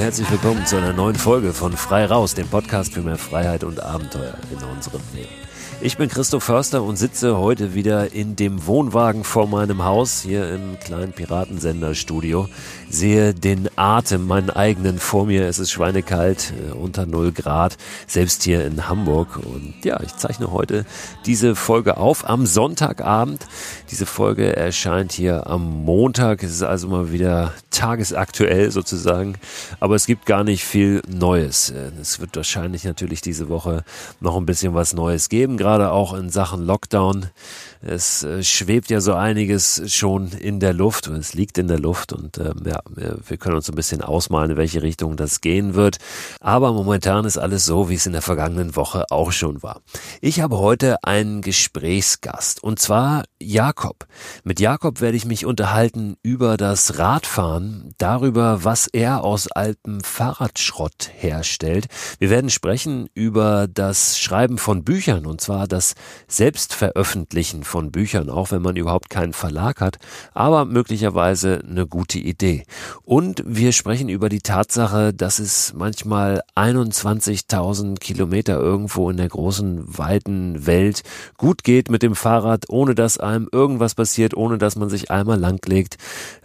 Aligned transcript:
Herzlich 0.00 0.30
willkommen 0.30 0.64
zu 0.64 0.78
einer 0.78 0.94
neuen 0.94 1.14
Folge 1.14 1.52
von 1.52 1.76
Frei 1.76 2.06
Raus, 2.06 2.34
dem 2.34 2.48
Podcast 2.48 2.94
für 2.94 3.02
mehr 3.02 3.18
Freiheit 3.18 3.64
und 3.64 3.80
Abenteuer 3.80 4.32
in 4.50 4.66
unserem 4.74 5.02
Leben. 5.12 5.28
Ich 5.82 5.96
bin 5.96 6.10
Christoph 6.10 6.44
Förster 6.44 6.82
und 6.82 6.96
sitze 6.96 7.38
heute 7.38 7.72
wieder 7.74 8.12
in 8.12 8.36
dem 8.36 8.66
Wohnwagen 8.66 9.24
vor 9.24 9.46
meinem 9.46 9.82
Haus 9.82 10.20
hier 10.20 10.52
im 10.52 10.78
kleinen 10.78 11.12
Piratensender-Studio. 11.12 12.48
Sehe 12.90 13.32
den 13.32 13.70
Atem, 13.76 14.26
meinen 14.26 14.50
eigenen 14.50 14.98
vor 14.98 15.24
mir. 15.24 15.46
Es 15.46 15.58
ist 15.58 15.70
schweinekalt, 15.70 16.52
äh, 16.68 16.72
unter 16.72 17.06
0 17.06 17.32
Grad, 17.32 17.78
selbst 18.06 18.42
hier 18.42 18.66
in 18.66 18.88
Hamburg. 18.88 19.38
Und 19.38 19.74
ja, 19.82 19.98
ich 20.02 20.14
zeichne 20.16 20.52
heute 20.52 20.84
diese 21.24 21.54
Folge 21.54 21.96
auf 21.96 22.28
am 22.28 22.44
Sonntagabend. 22.44 23.46
Diese 23.90 24.04
Folge 24.04 24.54
erscheint 24.54 25.12
hier 25.12 25.46
am 25.46 25.84
Montag. 25.84 26.42
Es 26.42 26.50
ist 26.52 26.62
also 26.62 26.88
mal 26.88 27.10
wieder 27.10 27.54
tagesaktuell 27.70 28.70
sozusagen. 28.70 29.36
Aber 29.78 29.94
es 29.94 30.04
gibt 30.04 30.26
gar 30.26 30.44
nicht 30.44 30.64
viel 30.64 31.00
Neues. 31.08 31.70
Äh, 31.70 31.92
es 32.00 32.20
wird 32.20 32.36
wahrscheinlich 32.36 32.84
natürlich 32.84 33.22
diese 33.22 33.48
Woche 33.48 33.84
noch 34.20 34.36
ein 34.36 34.44
bisschen 34.44 34.74
was 34.74 34.92
Neues 34.92 35.30
geben. 35.30 35.56
Gerade 35.60 35.92
auch 35.92 36.14
in 36.14 36.30
Sachen 36.30 36.64
Lockdown. 36.64 37.26
Es 37.82 38.22
äh, 38.24 38.42
schwebt 38.42 38.90
ja 38.90 39.00
so 39.00 39.14
einiges 39.14 39.82
schon 39.86 40.32
in 40.32 40.60
der 40.60 40.74
Luft, 40.74 41.06
es 41.06 41.32
liegt 41.32 41.56
in 41.56 41.66
der 41.66 41.78
Luft 41.78 42.12
und 42.12 42.36
ähm, 42.36 42.62
ja, 42.66 42.80
wir 42.94 43.36
können 43.38 43.56
uns 43.56 43.70
ein 43.70 43.74
bisschen 43.74 44.02
ausmalen, 44.02 44.50
in 44.50 44.56
welche 44.58 44.82
Richtung 44.82 45.16
das 45.16 45.40
gehen 45.40 45.74
wird. 45.74 45.96
Aber 46.40 46.74
momentan 46.74 47.24
ist 47.24 47.38
alles 47.38 47.64
so, 47.64 47.88
wie 47.88 47.94
es 47.94 48.04
in 48.04 48.12
der 48.12 48.20
vergangenen 48.20 48.76
Woche 48.76 49.06
auch 49.10 49.32
schon 49.32 49.62
war. 49.62 49.80
Ich 50.20 50.40
habe 50.40 50.58
heute 50.58 51.02
einen 51.04 51.40
Gesprächsgast 51.40 52.62
und 52.62 52.78
zwar 52.80 53.24
Jakob. 53.40 54.06
Mit 54.44 54.60
Jakob 54.60 55.00
werde 55.00 55.16
ich 55.16 55.24
mich 55.24 55.46
unterhalten 55.46 56.16
über 56.22 56.58
das 56.58 56.98
Radfahren, 56.98 57.94
darüber, 57.96 58.62
was 58.62 58.88
er 58.88 59.24
aus 59.24 59.50
altem 59.50 60.02
Fahrradschrott 60.02 61.10
herstellt. 61.14 61.86
Wir 62.18 62.28
werden 62.28 62.50
sprechen 62.50 63.08
über 63.14 63.68
das 63.68 64.18
Schreiben 64.18 64.58
von 64.58 64.84
Büchern 64.84 65.24
und 65.24 65.40
zwar 65.40 65.66
das 65.66 65.94
Selbstveröffentlichen 66.28 67.64
von 67.70 67.92
Büchern, 67.92 68.28
auch 68.28 68.50
wenn 68.50 68.62
man 68.62 68.76
überhaupt 68.76 69.08
keinen 69.08 69.32
Verlag 69.32 69.80
hat, 69.80 69.98
aber 70.34 70.64
möglicherweise 70.64 71.62
eine 71.66 71.86
gute 71.86 72.18
Idee. 72.18 72.64
Und 73.04 73.42
wir 73.46 73.72
sprechen 73.72 74.08
über 74.08 74.28
die 74.28 74.40
Tatsache, 74.40 75.14
dass 75.14 75.38
es 75.38 75.72
manchmal 75.74 76.42
21.000 76.56 78.00
Kilometer 78.00 78.58
irgendwo 78.58 79.08
in 79.08 79.16
der 79.16 79.28
großen, 79.28 79.98
weiten 79.98 80.66
Welt 80.66 81.02
gut 81.36 81.62
geht 81.62 81.90
mit 81.90 82.02
dem 82.02 82.16
Fahrrad, 82.16 82.64
ohne 82.68 82.94
dass 82.96 83.18
einem 83.18 83.48
irgendwas 83.52 83.94
passiert, 83.94 84.36
ohne 84.36 84.58
dass 84.58 84.74
man 84.74 84.90
sich 84.90 85.10
einmal 85.10 85.38
langlegt. 85.38 85.96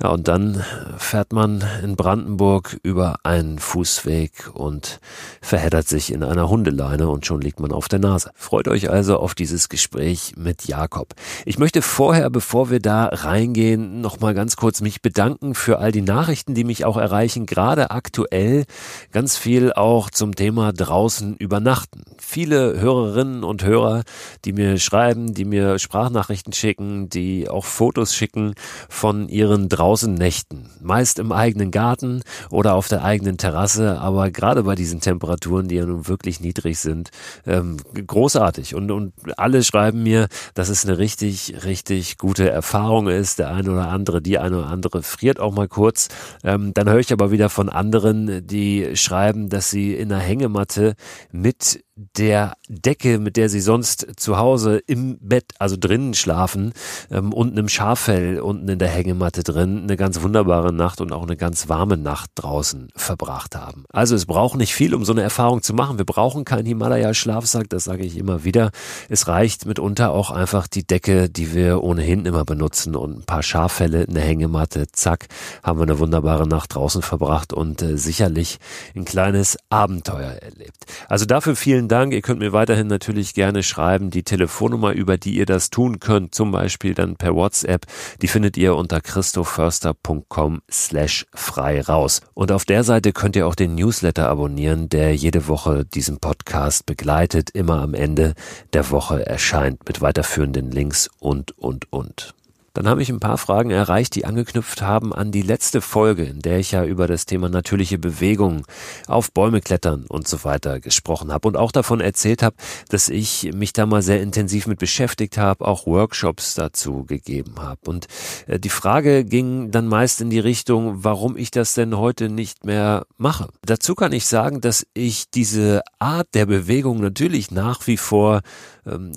Ja, 0.01 0.09
und 0.09 0.27
dann 0.27 0.63
fährt 0.97 1.33
man 1.33 1.63
in 1.83 1.95
Brandenburg 1.95 2.77
über 2.83 3.15
einen 3.23 3.57
Fußweg 3.57 4.51
und 4.53 4.99
verheddert 5.41 5.87
sich 5.87 6.13
in 6.13 6.23
einer 6.23 6.49
Hundeleine 6.49 7.09
und 7.09 7.25
schon 7.25 7.41
liegt 7.41 7.59
man 7.59 7.71
auf 7.71 7.87
der 7.87 7.99
Nase. 7.99 8.29
Freut 8.35 8.67
euch 8.67 8.91
also 8.91 9.17
auf 9.17 9.33
dieses 9.33 9.69
Gespräch 9.69 10.33
mit 10.37 10.65
Jakob. 10.65 11.14
Ich 11.45 11.59
möchte 11.59 11.81
vorher, 11.81 12.29
bevor 12.29 12.69
wir 12.69 12.79
da 12.79 13.05
reingehen, 13.05 14.01
noch 14.01 14.19
mal 14.19 14.33
ganz 14.33 14.55
kurz 14.55 14.81
mich 14.81 15.01
bedanken 15.01 15.55
für 15.55 15.79
all 15.79 15.91
die 15.91 16.01
Nachrichten, 16.01 16.55
die 16.55 16.63
mich 16.63 16.85
auch 16.85 16.97
erreichen, 16.97 17.45
gerade 17.45 17.91
aktuell 17.91 18.65
ganz 19.11 19.37
viel 19.37 19.71
auch 19.73 20.09
zum 20.09 20.35
Thema 20.35 20.73
draußen 20.73 21.37
übernachten. 21.37 22.03
Viele 22.17 22.79
Hörerinnen 22.79 23.43
und 23.43 23.63
Hörer, 23.63 24.03
die 24.43 24.53
mir 24.53 24.79
schreiben, 24.79 25.33
die 25.33 25.45
mir 25.45 25.77
Sprachnachrichten 25.77 26.53
schicken, 26.53 27.09
die 27.09 27.49
auch 27.49 27.65
Fotos 27.65 28.15
schicken 28.15 28.55
von 28.89 29.29
ihren 29.29 29.69
draußen 29.69 30.13
Nächten. 30.13 30.69
Meist 30.81 31.19
im 31.19 31.31
eigenen 31.31 31.71
Garten 31.71 32.23
oder 32.49 32.73
auf 32.73 32.87
der 32.87 33.03
eigenen 33.03 33.37
Terrasse, 33.37 33.99
aber 33.99 34.31
gerade 34.31 34.63
bei 34.63 34.75
diesen 34.75 34.99
Temperaturen, 34.99 35.67
die 35.67 35.75
ja 35.75 35.85
nun 35.85 36.07
wirklich 36.07 36.39
niedrig 36.39 36.79
sind, 36.79 37.11
ähm, 37.45 37.77
großartig. 37.93 38.73
Und 38.73 38.95
und 38.95 39.13
alle 39.37 39.63
schreiben 39.63 40.03
mir, 40.03 40.27
dass 40.53 40.69
es 40.69 40.85
eine 40.85 40.97
richtig, 41.05 41.63
richtig 41.63 42.17
gute 42.17 42.49
Erfahrung 42.49 43.07
ist. 43.07 43.37
Der 43.37 43.49
eine 43.49 43.69
oder 43.69 43.89
andere, 43.89 44.23
die 44.23 44.39
eine 44.39 44.57
oder 44.57 44.67
andere 44.69 45.03
friert 45.03 45.39
auch 45.39 45.53
mal 45.53 45.67
kurz. 45.67 46.07
Ähm, 46.43 46.73
dann 46.73 46.89
höre 46.89 46.97
ich 46.97 47.13
aber 47.13 47.29
wieder 47.29 47.49
von 47.49 47.69
anderen, 47.69 48.47
die 48.47 48.97
schreiben, 48.97 49.49
dass 49.49 49.69
sie 49.69 49.93
in 49.93 50.09
der 50.09 50.17
Hängematte 50.17 50.95
mit 51.31 51.83
der 51.95 52.57
Decke, 52.67 53.19
mit 53.19 53.37
der 53.37 53.47
sie 53.47 53.61
sonst 53.61 54.05
zu 54.17 54.37
Hause 54.37 54.79
im 54.85 55.17
Bett, 55.21 55.53
also 55.59 55.77
drinnen 55.79 56.13
schlafen, 56.13 56.73
ähm, 57.09 57.31
unten 57.31 57.57
im 57.57 57.69
Schaffell, 57.69 58.41
unten 58.41 58.67
in 58.67 58.79
der 58.79 58.89
Hängematte 58.89 59.43
drin, 59.43 59.83
eine 59.83 59.95
ganz 59.95 60.21
wunderbare 60.21 60.73
Nacht 60.73 60.99
und 60.99 61.13
auch 61.13 61.23
eine 61.23 61.37
ganz 61.37 61.69
warme 61.69 61.95
Nacht 61.95 62.31
draußen 62.35 62.89
verbracht 62.97 63.55
haben. 63.55 63.85
Also 63.93 64.13
es 64.13 64.25
braucht 64.25 64.57
nicht 64.57 64.73
viel, 64.73 64.93
um 64.93 65.05
so 65.05 65.13
eine 65.13 65.21
Erfahrung 65.21 65.61
zu 65.61 65.73
machen. 65.73 65.97
Wir 65.97 66.05
brauchen 66.05 66.43
keinen 66.43 66.65
Himalaya-Schlafsack, 66.65 67.69
das 67.69 67.85
sage 67.85 68.03
ich 68.03 68.17
immer 68.17 68.43
wieder. 68.43 68.71
Es 69.07 69.29
reicht 69.29 69.65
mitunter 69.65 70.11
auch 70.11 70.31
einfach 70.31 70.67
die 70.67 70.85
Decke, 70.85 71.29
die 71.29 71.53
wir 71.53 71.81
ohnehin 71.81 72.25
immer 72.25 72.43
benutzen 72.43 72.97
und 72.97 73.19
ein 73.19 73.25
paar 73.25 73.43
Schaffelle, 73.43 74.05
eine 74.09 74.19
Hängematte, 74.19 74.87
zack, 74.91 75.27
haben 75.63 75.79
wir 75.79 75.83
eine 75.83 75.99
wunderbare 75.99 76.45
Nacht 76.45 76.75
draußen 76.75 77.01
verbracht 77.01 77.53
und 77.53 77.81
äh, 77.81 77.97
sicherlich 77.97 78.57
ein 78.95 79.05
kleines 79.05 79.57
Abenteuer 79.69 80.31
erlebt. 80.31 80.85
Also 81.07 81.25
dafür 81.25 81.55
vielen 81.55 81.84
vielen 81.85 81.89
Dank. 81.89 82.13
Ihr 82.13 82.21
könnt 82.21 82.39
mir 82.39 82.51
weiterhin 82.51 82.87
natürlich 82.87 83.33
gerne 83.35 83.61
schreiben. 83.61 84.09
Die 84.09 84.23
Telefonnummer, 84.23 84.93
über 84.93 85.17
die 85.17 85.35
ihr 85.35 85.45
das 85.45 85.69
tun 85.69 85.99
könnt, 85.99 86.33
zum 86.33 86.51
Beispiel 86.51 86.95
dann 86.95 87.15
per 87.15 87.35
WhatsApp, 87.35 87.85
die 88.21 88.27
findet 88.27 88.57
ihr 88.57 88.75
unter 88.75 89.01
christoförster.com 89.01 90.61
slash 90.71 91.25
frei 91.35 91.81
raus. 91.81 92.21
Und 92.33 92.51
auf 92.51 92.65
der 92.65 92.83
Seite 92.83 93.13
könnt 93.13 93.35
ihr 93.35 93.45
auch 93.45 93.55
den 93.55 93.75
Newsletter 93.75 94.27
abonnieren, 94.29 94.89
der 94.89 95.15
jede 95.15 95.47
Woche 95.47 95.85
diesen 95.85 96.17
Podcast 96.17 96.87
begleitet, 96.87 97.51
immer 97.51 97.81
am 97.81 97.93
Ende 97.93 98.33
der 98.73 98.89
Woche 98.89 99.25
erscheint 99.25 99.87
mit 99.87 100.01
weiterführenden 100.01 100.71
Links 100.71 101.09
und, 101.19 101.51
und, 101.57 101.91
und. 101.91 102.33
Dann 102.75 102.89
habe 102.89 103.01
ich 103.01 103.09
ein 103.09 103.21
paar 103.21 103.37
Fragen 103.37 103.71
erreicht, 103.71 104.15
die 104.15 104.25
angeknüpft 104.25 104.81
haben 104.81 105.13
an 105.13 105.31
die 105.31 105.41
letzte 105.41 105.79
Folge, 105.79 106.25
in 106.25 106.39
der 106.39 106.59
ich 106.59 106.71
ja 106.71 106.83
über 106.83 107.07
das 107.07 107.25
Thema 107.25 107.47
natürliche 107.47 107.97
Bewegung 107.97 108.65
auf 109.07 109.31
Bäume 109.31 109.61
klettern 109.61 110.05
und 110.09 110.27
so 110.27 110.43
weiter 110.43 110.81
gesprochen 110.81 111.31
habe 111.31 111.47
und 111.47 111.55
auch 111.55 111.71
davon 111.71 112.01
erzählt 112.01 112.43
habe, 112.43 112.57
dass 112.89 113.07
ich 113.07 113.51
mich 113.55 113.71
da 113.71 113.85
mal 113.85 114.01
sehr 114.01 114.21
intensiv 114.21 114.67
mit 114.67 114.77
beschäftigt 114.77 115.37
habe, 115.37 115.65
auch 115.65 115.87
Workshops 115.87 116.53
dazu 116.53 117.05
gegeben 117.05 117.55
habe. 117.59 117.79
Und 117.85 118.07
äh, 118.47 118.59
die 118.59 118.69
Frage 118.69 119.23
ging 119.23 119.71
dann 119.71 119.87
meist 119.87 120.19
in 120.19 120.29
die 120.29 120.39
Richtung, 120.39 121.05
warum 121.05 121.37
ich 121.37 121.51
das 121.51 121.75
denn 121.75 121.97
heute 121.97 122.27
nicht 122.27 122.65
mehr 122.65 123.05
mache. 123.17 123.47
Dazu 123.65 123.95
kann 123.95 124.11
ich 124.11 124.25
sagen, 124.25 124.59
dass 124.59 124.85
ich 124.93 125.29
diese 125.29 125.81
Art 125.97 126.27
der 126.33 126.45
Bewegung 126.45 126.99
natürlich 126.99 127.51
nach 127.51 127.87
wie 127.87 127.97
vor 127.97 128.41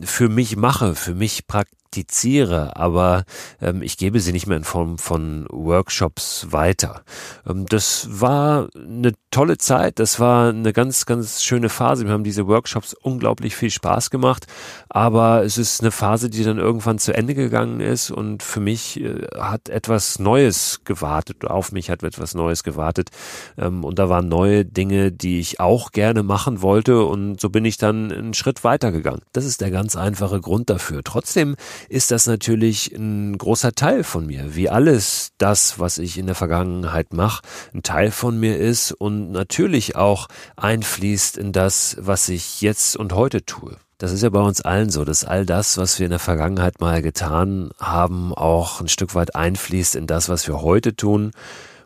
für 0.05 0.29
mich 0.29 0.57
mache, 0.57 0.95
für 0.95 1.15
mich 1.15 1.47
praktiziere, 1.89 2.77
aber 2.77 3.25
ähm, 3.61 3.83
ich 3.83 3.97
gebe 3.97 4.21
sie 4.21 4.33
nicht 4.33 4.47
mehr 4.47 4.57
in 4.57 4.65
Form 4.65 4.99
von 4.99 5.47
Workshops 5.51 6.47
weiter. 6.51 7.03
Ähm, 7.47 7.67
das 7.67 8.09
war 8.11 8.69
eine 8.75 9.13
tolle 9.31 9.59
Zeit, 9.59 9.99
das 9.99 10.21
war 10.21 10.51
eine 10.51 10.73
ganz, 10.73 11.07
ganz 11.07 11.43
schöne 11.43 11.69
Phase. 11.69 12.05
Wir 12.05 12.13
haben 12.13 12.25
diese 12.25 12.47
Workshops 12.47 12.95
unglaublich 12.95 13.57
viel 13.57 13.71
Spaß 13.71 14.11
gemacht, 14.11 14.47
aber 14.89 15.45
es 15.45 15.59
ist 15.59 15.81
eine 15.81 15.91
Phase, 15.91 16.31
die 16.31 16.45
dann 16.45 16.59
irgendwann 16.59 16.99
zu 16.99 17.15
Ende 17.15 17.35
gegangen 17.35 17.81
ist 17.81 18.11
und 18.11 18.43
für 18.43 18.61
mich 18.61 19.01
äh, 19.01 19.27
hat 19.39 19.69
etwas 19.69 20.19
Neues 20.19 20.81
gewartet, 20.85 21.45
auf 21.45 21.73
mich 21.73 21.91
hat 21.91 22.03
etwas 22.03 22.35
Neues 22.35 22.65
gewartet 22.65 23.11
ähm, 23.57 23.85
und 23.85 23.99
da 23.99 24.09
waren 24.09 24.29
neue 24.29 24.65
Dinge, 24.65 25.13
die 25.13 25.41
ich 25.41 25.61
auch 25.61 25.93
gerne 25.93 26.23
machen 26.23 26.63
wollte 26.63 27.05
und 27.05 27.41
so 27.41 27.51
bin 27.51 27.65
ich 27.65 27.77
dann 27.77 28.13
einen 28.13 28.35
Schritt 28.35 28.65
weitergegangen. 28.65 29.23
Das 29.33 29.45
ist 29.45 29.58
der 29.61 29.71
ganz 29.71 29.97
einfache 29.97 30.41
Grund 30.41 30.71
dafür. 30.71 31.03
Trotzdem 31.05 31.57
ist 31.89 32.11
das 32.11 32.27
natürlich 32.27 32.93
ein 32.95 33.37
großer 33.37 33.73
Teil 33.73 34.05
von 34.05 34.27
mir, 34.27 34.55
wie 34.57 34.69
alles 34.69 35.33
das, 35.39 35.79
was 35.79 35.99
ich 35.99 36.19
in 36.19 36.27
der 36.27 36.35
Vergangenheit 36.35 37.13
mache, 37.13 37.43
ein 37.75 37.83
Teil 37.83 38.11
von 38.11 38.39
mir 38.39 38.59
ist 38.59 38.93
und 38.93 39.31
natürlich 39.33 39.97
auch 39.97 40.29
einfließt 40.57 41.37
in 41.37 41.53
das, 41.53 41.97
was 42.01 42.29
ich 42.29 42.61
jetzt 42.61 42.97
und 42.97 43.13
heute 43.13 43.45
tue. 43.45 43.77
Das 43.99 44.13
ist 44.13 44.23
ja 44.23 44.31
bei 44.31 44.41
uns 44.41 44.61
allen 44.61 44.91
so, 44.91 45.05
dass 45.05 45.25
all 45.25 45.45
das, 45.45 45.77
was 45.77 45.99
wir 45.99 46.07
in 46.07 46.11
der 46.11 46.21
Vergangenheit 46.21 46.81
mal 46.81 47.03
getan 47.03 47.71
haben, 47.81 48.33
auch 48.33 48.81
ein 48.81 48.87
Stück 48.87 49.17
weit 49.17 49.35
einfließt 49.35 49.97
in 49.97 50.07
das, 50.07 50.29
was 50.29 50.47
wir 50.47 50.63
heute 50.63 50.95
tun 50.95 51.33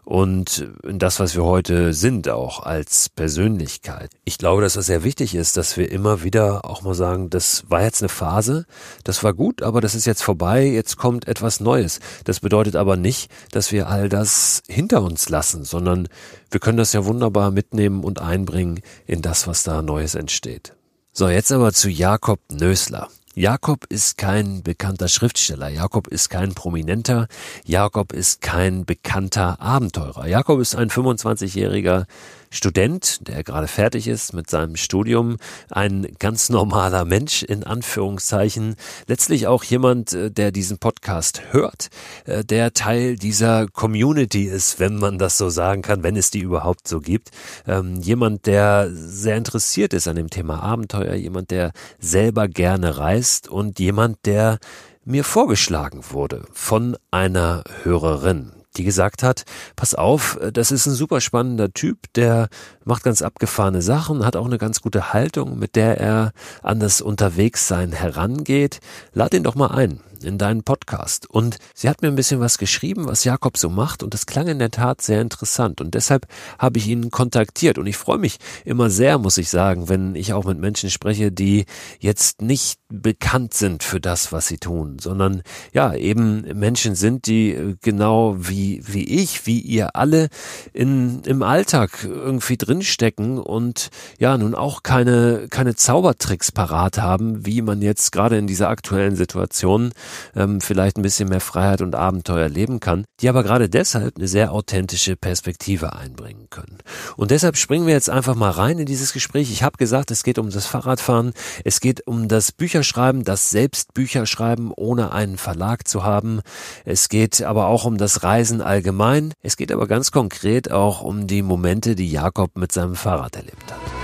und 0.05 0.69
das, 0.83 1.21
was 1.21 1.37
wir 1.37 1.45
heute 1.45 1.95
sind, 1.95 2.29
auch 2.29 2.61
als 2.61 3.09
Persönlichkeit. 3.09 4.11
Ich 4.25 4.37
glaube, 4.37 4.63
dass 4.63 4.77
es 4.77 4.87
sehr 4.87 5.05
wichtig 5.05 5.35
ist, 5.35 5.57
dass 5.57 5.77
wir 5.77 5.91
immer 5.93 6.25
wieder 6.25 6.65
auch 6.65 6.83
mal 6.83 6.95
sagen, 6.95 7.31
das 7.31 7.65
war 7.69 7.83
jetzt 7.83 8.03
eine 8.03 8.09
Phase, 8.09 8.67
das 9.05 9.23
war 9.23 9.33
gut, 9.33 9.63
aber 9.63 9.81
das 9.81 9.95
ist 9.95 10.05
jetzt 10.05 10.23
vorbei, 10.23 10.67
jetzt 10.67 10.97
kommt 10.97 11.29
etwas 11.29 11.61
Neues. 11.61 12.01
Das 12.25 12.41
bedeutet 12.41 12.75
aber 12.75 12.97
nicht, 12.97 13.31
dass 13.53 13.71
wir 13.71 13.89
all 13.89 14.09
das 14.09 14.63
hinter 14.69 15.03
uns 15.03 15.29
lassen, 15.29 15.65
sondern 15.65 16.09
wir 16.51 16.59
können 16.59 16.79
das 16.79 16.93
ja 16.93 17.05
wunderbar 17.05 17.53
mitnehmen 17.53 18.03
und 18.03 18.21
einbringen 18.21 18.81
in 19.07 19.23
das, 19.23 19.47
was 19.47 19.63
da 19.63 19.83
Neues 19.83 20.17
entsteht. 20.17 20.75
So, 21.13 21.29
jetzt 21.29 21.53
aber 21.53 21.73
zu 21.73 21.91
Jakob 21.91 22.41
Nösler. 22.51 23.09
Jakob 23.35 23.87
ist 23.89 24.19
kein 24.19 24.63
bekannter 24.63 25.09
Schriftsteller, 25.09 25.69
Jakob 25.71 26.07
ist 26.09 26.29
kein 26.29 26.53
Prominenter, 26.53 27.29
Jakob 27.65 28.13
ist 28.13 28.43
kein 28.43 28.85
bekannter 28.85 29.59
Abenteurer. 29.59 30.27
Jakob 30.27 30.61
ist 30.61 30.75
ein 30.75 30.91
25-jähriger 30.91 32.05
Student, 32.53 33.27
der 33.27 33.43
gerade 33.43 33.67
fertig 33.67 34.07
ist 34.07 34.35
mit 34.35 34.51
seinem 34.51 34.77
Studium, 34.77 35.39
ein 35.71 36.07
ganz 36.19 36.51
normaler 36.51 37.07
Mensch 37.07 37.43
in 37.43 37.65
Anführungszeichen, 37.65 38.77
letztlich 39.07 39.47
auch 39.47 39.65
jemand, 39.65 40.13
äh, 40.13 40.31
der 40.31 40.53
diesen 40.53 40.77
Podcast 40.77 41.43
hört, 41.51 41.89
äh, 42.27 42.45
der 42.45 42.75
Teil 42.75 43.17
dieser 43.17 43.67
Community 43.69 44.45
ist, 44.45 44.79
wenn 44.79 44.97
man 44.97 45.19
das 45.19 45.39
so 45.39 45.49
sagen 45.49 45.81
kann, 45.81 46.03
wenn 46.03 46.15
es 46.15 46.31
die 46.31 46.41
überhaupt 46.41 46.87
so 46.87 47.01
gibt. 47.01 47.31
Ähm, 47.67 47.97
jemand, 47.97 48.45
der 48.47 48.91
sehr 48.93 49.37
interessiert 49.39 49.95
ist 49.95 50.07
an 50.07 50.17
dem 50.17 50.29
Thema 50.29 50.63
Abenteuer, 50.63 51.15
jemand, 51.15 51.51
der 51.51 51.73
selber 51.99 52.49
gerne 52.49 52.99
reist 52.99 53.49
und 53.49 53.81
jemand, 53.81 54.19
der 54.27 54.59
mir 55.05 55.25
vorgeschlagen 55.25 56.03
wurde 56.11 56.45
von 56.53 56.99
einer 57.11 57.65
Hörerin 57.83 58.62
die 58.77 58.85
gesagt 58.85 59.23
hat, 59.23 59.45
pass 59.77 59.95
auf, 59.95 60.39
das 60.53 60.71
ist 60.71 60.87
ein 60.87 60.95
super 60.95 61.21
spannender 61.21 61.73
Typ, 61.73 61.99
der 62.15 62.49
macht 62.85 63.05
ganz 63.05 63.23
abgefahrene 63.23 63.83
Sachen, 63.83 64.25
hat 64.25 64.37
auch 64.37 64.47
eine 64.47 64.59
ganz 64.59 64.81
gute 64.81 65.13
Haltung, 65.13 65.59
mit 65.59 65.77
der 65.77 65.99
er 65.99 66.33
an 66.63 66.81
das 66.81 67.01
Unterwegssein 67.01 67.93
herangeht. 67.93 68.81
Lad 69.13 69.35
ihn 69.35 69.45
doch 69.45 69.55
mal 69.55 69.69
ein 69.69 70.01
in 70.25 70.39
deinen 70.39 70.63
Podcast. 70.63 71.29
Und 71.29 71.59
sie 71.75 71.89
hat 71.89 72.03
mir 72.03 72.09
ein 72.09 72.17
bisschen 72.17 72.41
was 72.41 72.59
geschrieben, 72.59 73.07
was 73.07 73.25
Jakob 73.25 73.57
so 73.57 73.69
macht 73.69 74.03
und 74.03 74.15
das 74.15 74.27
klang 74.27 74.49
in 74.49 74.59
der 74.59 74.71
Tat 74.71 75.03
sehr 75.03 75.21
interessant. 75.21 75.81
Und 75.81 75.95
deshalb 75.95 76.27
habe 76.59 76.79
ich 76.79 76.87
ihn 76.89 77.11
kontaktiert. 77.11 77.79
Und 77.79 77.87
ich 77.87 77.97
freue 77.97 78.19
mich 78.19 78.39
immer 78.65 78.91
sehr, 78.91 79.19
muss 79.19 79.39
ich 79.39 79.49
sagen, 79.49 79.89
wenn 79.89 80.15
ich 80.15 80.33
auch 80.33 80.45
mit 80.45 80.59
Menschen 80.59 80.91
spreche, 80.91 81.33
die 81.33 81.67
jetzt 82.01 82.43
nicht 82.43 82.79
bekannt 82.93 83.55
sind 83.55 83.83
für 83.83 84.01
das, 84.01 84.33
was 84.33 84.47
sie 84.47 84.59
tun, 84.59 84.99
sondern 85.01 85.43
ja, 85.73 85.95
eben 85.95 86.43
Menschen 86.59 86.95
sind, 86.95 87.27
die 87.27 87.77
genau 87.81 88.37
wie, 88.39 88.83
wie 88.87 89.05
ich, 89.05 89.47
wie 89.47 89.61
ihr 89.61 89.97
alle 89.97 90.29
in, 90.73 91.23
im 91.25 91.43
Alltag 91.43 92.05
irgendwie 92.05 92.59
drinstecken 92.59 93.39
und 93.39 93.89
ja, 94.19 94.37
nun 94.37 94.55
auch 94.55 94.83
keine, 94.83 95.47
keine 95.49 95.75
Zaubertricks 95.75 96.53
parat 96.53 96.99
haben, 96.99 97.47
wie 97.47 97.63
man 97.63 97.81
jetzt 97.81 98.13
gerade 98.13 98.37
in 98.37 98.47
dieser 98.47 98.69
aktuellen 98.69 99.17
Situation 99.17 99.93
ähm, 100.35 100.61
vielleicht 100.61 100.97
ein 100.97 101.03
bisschen 101.03 101.29
mehr 101.29 101.41
Freiheit 101.41 101.83
und 101.83 101.95
Abenteuer 101.95 102.49
leben 102.49 102.81
kann, 102.81 103.05
die 103.21 103.29
aber 103.29 103.43
gerade 103.43 103.69
deshalb 103.69 104.17
eine 104.17 104.29
sehr 104.29 104.53
authentische 104.53 105.17
Perspektive 105.17 105.95
einbringen 105.95 106.49
können. 106.51 106.79
Und 107.17 107.31
deshalb 107.31 107.57
springen 107.57 107.87
wir 107.87 107.95
jetzt 107.95 108.11
einfach 108.11 108.35
mal 108.35 108.51
rein 108.51 108.79
in 108.79 108.87
dieses 108.87 109.13
Gespräch. 109.13 109.51
Ich 109.51 109.63
habe 109.63 109.77
gesagt, 109.77 110.11
es 110.11 110.23
geht 110.23 110.39
um 110.39 110.51
das 110.51 110.67
Fahrradfahren, 110.67 111.33
es 111.65 111.81
geht 111.81 112.07
um 112.07 112.29
das 112.29 112.53
Bücherschreiben, 112.53 113.25
das 113.25 113.51
Selbstbücherschreiben 113.51 114.73
ohne 114.75 115.13
einen 115.13 115.39
Verlag 115.39 115.87
zu 115.89 116.05
haben. 116.05 116.41
Es 116.85 117.09
geht 117.09 117.43
aber 117.43 117.67
auch 117.67 117.85
um 117.85 117.99
das 117.99 118.23
Reisen 118.23 118.61
allgemein. 118.61 119.33
Es 119.43 119.57
geht 119.57 119.73
aber 119.73 119.87
ganz 119.87 120.11
konkret 120.11 120.71
auch 120.71 121.03
um 121.03 121.27
die 121.27 121.43
Momente, 121.43 121.95
die 121.95 122.11
Jakob 122.11 122.57
mit 122.57 122.73
seinem 122.73 122.97
Fahrrad 122.97 123.37
erlebt 123.37 123.71
hat. 123.71 124.02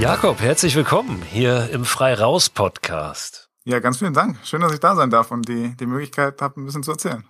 Jakob, 0.00 0.40
herzlich 0.40 0.76
willkommen 0.76 1.22
hier 1.22 1.70
im 1.70 1.84
Frei 1.84 2.14
Raus 2.14 2.48
Podcast. 2.50 3.50
Ja, 3.64 3.80
ganz 3.80 3.98
vielen 3.98 4.14
Dank. 4.14 4.36
Schön, 4.44 4.60
dass 4.60 4.72
ich 4.72 4.78
da 4.78 4.94
sein 4.94 5.10
darf 5.10 5.32
und 5.32 5.48
die, 5.48 5.76
die 5.76 5.86
Möglichkeit 5.86 6.40
habe, 6.40 6.60
ein 6.60 6.66
bisschen 6.66 6.84
zu 6.84 6.92
erzählen. 6.92 7.24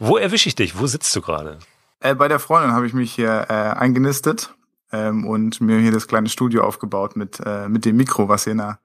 Wo 0.00 0.16
erwische 0.16 0.48
ich 0.48 0.56
dich? 0.56 0.76
Wo 0.80 0.88
sitzt 0.88 1.14
du 1.14 1.20
gerade? 1.20 1.60
Äh, 2.00 2.16
bei 2.16 2.26
der 2.26 2.40
Freundin 2.40 2.72
habe 2.72 2.88
ich 2.88 2.92
mich 2.92 3.12
hier 3.12 3.46
äh, 3.48 3.52
eingenistet 3.52 4.52
ähm, 4.90 5.28
und 5.28 5.60
mir 5.60 5.78
hier 5.78 5.92
das 5.92 6.08
kleine 6.08 6.28
Studio 6.28 6.64
aufgebaut 6.64 7.14
mit, 7.14 7.38
äh, 7.46 7.68
mit 7.68 7.84
dem 7.84 7.96
Mikro, 7.96 8.28
was 8.28 8.44
hier 8.44 8.52
in 8.52 8.60
einer, 8.62 8.80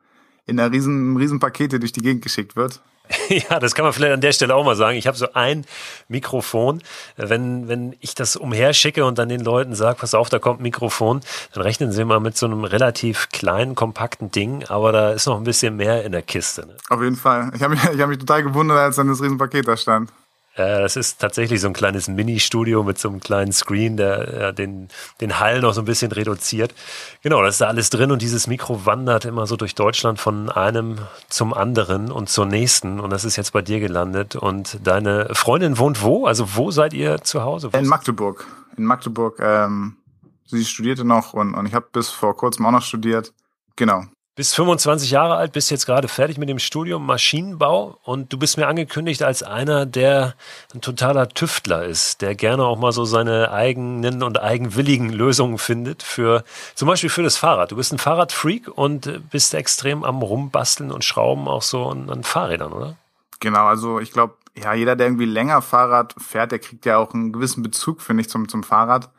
in 0.46 0.60
einer 0.60 0.72
riesen, 0.72 1.18
riesen 1.18 1.40
Pakete 1.40 1.80
durch 1.80 1.92
die 1.92 2.04
Gegend 2.04 2.22
geschickt 2.22 2.56
wird. 2.56 2.82
Ja, 3.50 3.60
das 3.60 3.76
kann 3.76 3.86
man 3.86 3.94
vielleicht 3.94 4.14
an 4.14 4.22
der 4.22 4.32
Stelle 4.32 4.56
auch 4.56 4.64
mal 4.64 4.76
sagen. 4.76 4.98
Ich 4.98 5.08
habe 5.08 5.18
so 5.18 5.28
ein 5.34 5.66
Mikrofon. 6.08 6.82
Wenn, 7.18 7.68
wenn 7.68 7.96
ich 8.00 8.16
das 8.16 8.36
umherschicke 8.36 9.06
und 9.06 9.18
dann 9.18 9.30
den 9.30 9.42
Leuten 9.42 9.76
sage, 9.76 9.98
pass 10.00 10.14
auf, 10.14 10.30
da 10.30 10.40
kommt 10.40 10.60
ein 10.60 10.64
Mikrofon, 10.64 11.22
dann 11.54 11.64
rechnen 11.64 11.92
sie 11.92 12.06
mal 12.06 12.20
mit 12.20 12.38
so 12.38 12.46
einem 12.46 12.64
relativ 12.64 13.30
kleinen, 13.30 13.76
kompakten 13.76 14.32
Ding, 14.32 14.66
aber 14.68 14.92
da 14.92 15.12
ist 15.12 15.26
noch 15.26 15.38
ein 15.38 15.44
bisschen 15.44 15.76
mehr 15.76 16.04
in 16.04 16.12
der 16.12 16.22
Kiste. 16.22 16.68
Ne? 16.68 16.76
Auf 16.90 17.02
jeden 17.02 17.16
Fall. 17.16 17.52
Ich 17.56 17.62
habe 17.62 17.76
mich, 17.76 17.84
ich 17.84 18.00
hab 18.00 18.10
mich 18.10 18.20
total 18.20 18.44
gewundert, 18.44 18.78
als 18.78 18.96
dann 18.96 19.08
das 19.08 19.22
Riesenpaket 19.22 19.68
da 19.68 19.78
stand. 19.78 20.12
Äh, 20.56 20.82
das 20.82 20.96
ist 20.96 21.20
tatsächlich 21.20 21.62
so 21.62 21.68
ein 21.68 21.74
kleines 21.74 22.08
Mini-Studio 22.08 22.84
mit 22.84 23.00
so 23.00 23.10
einem 23.10 23.20
kleinen 23.20 23.52
Screen, 23.52 23.98
der 23.98 24.40
ja, 24.40 24.52
den, 24.52 24.90
den 25.22 25.40
Hall 25.40 25.62
noch 25.62 25.74
so 25.74 25.82
ein 25.82 25.86
bisschen 25.86 26.12
reduziert. 26.12 26.74
Genau, 27.22 27.42
das 27.42 27.56
ist 27.56 27.62
da 27.62 27.68
alles 27.68 27.90
drin 27.90 28.12
und 28.12 28.22
dieses 28.22 28.48
Mikro 28.48 28.86
wandert 28.86 29.26
immer 29.26 29.48
so 29.48 29.56
durch 29.56 29.76
Deutschland 29.76 30.20
von 30.20 30.50
einem 30.50 31.00
zum 31.28 31.54
anderen 31.54 32.12
und 32.12 32.30
zur 32.30 32.46
nächsten 32.46 33.00
und 33.00 33.10
das 33.10 33.26
ist 33.26 33.36
jetzt 33.36 33.54
bei 33.54 33.62
dir 33.62 33.80
gelandet. 33.80 34.36
Und 34.36 34.80
deine 34.84 35.30
Freundin 35.34 35.78
wohnt 35.78 36.02
wo? 36.02 36.26
Also 36.26 36.56
wo 36.56 36.72
seid 36.72 36.94
ihr 36.94 37.22
zu 37.22 37.42
Hause? 37.42 37.70
In 37.74 37.88
Magdeburg. 37.88 38.46
In 38.78 38.86
Magdeburg. 38.86 39.40
Ähm, 39.40 39.98
sie 40.46 40.64
studierte 40.66 41.04
noch 41.04 41.34
und, 41.34 41.54
und 41.56 41.66
ich 41.66 41.74
habe 41.74 41.88
bis 41.92 42.10
vor 42.10 42.36
kurzem 42.38 42.66
auch 42.66 42.72
noch 42.72 42.84
studiert. 42.84 43.34
Genau 43.76 44.04
bist 44.36 44.56
25 44.56 45.12
Jahre 45.12 45.36
alt, 45.36 45.52
bist 45.52 45.70
jetzt 45.70 45.86
gerade 45.86 46.08
fertig 46.08 46.38
mit 46.38 46.50
dem 46.50 46.58
Studium 46.58 47.06
Maschinenbau 47.06 48.00
und 48.04 48.34
du 48.34 48.38
bist 48.40 48.58
mir 48.58 48.68
angekündigt 48.68 49.22
als 49.22 49.44
einer, 49.44 49.86
der 49.86 50.34
ein 50.74 50.82
totaler 50.82 51.30
Tüftler 51.30 51.86
ist, 51.86 52.22
der 52.22 52.34
gerne 52.34 52.64
auch 52.64 52.78
mal 52.78 52.92
so 52.92 53.06
seine 53.06 53.52
eigenen 53.52 54.24
und 54.24 54.42
eigenwilligen 54.42 55.10
Lösungen 55.10 55.60
findet 55.60 56.02
für 56.02 56.44
zum 56.74 56.88
Beispiel 56.88 57.12
für 57.12 57.22
das 57.22 57.38
Fahrrad. 57.38 57.72
Du 57.72 57.76
bist 57.76 57.94
ein 57.94 58.00
Fahrradfreak 58.00 58.68
und 58.68 59.30
bist 59.30 59.54
extrem 59.54 60.04
am 60.04 60.24
Rumbasteln 60.24 60.92
und 60.92 61.06
Schrauben 61.06 61.48
auch 61.48 61.62
so 61.62 61.88
an, 61.88 62.24
Fahrrädern, 62.24 62.74
oder? 62.74 62.96
Genau, 63.40 63.66
also 63.66 64.00
ich 64.00 64.12
glaube, 64.12 64.36
ja, 64.56 64.74
jeder, 64.74 64.96
der 64.96 65.08
irgendwie 65.08 65.26
länger 65.26 65.62
Fahrrad 65.62 66.16
fährt, 66.18 66.52
der 66.52 66.60
kriegt 66.60 66.86
ja 66.86 66.98
auch 66.98 67.14
einen 67.14 67.34
gewissen 67.34 67.62
Bezug, 67.62 68.02
finde 68.02 68.22
ich, 68.22 68.30
zum, 68.30 68.48
zum 68.48 68.64
Fahrrad. 68.64 69.10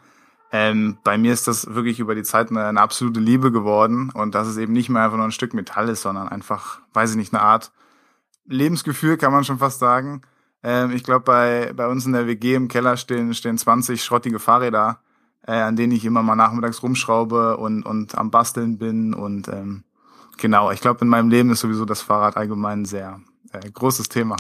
Ähm, 0.57 0.99
bei 1.03 1.19
mir 1.19 1.33
ist 1.33 1.49
das 1.49 1.75
wirklich 1.75 1.99
über 1.99 2.15
die 2.15 2.23
Zeit 2.23 2.51
eine, 2.51 2.67
eine, 2.67 2.81
absolute 2.81 3.19
Liebe 3.19 3.51
geworden 3.51 4.11
und 4.15 4.37
dass 4.37 4.47
es 4.47 4.57
eben 4.57 4.73
nicht 4.73 4.89
mehr 4.89 5.03
einfach 5.03 5.17
nur 5.17 5.27
ein 5.27 5.33
Stück 5.33 5.53
Metall 5.53 5.89
ist, 5.89 6.03
sondern 6.03 6.29
einfach, 6.29 6.79
weiß 6.93 7.11
ich 7.11 7.17
nicht, 7.17 7.35
eine 7.35 7.43
Art 7.43 7.73
Lebensgefühl, 8.47 9.17
kann 9.17 9.33
man 9.33 9.43
schon 9.43 9.59
fast 9.59 9.81
sagen. 9.81 10.23
Ähm, 10.63 10.93
ich 10.93 11.03
glaube, 11.03 11.25
bei, 11.25 11.73
bei 11.75 11.89
uns 11.89 12.07
in 12.07 12.13
der 12.13 12.29
WG 12.29 12.55
im 12.55 12.69
Keller 12.69 12.97
stehen, 12.97 13.35
stehen 13.35 13.59
20 13.59 14.05
schrottige 14.05 14.39
Fahrräder, 14.39 15.01
äh, 15.45 15.55
an 15.55 15.75
denen 15.75 15.93
ich 15.93 16.05
immer 16.05 16.23
mal 16.23 16.37
nachmittags 16.37 16.85
rumschraube 16.85 17.57
und, 17.57 17.83
und 17.83 18.17
am 18.17 18.31
Basteln 18.31 18.79
bin. 18.79 19.13
Und 19.13 19.49
ähm, 19.49 19.83
genau, 20.37 20.71
ich 20.71 20.81
glaube, 20.81 21.01
in 21.01 21.09
meinem 21.09 21.31
Leben 21.31 21.51
ist 21.51 21.63
sowieso 21.63 21.85
das 21.85 22.01
Fahrrad 22.01 22.37
allgemein 22.37 22.83
ein 22.83 22.85
sehr 22.85 23.21
äh, 23.51 23.69
großes 23.69 24.09
Thema. 24.09 24.37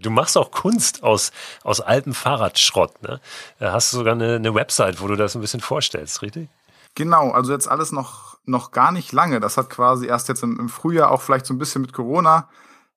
Du 0.00 0.10
machst 0.10 0.36
auch 0.36 0.50
Kunst 0.50 1.02
aus, 1.02 1.30
aus 1.62 1.80
altem 1.80 2.14
Fahrradschrott, 2.14 3.02
ne? 3.02 3.20
Da 3.58 3.72
hast 3.72 3.92
du 3.92 3.98
sogar 3.98 4.14
eine, 4.14 4.36
eine 4.36 4.54
Website, 4.54 5.00
wo 5.00 5.08
du 5.08 5.16
das 5.16 5.34
ein 5.34 5.40
bisschen 5.40 5.60
vorstellst, 5.60 6.22
richtig? 6.22 6.48
Genau, 6.94 7.30
also 7.30 7.52
jetzt 7.52 7.68
alles 7.68 7.92
noch, 7.92 8.38
noch 8.44 8.72
gar 8.72 8.92
nicht 8.92 9.12
lange. 9.12 9.40
Das 9.40 9.56
hat 9.56 9.70
quasi 9.70 10.06
erst 10.06 10.28
jetzt 10.28 10.42
im, 10.42 10.58
im 10.58 10.68
Frühjahr, 10.68 11.10
auch 11.10 11.20
vielleicht 11.20 11.46
so 11.46 11.54
ein 11.54 11.58
bisschen 11.58 11.82
mit 11.82 11.92
Corona, 11.92 12.48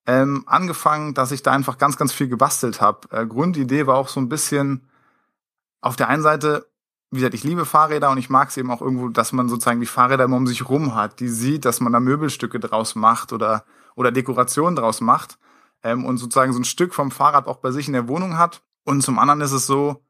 ähm, 0.05 0.43
angefangen, 0.47 1.13
dass 1.13 1.31
ich 1.31 1.43
da 1.43 1.51
einfach 1.51 1.77
ganz, 1.77 1.97
ganz 1.97 2.13
viel 2.13 2.27
gebastelt 2.27 2.81
habe. 2.81 3.07
Äh, 3.11 3.25
Grundidee 3.25 3.87
war 3.87 3.95
auch 3.95 4.09
so 4.09 4.19
ein 4.19 4.29
bisschen 4.29 4.89
auf 5.81 5.95
der 5.95 6.07
einen 6.07 6.23
Seite, 6.23 6.67
wie 7.11 7.17
gesagt, 7.17 7.35
ich 7.35 7.43
liebe 7.43 7.65
Fahrräder 7.65 8.09
und 8.09 8.17
ich 8.17 8.29
mag 8.29 8.49
es 8.49 8.57
eben 8.57 8.71
auch 8.71 8.81
irgendwo, 8.81 9.09
dass 9.09 9.33
man 9.33 9.49
sozusagen 9.49 9.79
die 9.79 9.85
Fahrräder 9.85 10.23
immer 10.23 10.37
um 10.37 10.47
sich 10.47 10.67
rum 10.67 10.95
hat, 10.95 11.19
die 11.19 11.27
sieht, 11.27 11.65
dass 11.65 11.79
man 11.79 11.93
da 11.93 11.99
Möbelstücke 11.99 12.59
draus 12.59 12.95
macht 12.95 13.33
oder, 13.33 13.65
oder 13.95 14.11
Dekorationen 14.11 14.75
draus 14.75 15.01
macht 15.01 15.37
ähm, 15.83 16.05
und 16.05 16.17
sozusagen 16.17 16.53
so 16.53 16.59
ein 16.59 16.65
Stück 16.65 16.93
vom 16.93 17.11
Fahrrad 17.11 17.47
auch 17.47 17.57
bei 17.57 17.71
sich 17.71 17.87
in 17.87 17.93
der 17.93 18.07
Wohnung 18.07 18.37
hat. 18.37 18.63
Und 18.85 19.01
zum 19.01 19.19
anderen 19.19 19.41
ist 19.41 19.51
es 19.51 19.67
so, 19.67 20.03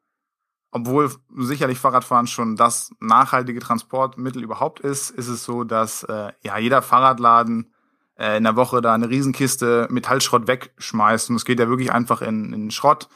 obwohl 0.71 1.11
sicherlich 1.35 1.79
Fahrradfahren 1.79 2.27
schon 2.27 2.55
das 2.55 2.91
nachhaltige 2.99 3.59
Transportmittel 3.59 4.43
überhaupt 4.43 4.79
ist, 4.79 5.11
ist 5.11 5.27
es 5.27 5.43
so, 5.43 5.63
dass 5.63 6.03
äh, 6.03 6.31
ja 6.41 6.57
jeder 6.57 6.81
Fahrradladen 6.81 7.71
äh, 8.17 8.37
in 8.37 8.43
der 8.43 8.55
Woche 8.55 8.81
da 8.81 8.93
eine 8.93 9.09
Riesenkiste 9.09 9.87
Metallschrott 9.91 10.47
wegschmeißt 10.47 11.29
und 11.29 11.35
es 11.35 11.45
geht 11.45 11.59
ja 11.59 11.69
wirklich 11.69 11.91
einfach 11.91 12.21
in, 12.21 12.53
in 12.53 12.71
Schrott. 12.71 13.07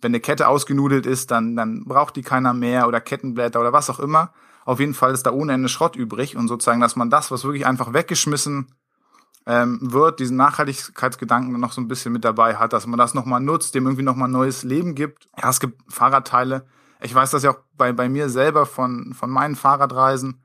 Wenn 0.00 0.12
eine 0.12 0.20
Kette 0.20 0.46
ausgenudelt 0.46 1.04
ist, 1.04 1.30
dann, 1.30 1.56
dann 1.56 1.84
braucht 1.84 2.14
die 2.16 2.22
keiner 2.22 2.54
mehr 2.54 2.86
oder 2.86 3.00
Kettenblätter 3.00 3.60
oder 3.60 3.72
was 3.72 3.90
auch 3.90 3.98
immer. 3.98 4.32
Auf 4.64 4.78
jeden 4.78 4.94
Fall 4.94 5.12
ist 5.12 5.24
da 5.24 5.32
ohne 5.32 5.52
Ende 5.52 5.68
Schrott 5.68 5.96
übrig 5.96 6.36
und 6.36 6.46
sozusagen, 6.46 6.80
dass 6.80 6.94
man 6.94 7.10
das, 7.10 7.30
was 7.30 7.44
wirklich 7.44 7.66
einfach 7.66 7.92
weggeschmissen 7.92 8.72
ähm, 9.46 9.78
wird, 9.80 10.20
diesen 10.20 10.36
Nachhaltigkeitsgedanken 10.36 11.58
noch 11.58 11.72
so 11.72 11.80
ein 11.80 11.88
bisschen 11.88 12.12
mit 12.12 12.24
dabei 12.24 12.56
hat, 12.56 12.72
dass 12.72 12.86
man 12.86 12.98
das 12.98 13.14
nochmal 13.14 13.40
nutzt, 13.40 13.74
dem 13.74 13.86
irgendwie 13.86 14.02
nochmal 14.02 14.28
neues 14.28 14.62
Leben 14.62 14.94
gibt. 14.94 15.26
Ja, 15.40 15.50
es 15.50 15.60
gibt 15.60 15.80
Fahrradteile. 15.92 16.66
Ich 17.00 17.14
weiß 17.14 17.30
das 17.30 17.42
ja 17.42 17.50
auch 17.50 17.58
bei, 17.76 17.92
bei 17.92 18.08
mir 18.08 18.28
selber 18.28 18.66
von, 18.66 19.14
von 19.14 19.30
meinen 19.30 19.56
Fahrradreisen. 19.56 20.42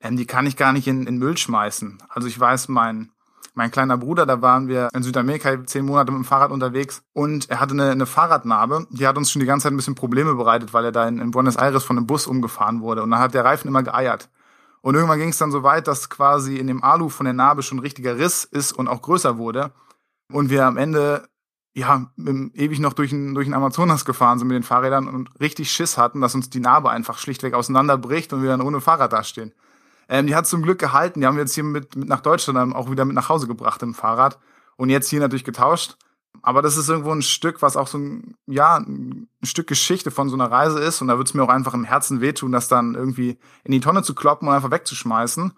Ähm, 0.00 0.16
die 0.16 0.26
kann 0.26 0.46
ich 0.46 0.56
gar 0.56 0.72
nicht 0.72 0.88
in, 0.88 1.06
in 1.06 1.18
Müll 1.18 1.36
schmeißen. 1.36 1.98
Also 2.08 2.26
ich 2.26 2.38
weiß, 2.38 2.68
mein, 2.68 3.10
mein 3.54 3.70
kleiner 3.70 3.98
Bruder, 3.98 4.24
da 4.24 4.40
waren 4.40 4.66
wir 4.66 4.88
in 4.94 5.02
Südamerika 5.02 5.64
zehn 5.66 5.84
Monate 5.84 6.10
mit 6.10 6.22
dem 6.22 6.24
Fahrrad 6.24 6.50
unterwegs 6.50 7.02
und 7.12 7.50
er 7.50 7.60
hatte 7.60 7.74
eine, 7.74 7.90
eine 7.90 8.06
Fahrradnarbe, 8.06 8.86
die 8.90 9.06
hat 9.06 9.18
uns 9.18 9.30
schon 9.30 9.40
die 9.40 9.46
ganze 9.46 9.64
Zeit 9.64 9.72
ein 9.72 9.76
bisschen 9.76 9.94
Probleme 9.94 10.34
bereitet, 10.34 10.72
weil 10.72 10.86
er 10.86 10.92
da 10.92 11.06
in, 11.06 11.18
in 11.18 11.30
Buenos 11.30 11.56
Aires 11.56 11.84
von 11.84 11.98
einem 11.98 12.06
Bus 12.06 12.26
umgefahren 12.26 12.80
wurde 12.80 13.02
und 13.02 13.10
dann 13.10 13.20
hat 13.20 13.34
der 13.34 13.44
Reifen 13.44 13.68
immer 13.68 13.82
geeiert. 13.82 14.30
Und 14.82 14.94
irgendwann 14.94 15.18
ging 15.18 15.30
es 15.30 15.38
dann 15.38 15.52
so 15.52 15.62
weit, 15.62 15.86
dass 15.86 16.10
quasi 16.10 16.56
in 16.56 16.66
dem 16.66 16.82
Alu 16.82 17.08
von 17.08 17.24
der 17.24 17.32
Narbe 17.32 17.62
schon 17.62 17.78
ein 17.78 17.82
richtiger 17.82 18.18
Riss 18.18 18.44
ist 18.44 18.72
und 18.72 18.88
auch 18.88 19.00
größer 19.00 19.38
wurde. 19.38 19.72
Und 20.30 20.50
wir 20.50 20.66
am 20.66 20.76
Ende 20.76 21.28
ja 21.74 22.10
ewig 22.18 22.80
noch 22.80 22.92
durch 22.92 23.10
den, 23.10 23.34
durch 23.34 23.46
den 23.46 23.54
Amazonas 23.54 24.04
gefahren 24.04 24.38
sind 24.38 24.48
mit 24.48 24.56
den 24.56 24.62
Fahrrädern 24.62 25.08
und 25.08 25.30
richtig 25.40 25.70
Schiss 25.70 25.96
hatten, 25.96 26.20
dass 26.20 26.34
uns 26.34 26.50
die 26.50 26.60
Narbe 26.60 26.90
einfach 26.90 27.18
schlichtweg 27.18 27.54
auseinanderbricht 27.54 28.32
und 28.32 28.42
wir 28.42 28.50
dann 28.50 28.60
ohne 28.60 28.80
Fahrrad 28.80 29.12
dastehen. 29.12 29.54
Ähm, 30.08 30.26
die 30.26 30.34
hat 30.34 30.46
zum 30.46 30.62
Glück 30.62 30.78
gehalten. 30.78 31.20
Die 31.20 31.26
haben 31.26 31.36
wir 31.36 31.42
jetzt 31.42 31.54
hier 31.54 31.64
mit, 31.64 31.96
mit 31.96 32.08
nach 32.08 32.20
Deutschland 32.20 32.58
dann 32.58 32.72
auch 32.72 32.90
wieder 32.90 33.04
mit 33.04 33.14
nach 33.14 33.28
Hause 33.28 33.46
gebracht 33.46 33.82
im 33.82 33.94
Fahrrad. 33.94 34.38
Und 34.76 34.90
jetzt 34.90 35.08
hier 35.08 35.20
natürlich 35.20 35.44
getauscht. 35.44 35.96
Aber 36.42 36.60
das 36.60 36.76
ist 36.76 36.88
irgendwo 36.88 37.12
ein 37.12 37.22
Stück, 37.22 37.62
was 37.62 37.76
auch 37.76 37.86
so 37.86 37.98
ein, 37.98 38.34
ja, 38.46 38.76
ein 38.76 39.28
Stück 39.44 39.68
Geschichte 39.68 40.10
von 40.10 40.28
so 40.28 40.34
einer 40.34 40.50
Reise 40.50 40.80
ist. 40.80 41.00
Und 41.00 41.08
da 41.08 41.16
würde 41.16 41.28
es 41.28 41.34
mir 41.34 41.42
auch 41.44 41.48
einfach 41.48 41.72
im 41.72 41.84
Herzen 41.84 42.20
wehtun, 42.20 42.50
das 42.50 42.66
dann 42.66 42.94
irgendwie 42.94 43.38
in 43.62 43.72
die 43.72 43.80
Tonne 43.80 44.02
zu 44.02 44.14
kloppen 44.14 44.48
und 44.48 44.54
einfach 44.54 44.72
wegzuschmeißen. 44.72 45.52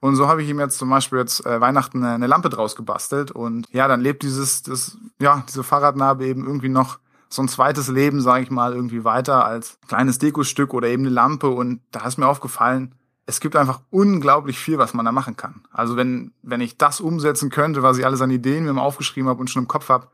Und 0.00 0.16
so 0.16 0.28
habe 0.28 0.42
ich 0.42 0.48
ihm 0.48 0.58
jetzt 0.58 0.78
zum 0.78 0.88
Beispiel 0.88 1.18
jetzt 1.18 1.44
äh, 1.44 1.60
Weihnachten 1.60 2.02
eine, 2.02 2.14
eine 2.14 2.26
Lampe 2.26 2.48
draus 2.48 2.74
gebastelt. 2.74 3.30
Und 3.30 3.66
ja, 3.70 3.86
dann 3.86 4.00
lebt 4.00 4.22
dieses, 4.22 4.62
das, 4.62 4.96
ja, 5.20 5.44
diese 5.46 5.62
Fahrradnarbe 5.62 6.26
eben 6.26 6.46
irgendwie 6.46 6.70
noch 6.70 6.98
so 7.28 7.42
ein 7.42 7.48
zweites 7.48 7.88
Leben, 7.88 8.22
sage 8.22 8.42
ich 8.42 8.50
mal, 8.50 8.72
irgendwie 8.72 9.04
weiter 9.04 9.44
als 9.44 9.78
kleines 9.88 10.18
Dekostück 10.18 10.72
oder 10.72 10.88
eben 10.88 11.02
eine 11.02 11.14
Lampe. 11.14 11.48
Und 11.48 11.82
da 11.90 12.06
ist 12.06 12.16
mir 12.16 12.26
aufgefallen, 12.26 12.94
es 13.26 13.40
gibt 13.40 13.56
einfach 13.56 13.80
unglaublich 13.90 14.58
viel, 14.58 14.78
was 14.78 14.94
man 14.94 15.04
da 15.04 15.12
machen 15.12 15.36
kann. 15.36 15.62
Also 15.70 15.96
wenn, 15.96 16.32
wenn 16.42 16.62
ich 16.62 16.78
das 16.78 17.00
umsetzen 17.00 17.50
könnte, 17.50 17.82
was 17.82 17.98
ich 17.98 18.06
alles 18.06 18.22
an 18.22 18.30
Ideen 18.30 18.64
mir 18.64 18.72
mal 18.72 18.82
aufgeschrieben 18.82 19.28
habe 19.28 19.40
und 19.40 19.50
schon 19.50 19.62
im 19.62 19.68
Kopf 19.68 19.90
habe, 19.90 20.08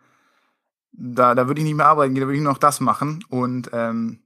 da, 0.93 1.35
da 1.35 1.47
würde 1.47 1.61
ich 1.61 1.67
nicht 1.67 1.77
mehr 1.77 1.87
arbeiten 1.87 2.15
gehen, 2.15 2.23
da 2.23 2.27
würde 2.27 2.37
ich 2.39 2.43
nur 2.43 2.53
noch 2.53 2.59
das 2.59 2.81
machen. 2.81 3.25
Und 3.29 3.71
ähm, 3.73 4.21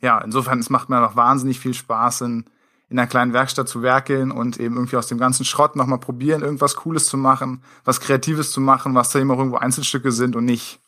ja, 0.00 0.18
insofern, 0.18 0.58
es 0.58 0.70
macht 0.70 0.88
mir 0.88 0.96
einfach 0.96 1.16
wahnsinnig 1.16 1.60
viel 1.60 1.74
Spaß, 1.74 2.22
in, 2.22 2.44
in 2.88 2.98
einer 2.98 3.08
kleinen 3.08 3.32
Werkstatt 3.32 3.68
zu 3.68 3.82
werkeln 3.82 4.30
und 4.30 4.58
eben 4.60 4.76
irgendwie 4.76 4.96
aus 4.96 5.06
dem 5.06 5.18
ganzen 5.18 5.44
Schrott 5.44 5.76
nochmal 5.76 5.98
probieren, 5.98 6.42
irgendwas 6.42 6.76
Cooles 6.76 7.06
zu 7.06 7.16
machen, 7.16 7.62
was 7.84 8.00
Kreatives 8.00 8.52
zu 8.52 8.60
machen, 8.60 8.94
was 8.94 9.10
da 9.10 9.18
auch 9.18 9.38
irgendwo 9.38 9.56
Einzelstücke 9.56 10.12
sind 10.12 10.36
und 10.36 10.44
nicht 10.44 10.80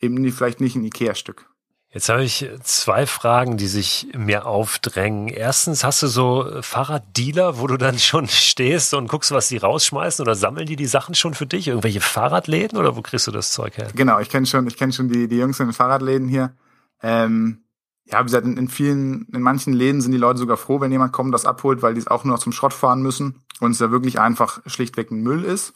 eben 0.00 0.30
vielleicht 0.32 0.60
nicht 0.60 0.76
ein 0.76 0.84
Ikea-Stück. 0.84 1.48
Jetzt 1.94 2.08
habe 2.08 2.24
ich 2.24 2.48
zwei 2.62 3.06
Fragen, 3.06 3.58
die 3.58 3.66
sich 3.66 4.08
mir 4.16 4.46
aufdrängen. 4.46 5.28
Erstens, 5.28 5.84
hast 5.84 6.02
du 6.02 6.06
so 6.06 6.48
Fahrraddealer, 6.62 7.58
wo 7.58 7.66
du 7.66 7.76
dann 7.76 7.98
schon 7.98 8.28
stehst 8.28 8.94
und 8.94 9.08
guckst, 9.08 9.30
was 9.30 9.48
die 9.48 9.58
rausschmeißen 9.58 10.22
oder 10.22 10.34
sammeln 10.34 10.66
die 10.66 10.76
die 10.76 10.86
Sachen 10.86 11.14
schon 11.14 11.34
für 11.34 11.44
dich? 11.44 11.68
Irgendwelche 11.68 12.00
Fahrradläden 12.00 12.78
oder 12.78 12.96
wo 12.96 13.02
kriegst 13.02 13.26
du 13.26 13.30
das 13.30 13.52
Zeug 13.52 13.76
her? 13.76 13.88
Genau, 13.94 14.18
ich 14.20 14.30
kenne 14.30 14.46
schon, 14.46 14.66
ich 14.66 14.78
kenne 14.78 14.94
schon 14.94 15.10
die, 15.10 15.28
die 15.28 15.36
Jungs 15.36 15.60
in 15.60 15.66
den 15.66 15.74
Fahrradläden 15.74 16.28
hier. 16.28 16.54
Ähm, 17.02 17.58
ja, 18.06 18.20
wie 18.20 18.24
gesagt, 18.24 18.46
in, 18.46 18.56
in 18.56 18.68
vielen, 18.68 19.26
in 19.26 19.42
manchen 19.42 19.74
Läden 19.74 20.00
sind 20.00 20.12
die 20.12 20.18
Leute 20.18 20.38
sogar 20.38 20.56
froh, 20.56 20.80
wenn 20.80 20.92
jemand 20.92 21.12
kommt, 21.12 21.34
das 21.34 21.44
abholt, 21.44 21.82
weil 21.82 21.92
die 21.92 22.00
es 22.00 22.06
auch 22.06 22.24
nur 22.24 22.36
noch 22.36 22.42
zum 22.42 22.52
Schrott 22.52 22.72
fahren 22.72 23.02
müssen 23.02 23.42
und 23.60 23.72
es 23.72 23.80
ja 23.80 23.90
wirklich 23.90 24.18
einfach 24.18 24.62
schlichtweg 24.64 25.10
ein 25.10 25.22
Müll 25.22 25.44
ist. 25.44 25.74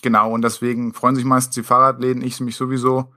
Genau, 0.00 0.32
und 0.32 0.40
deswegen 0.40 0.94
freuen 0.94 1.16
sich 1.16 1.26
meistens 1.26 1.54
die 1.54 1.62
Fahrradläden, 1.62 2.22
ich 2.22 2.40
mich 2.40 2.56
sowieso. 2.56 3.12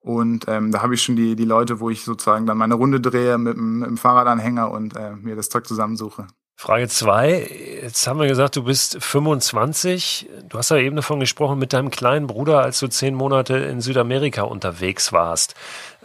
Und 0.00 0.46
ähm, 0.48 0.70
da 0.72 0.82
habe 0.82 0.94
ich 0.94 1.02
schon 1.02 1.16
die, 1.16 1.36
die 1.36 1.44
Leute, 1.44 1.80
wo 1.80 1.90
ich 1.90 2.04
sozusagen 2.04 2.46
dann 2.46 2.58
meine 2.58 2.74
Runde 2.74 3.00
drehe 3.00 3.36
mit, 3.36 3.56
mit 3.56 3.88
dem 3.88 3.96
Fahrradanhänger 3.96 4.70
und 4.70 4.96
äh, 4.96 5.12
mir 5.16 5.36
das 5.36 5.48
Zeug 5.48 5.66
zusammensuche. 5.66 6.26
Frage 6.60 6.88
zwei. 6.88 7.48
Jetzt 7.82 8.06
haben 8.08 8.18
wir 8.18 8.26
gesagt, 8.26 8.56
du 8.56 8.64
bist 8.64 9.00
25. 9.00 10.28
Du 10.48 10.58
hast 10.58 10.70
ja 10.70 10.76
eben 10.78 10.96
davon 10.96 11.20
gesprochen 11.20 11.58
mit 11.58 11.72
deinem 11.72 11.90
kleinen 11.90 12.26
Bruder, 12.26 12.62
als 12.62 12.80
du 12.80 12.88
zehn 12.88 13.14
Monate 13.14 13.58
in 13.58 13.80
Südamerika 13.80 14.42
unterwegs 14.42 15.12
warst. 15.12 15.54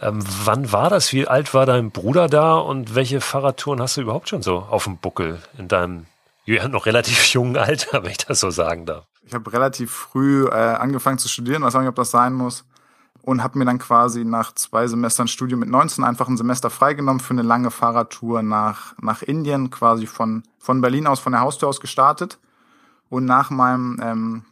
Ähm, 0.00 0.24
wann 0.44 0.70
war 0.70 0.90
das? 0.90 1.12
Wie 1.12 1.26
alt 1.26 1.54
war 1.54 1.66
dein 1.66 1.90
Bruder 1.90 2.28
da 2.28 2.54
und 2.54 2.94
welche 2.94 3.20
Fahrradtouren 3.20 3.80
hast 3.80 3.96
du 3.96 4.02
überhaupt 4.02 4.28
schon 4.28 4.42
so 4.42 4.58
auf 4.58 4.84
dem 4.84 4.96
Buckel 4.98 5.42
in 5.58 5.66
deinem 5.66 6.06
ja, 6.44 6.68
noch 6.68 6.86
relativ 6.86 7.24
jungen 7.32 7.56
Alter, 7.56 8.04
wenn 8.04 8.12
ich 8.12 8.18
das 8.18 8.38
so 8.38 8.50
sagen 8.50 8.86
darf? 8.86 9.06
Ich 9.26 9.34
habe 9.34 9.52
relativ 9.52 9.90
früh 9.90 10.46
äh, 10.46 10.52
angefangen 10.52 11.18
zu 11.18 11.28
studieren, 11.28 11.62
weiß 11.62 11.74
auch 11.74 11.80
nicht, 11.80 11.88
ob 11.88 11.96
das 11.96 12.12
sein 12.12 12.32
muss 12.32 12.64
und 13.24 13.42
habe 13.42 13.58
mir 13.58 13.64
dann 13.64 13.78
quasi 13.78 14.22
nach 14.22 14.52
zwei 14.52 14.86
Semestern 14.86 15.28
Studium 15.28 15.60
mit 15.60 15.70
19 15.70 16.04
einfach 16.04 16.28
ein 16.28 16.36
Semester 16.36 16.68
freigenommen 16.68 17.20
für 17.20 17.32
eine 17.32 17.40
lange 17.40 17.70
Fahrradtour 17.70 18.42
nach, 18.42 18.94
nach 19.00 19.22
Indien, 19.22 19.70
quasi 19.70 20.06
von, 20.06 20.42
von 20.58 20.82
Berlin 20.82 21.06
aus, 21.06 21.20
von 21.20 21.32
der 21.32 21.40
Haustür 21.40 21.70
aus 21.70 21.80
gestartet. 21.80 22.38
Und 23.08 23.24
nach 23.24 23.48
meinem 23.48 23.98
ähm, 24.02 24.42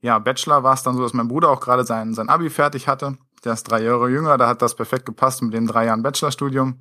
ja, 0.00 0.20
Bachelor 0.20 0.62
war 0.62 0.74
es 0.74 0.84
dann 0.84 0.94
so, 0.94 1.02
dass 1.02 1.12
mein 1.12 1.26
Bruder 1.26 1.50
auch 1.50 1.58
gerade 1.58 1.84
sein, 1.84 2.14
sein 2.14 2.28
Abi 2.28 2.50
fertig 2.50 2.86
hatte. 2.86 3.18
Der 3.44 3.54
ist 3.54 3.64
drei 3.64 3.82
Jahre 3.82 4.08
jünger, 4.08 4.38
da 4.38 4.46
hat 4.46 4.62
das 4.62 4.76
perfekt 4.76 5.06
gepasst 5.06 5.42
mit 5.42 5.52
den 5.52 5.66
drei 5.66 5.86
Jahren 5.86 6.04
Bachelorstudium. 6.04 6.78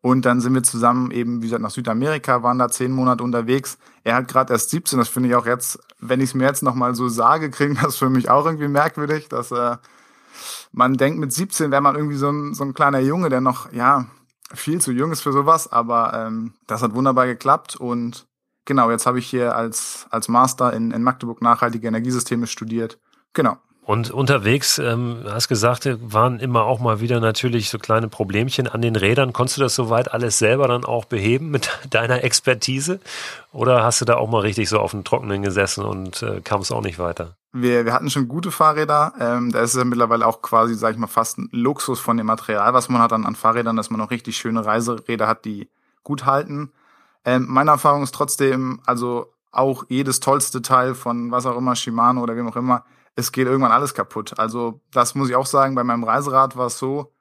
Und 0.00 0.24
dann 0.26 0.40
sind 0.40 0.54
wir 0.54 0.64
zusammen 0.64 1.12
eben, 1.12 1.40
wie 1.40 1.46
gesagt, 1.46 1.62
nach 1.62 1.70
Südamerika, 1.70 2.42
waren 2.42 2.58
da 2.58 2.68
zehn 2.68 2.90
Monate 2.90 3.22
unterwegs. 3.22 3.78
Er 4.02 4.16
hat 4.16 4.26
gerade 4.26 4.52
erst 4.52 4.70
17, 4.70 4.98
das 4.98 5.08
finde 5.08 5.28
ich 5.28 5.36
auch 5.36 5.46
jetzt, 5.46 5.78
wenn 6.00 6.20
ich 6.20 6.30
es 6.30 6.34
mir 6.34 6.46
jetzt 6.46 6.64
nochmal 6.64 6.96
so 6.96 7.08
sage, 7.08 7.48
klingt 7.52 7.80
das 7.80 7.96
für 7.96 8.10
mich 8.10 8.28
auch 8.28 8.44
irgendwie 8.44 8.66
merkwürdig, 8.66 9.28
dass 9.28 9.52
er 9.52 9.80
man 10.74 10.96
denkt, 10.96 11.18
mit 11.18 11.32
17 11.32 11.70
wäre 11.70 11.80
man 11.80 11.94
irgendwie 11.94 12.16
so 12.16 12.30
ein, 12.30 12.54
so 12.54 12.64
ein 12.64 12.74
kleiner 12.74 12.98
Junge, 12.98 13.28
der 13.28 13.40
noch, 13.40 13.72
ja, 13.72 14.06
viel 14.52 14.80
zu 14.80 14.92
jung 14.92 15.12
ist 15.12 15.22
für 15.22 15.32
sowas, 15.32 15.70
aber 15.72 16.12
ähm, 16.14 16.54
das 16.66 16.82
hat 16.82 16.94
wunderbar 16.94 17.26
geklappt 17.26 17.76
und 17.76 18.26
genau, 18.64 18.90
jetzt 18.90 19.06
habe 19.06 19.18
ich 19.18 19.26
hier 19.26 19.56
als, 19.56 20.06
als 20.10 20.28
Master 20.28 20.72
in, 20.72 20.90
in 20.90 21.02
Magdeburg 21.02 21.42
nachhaltige 21.42 21.88
Energiesysteme 21.88 22.46
studiert. 22.46 22.98
Genau. 23.32 23.56
Und 23.84 24.10
unterwegs, 24.10 24.78
ähm, 24.78 25.24
hast 25.28 25.48
gesagt, 25.48 25.86
waren 26.00 26.40
immer 26.40 26.64
auch 26.64 26.80
mal 26.80 27.00
wieder 27.00 27.20
natürlich 27.20 27.68
so 27.68 27.78
kleine 27.78 28.08
Problemchen 28.08 28.66
an 28.66 28.80
den 28.80 28.96
Rädern. 28.96 29.34
Konntest 29.34 29.58
du 29.58 29.62
das 29.62 29.74
soweit 29.74 30.10
alles 30.10 30.38
selber 30.38 30.68
dann 30.68 30.84
auch 30.84 31.04
beheben 31.04 31.50
mit 31.50 31.68
deiner 31.90 32.24
Expertise? 32.24 33.00
Oder 33.52 33.84
hast 33.84 34.00
du 34.00 34.06
da 34.06 34.16
auch 34.16 34.28
mal 34.28 34.40
richtig 34.40 34.70
so 34.70 34.78
auf 34.78 34.92
dem 34.92 35.04
Trockenen 35.04 35.42
gesessen 35.42 35.84
und 35.84 36.22
äh, 36.22 36.40
kamst 36.40 36.72
auch 36.72 36.82
nicht 36.82 36.98
weiter? 36.98 37.36
Wir, 37.54 37.84
wir 37.84 37.92
hatten 37.92 38.10
schon 38.10 38.26
gute 38.26 38.50
Fahrräder. 38.50 39.12
Ähm, 39.20 39.52
da 39.52 39.60
ist 39.60 39.74
es 39.74 39.78
ja 39.78 39.84
mittlerweile 39.84 40.26
auch 40.26 40.42
quasi, 40.42 40.74
sag 40.74 40.92
ich 40.92 40.98
mal, 40.98 41.06
fast 41.06 41.38
ein 41.38 41.48
Luxus 41.52 42.00
von 42.00 42.16
dem 42.16 42.26
Material, 42.26 42.74
was 42.74 42.88
man 42.88 43.00
hat 43.00 43.12
dann 43.12 43.24
an 43.24 43.36
Fahrrädern, 43.36 43.76
dass 43.76 43.90
man 43.90 44.00
auch 44.00 44.10
richtig 44.10 44.36
schöne 44.36 44.66
Reiseräder 44.66 45.28
hat, 45.28 45.44
die 45.44 45.70
gut 46.02 46.26
halten. 46.26 46.72
Ähm, 47.24 47.46
meine 47.48 47.70
Erfahrung 47.70 48.02
ist 48.02 48.12
trotzdem, 48.14 48.80
also 48.86 49.32
auch 49.52 49.84
jedes 49.88 50.18
tollste 50.18 50.62
Teil 50.62 50.96
von 50.96 51.30
was 51.30 51.46
auch 51.46 51.56
immer, 51.56 51.76
Shimano 51.76 52.22
oder 52.22 52.34
wem 52.34 52.48
auch 52.48 52.56
immer, 52.56 52.84
es 53.14 53.30
geht 53.30 53.46
irgendwann 53.46 53.70
alles 53.70 53.94
kaputt. 53.94 54.36
Also 54.38 54.80
das 54.90 55.14
muss 55.14 55.28
ich 55.28 55.36
auch 55.36 55.46
sagen, 55.46 55.76
bei 55.76 55.84
meinem 55.84 56.02
Reiserad 56.02 56.56
war 56.56 56.66
es 56.66 56.78
so, 56.78 57.12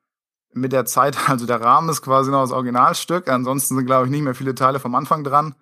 mit 0.51 0.71
der 0.71 0.85
Zeit, 0.85 1.17
also 1.29 1.45
der 1.45 1.61
Rahmen 1.61 1.89
ist 1.89 2.01
quasi 2.01 2.31
noch 2.31 2.41
das 2.41 2.51
Originalstück, 2.51 3.29
ansonsten 3.29 3.75
sind, 3.75 3.85
glaube 3.85 4.05
ich, 4.05 4.11
nicht 4.11 4.23
mehr 4.23 4.35
viele 4.35 4.55
Teile 4.55 4.79
vom 4.79 4.95
Anfang 4.95 5.23
dran. 5.23 5.53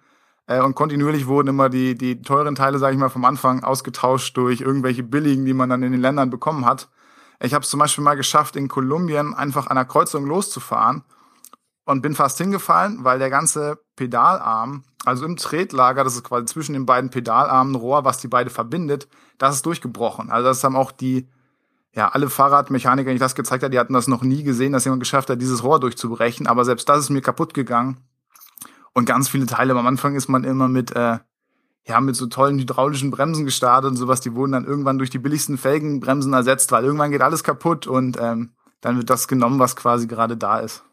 Äh, 0.48 0.62
und 0.62 0.76
kontinuierlich 0.76 1.28
wurden 1.28 1.50
immer 1.50 1.70
die, 1.70 1.96
die 1.96 2.22
teuren 2.22 2.56
Teile, 2.56 2.80
sage 2.80 2.94
ich 2.94 3.00
mal, 3.00 3.10
vom 3.10 3.26
Anfang 3.26 3.64
ausgetauscht 3.64 4.36
durch 4.38 4.62
irgendwelche 4.62 5.04
billigen, 5.04 5.46
die 5.46 5.54
man 5.54 5.70
dann 5.70 5.84
in 5.84 5.92
den 5.92 6.02
Ländern 6.02 6.30
bekommen 6.30 6.66
hat. 6.66 6.90
Ich 7.40 7.54
habe 7.54 7.64
es 7.64 7.70
zum 7.70 7.80
Beispiel 7.80 8.04
mal 8.04 8.16
geschafft, 8.16 8.56
in 8.56 8.68
Kolumbien 8.68 9.34
einfach 9.34 9.68
an 9.68 9.78
einer 9.78 9.86
Kreuzung 9.86 10.26
loszufahren 10.28 11.04
und 11.86 12.02
bin 12.02 12.14
fast 12.14 12.38
hingefallen, 12.38 13.04
weil 13.04 13.18
der 13.18 13.30
ganze 13.30 13.80
Pedalarm, 13.96 14.84
also 15.06 15.26
im 15.26 15.38
Tretlager, 15.38 16.04
das 16.04 16.16
ist 16.16 16.24
quasi 16.24 16.46
zwischen 16.46 16.74
den 16.74 16.86
beiden 16.86 17.10
Pedalarmen 17.10 17.76
Rohr, 17.76 18.06
was 18.06 18.20
die 18.20 18.28
beide 18.28 18.52
verbindet, 18.52 19.08
das 19.40 19.56
ist 19.56 19.66
durchgebrochen. 19.66 20.30
Also 20.30 20.50
das 20.50 20.64
haben 20.64 20.76
auch 20.76 20.92
die, 20.92 21.28
ja, 21.94 22.10
alle 22.10 22.30
Fahrradmechaniker, 22.30 23.12
die 23.12 23.18
das 23.18 23.36
gezeigt 23.36 23.64
habe, 23.64 23.72
die 23.72 23.80
hatten 23.80 23.94
das 23.94 24.08
noch 24.08 24.22
nie 24.22 24.44
gesehen, 24.44 24.74
dass 24.74 24.86
jemand 24.86 25.02
geschafft 25.02 25.30
hat, 25.30 25.42
dieses 25.42 25.64
Rohr 25.64 25.80
durchzubrechen. 25.80 26.46
Aber 26.46 26.64
selbst 26.64 26.88
das 26.88 27.00
ist 27.00 27.10
mir 27.10 27.22
kaputt 27.22 27.54
gegangen. 27.54 27.98
Und 28.94 29.06
ganz 29.06 29.30
viele 29.30 29.46
Teile, 29.46 29.74
am 29.74 29.88
Anfang 29.88 30.16
ist 30.16 30.28
man 30.28 30.44
immer 30.44 30.68
mit, 30.68 30.96
äh, 30.96 31.20
ja, 31.88 32.02
mit 32.02 32.16
so 32.16 32.28
tollen 32.28 32.60
hydraulischen 32.60 33.12
Bremsen 33.12 33.46
gestartet 33.46 33.90
und 33.92 33.98
sowas. 33.98 34.22
Die 34.22 34.36
wurden 34.36 34.52
dann 34.52 34.66
irgendwann 34.66 34.98
durch 34.98 35.10
die 35.10 35.20
billigsten 35.20 35.58
Felgenbremsen 35.58 36.34
ersetzt, 36.34 36.72
weil 36.72 36.84
irgendwann 36.84 37.12
geht 37.12 37.22
alles 37.22 37.44
kaputt 37.44 37.88
und 37.88 38.18
ähm, 38.20 38.52
dann 38.82 38.98
wird 38.98 39.10
das 39.10 39.28
genommen, 39.28 39.60
was 39.60 39.76
quasi 39.76 40.08
gerade 40.08 40.38
da 40.38 40.60
ist. 40.60 40.84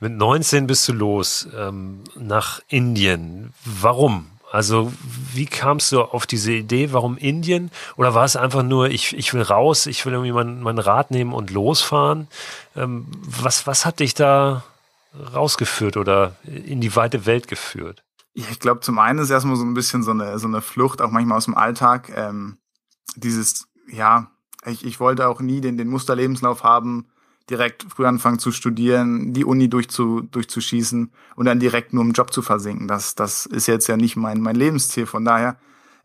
Mit 0.00 0.12
19 0.12 0.66
bist 0.66 0.86
du 0.88 0.92
los 0.92 1.48
ähm, 1.56 2.02
nach 2.16 2.60
Indien. 2.68 3.54
Warum? 3.64 4.26
Also 4.50 4.92
wie 5.32 5.46
kamst 5.46 5.90
du 5.90 6.02
auf 6.02 6.26
diese 6.26 6.52
Idee? 6.52 6.92
Warum 6.92 7.16
Indien? 7.16 7.70
Oder 7.96 8.14
war 8.14 8.24
es 8.24 8.36
einfach 8.36 8.62
nur, 8.62 8.88
ich, 8.88 9.16
ich 9.16 9.34
will 9.34 9.42
raus, 9.42 9.86
ich 9.86 10.04
will 10.06 10.12
irgendwie 10.12 10.32
mein, 10.32 10.62
mein 10.62 10.78
Rad 10.78 11.10
nehmen 11.10 11.32
und 11.32 11.50
losfahren? 11.50 12.28
Ähm, 12.76 13.06
was, 13.22 13.66
was 13.66 13.84
hat 13.84 13.98
dich 13.98 14.14
da 14.14 14.62
rausgeführt 15.34 15.96
oder 15.96 16.36
in 16.44 16.80
die 16.80 16.94
weite 16.96 17.26
Welt 17.26 17.48
geführt? 17.48 18.04
Ich 18.32 18.58
glaube, 18.58 18.80
zum 18.80 18.98
einen 18.98 19.20
ist 19.20 19.30
erstmal 19.30 19.56
so 19.56 19.64
ein 19.64 19.74
bisschen 19.74 20.02
so 20.02 20.10
eine, 20.10 20.38
so 20.38 20.48
eine 20.48 20.60
Flucht, 20.60 21.00
auch 21.00 21.10
manchmal 21.10 21.38
aus 21.38 21.44
dem 21.44 21.56
Alltag. 21.56 22.10
Ähm, 22.14 22.58
dieses, 23.14 23.68
ja, 23.88 24.30
ich, 24.66 24.84
ich 24.84 24.98
wollte 24.98 25.28
auch 25.28 25.40
nie 25.40 25.60
den, 25.60 25.76
den 25.76 25.88
Musterlebenslauf 25.88 26.64
haben, 26.64 27.06
direkt 27.48 27.84
früh 27.84 28.06
anfangen 28.06 28.38
zu 28.38 28.50
studieren, 28.50 29.32
die 29.32 29.44
Uni 29.44 29.68
durchzu, 29.68 30.22
durchzuschießen 30.22 31.12
und 31.36 31.44
dann 31.44 31.60
direkt 31.60 31.92
nur 31.92 32.02
im 32.02 32.12
Job 32.12 32.32
zu 32.32 32.42
versinken. 32.42 32.88
Das, 32.88 33.14
das 33.14 33.46
ist 33.46 33.66
jetzt 33.66 33.86
ja 33.86 33.96
nicht 33.96 34.16
mein, 34.16 34.40
mein 34.40 34.56
Lebensziel. 34.56 35.06
Von 35.06 35.24
daher 35.24 35.56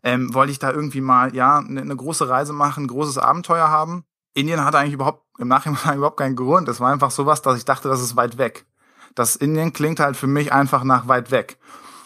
ähm, 0.02 0.32
wollte 0.34 0.52
ich 0.52 0.58
da 0.58 0.70
irgendwie 0.70 1.00
mal, 1.00 1.34
ja, 1.34 1.58
eine, 1.58 1.80
eine 1.80 1.96
große 1.96 2.28
Reise 2.28 2.52
machen, 2.52 2.86
großes 2.86 3.18
Abenteuer 3.18 3.68
haben. 3.68 4.04
Indien 4.34 4.64
hatte 4.64 4.78
eigentlich 4.78 4.94
überhaupt 4.94 5.24
im 5.38 5.48
Nachhinein 5.48 5.96
überhaupt 5.96 6.18
keinen 6.18 6.36
Grund. 6.36 6.68
Das 6.68 6.80
war 6.80 6.92
einfach 6.92 7.10
sowas, 7.10 7.42
dass 7.42 7.56
ich 7.56 7.64
dachte, 7.64 7.88
das 7.88 8.02
ist 8.02 8.16
weit 8.16 8.38
weg. 8.38 8.66
Das 9.14 9.36
Indien 9.36 9.72
klingt 9.72 10.00
halt 10.00 10.16
für 10.16 10.26
mich 10.26 10.52
einfach 10.52 10.84
nach 10.84 11.08
weit 11.08 11.30
weg. 11.30 11.58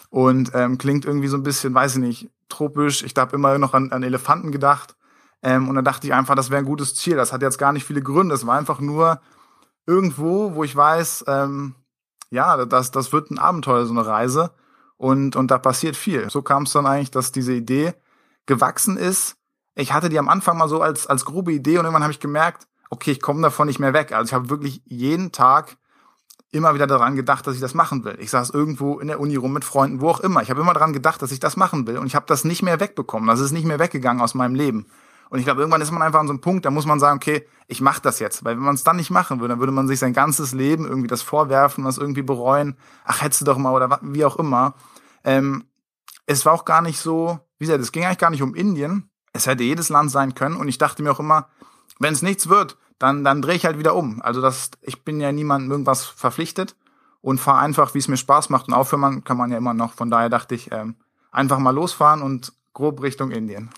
und 0.09 0.51
ähm, 0.53 0.77
klingt 0.77 1.03
irgendwie 1.03 1.27
so 1.27 1.35
ein 1.35 1.43
bisschen, 1.43 1.73
weiß 1.73 1.95
ich 1.95 2.01
nicht, 2.01 2.29
tropisch. 2.47 3.03
Ich 3.03 3.13
habe 3.17 3.35
immer 3.35 3.57
noch 3.57 3.73
an, 3.73 3.91
an 3.91 4.01
Elefanten 4.01 4.51
gedacht. 4.53 4.95
Ähm, 5.43 5.67
und 5.67 5.75
dann 5.75 5.83
dachte 5.83 6.07
ich 6.07 6.13
einfach, 6.13 6.35
das 6.35 6.49
wäre 6.49 6.59
ein 6.59 6.65
gutes 6.65 6.95
Ziel. 6.95 7.17
Das 7.17 7.33
hat 7.33 7.41
jetzt 7.41 7.57
gar 7.57 7.73
nicht 7.73 7.83
viele 7.85 8.01
Gründe. 8.01 8.33
Es 8.33 8.47
war 8.47 8.57
einfach 8.57 8.79
nur 8.79 9.19
irgendwo, 9.85 10.55
wo 10.55 10.63
ich 10.63 10.73
weiß, 10.73 11.25
ähm, 11.27 11.75
ja, 12.29 12.65
das, 12.65 12.91
das 12.91 13.11
wird 13.11 13.29
ein 13.29 13.39
Abenteuer, 13.39 13.85
so 13.85 13.91
eine 13.91 14.05
Reise. 14.05 14.51
Und, 14.97 15.35
und 15.35 15.51
da 15.51 15.57
passiert 15.57 15.97
viel. 15.97 16.29
So 16.29 16.41
kam 16.41 16.63
es 16.63 16.71
dann 16.71 16.85
eigentlich, 16.85 17.11
dass 17.11 17.33
diese 17.33 17.53
Idee 17.53 17.93
gewachsen 18.45 18.95
ist. 18.95 19.35
Ich 19.75 19.91
hatte 19.91 20.07
die 20.07 20.19
am 20.19 20.29
Anfang 20.29 20.57
mal 20.57 20.69
so 20.69 20.81
als, 20.81 21.07
als 21.07 21.25
grobe 21.25 21.51
Idee 21.51 21.77
und 21.77 21.83
irgendwann 21.83 22.03
habe 22.03 22.13
ich 22.13 22.21
gemerkt, 22.21 22.67
okay, 22.89 23.11
ich 23.11 23.21
komme 23.21 23.41
davon 23.41 23.67
nicht 23.67 23.79
mehr 23.79 23.93
weg. 23.93 24.13
Also 24.13 24.29
ich 24.29 24.33
habe 24.33 24.49
wirklich 24.49 24.81
jeden 24.85 25.33
Tag 25.33 25.75
immer 26.55 26.73
wieder 26.73 26.87
daran 26.87 27.15
gedacht, 27.15 27.45
dass 27.45 27.55
ich 27.55 27.61
das 27.61 27.73
machen 27.73 28.03
will. 28.03 28.17
Ich 28.19 28.31
saß 28.31 28.49
irgendwo 28.49 28.99
in 28.99 29.07
der 29.07 29.19
Uni 29.19 29.35
rum 29.35 29.53
mit 29.53 29.63
Freunden, 29.65 30.01
wo 30.01 30.09
auch 30.09 30.19
immer. 30.19 30.41
Ich 30.41 30.49
habe 30.49 30.61
immer 30.61 30.73
daran 30.73 30.93
gedacht, 30.93 31.21
dass 31.21 31.31
ich 31.31 31.39
das 31.39 31.57
machen 31.57 31.85
will 31.87 31.97
und 31.97 32.07
ich 32.07 32.15
habe 32.15 32.25
das 32.27 32.43
nicht 32.43 32.63
mehr 32.63 32.79
wegbekommen. 32.79 33.27
Das 33.27 33.39
ist 33.39 33.51
nicht 33.51 33.65
mehr 33.65 33.79
weggegangen 33.79 34.21
aus 34.21 34.33
meinem 34.33 34.55
Leben. 34.55 34.87
Und 35.29 35.39
ich 35.39 35.45
glaube, 35.45 35.61
irgendwann 35.61 35.81
ist 35.81 35.91
man 35.91 36.01
einfach 36.01 36.19
an 36.19 36.27
so 36.27 36.33
einem 36.33 36.41
Punkt, 36.41 36.65
da 36.65 36.71
muss 36.71 36.85
man 36.85 36.99
sagen, 36.99 37.17
okay, 37.17 37.47
ich 37.67 37.81
mache 37.81 38.01
das 38.01 38.19
jetzt. 38.19 38.45
Weil 38.45 38.55
wenn 38.55 38.63
man 38.63 38.75
es 38.75 38.83
dann 38.83 38.95
nicht 38.95 39.09
machen 39.09 39.39
würde, 39.39 39.53
dann 39.53 39.59
würde 39.59 39.71
man 39.71 39.87
sich 39.87 39.99
sein 39.99 40.13
ganzes 40.13 40.53
Leben 40.53 40.85
irgendwie 40.85 41.07
das 41.07 41.21
vorwerfen, 41.21 41.83
was 41.83 41.97
irgendwie 41.97 42.21
bereuen. 42.21 42.77
Ach, 43.03 43.21
hättest 43.21 43.41
du 43.41 43.45
doch 43.45 43.57
mal 43.57 43.73
oder 43.73 43.99
wie 44.01 44.23
auch 44.23 44.37
immer. 44.37 44.75
Ähm, 45.23 45.65
es 46.27 46.45
war 46.45 46.53
auch 46.53 46.65
gar 46.65 46.81
nicht 46.81 46.99
so, 46.99 47.39
wie 47.57 47.65
gesagt, 47.65 47.81
es 47.81 47.91
ging 47.91 48.05
eigentlich 48.05 48.19
gar 48.19 48.29
nicht 48.29 48.43
um 48.43 48.55
Indien. 48.55 49.09
Es 49.33 49.47
hätte 49.47 49.63
jedes 49.63 49.89
Land 49.89 50.11
sein 50.11 50.35
können. 50.35 50.55
Und 50.55 50.67
ich 50.67 50.77
dachte 50.77 51.03
mir 51.03 51.11
auch 51.11 51.19
immer, 51.19 51.49
wenn 51.99 52.13
es 52.13 52.21
nichts 52.21 52.47
wird, 52.47 52.77
dann, 52.99 53.23
dann 53.23 53.41
drehe 53.41 53.55
ich 53.55 53.65
halt 53.65 53.77
wieder 53.77 53.95
um. 53.95 54.21
Also 54.21 54.41
das, 54.41 54.71
ich 54.81 55.03
bin 55.03 55.19
ja 55.19 55.31
niemandem 55.31 55.71
irgendwas 55.71 56.05
verpflichtet 56.05 56.75
und 57.21 57.39
fahre 57.39 57.59
einfach, 57.59 57.93
wie 57.93 57.99
es 57.99 58.07
mir 58.07 58.17
Spaß 58.17 58.49
macht. 58.49 58.67
Und 58.67 58.73
aufhören 58.73 59.23
kann 59.23 59.37
man 59.37 59.51
ja 59.51 59.57
immer 59.57 59.73
noch. 59.73 59.93
Von 59.93 60.09
daher 60.09 60.29
dachte 60.29 60.55
ich, 60.55 60.71
ähm, 60.71 60.95
einfach 61.31 61.59
mal 61.59 61.71
losfahren 61.71 62.21
und 62.21 62.53
grob 62.73 63.01
Richtung 63.01 63.31
Indien. 63.31 63.69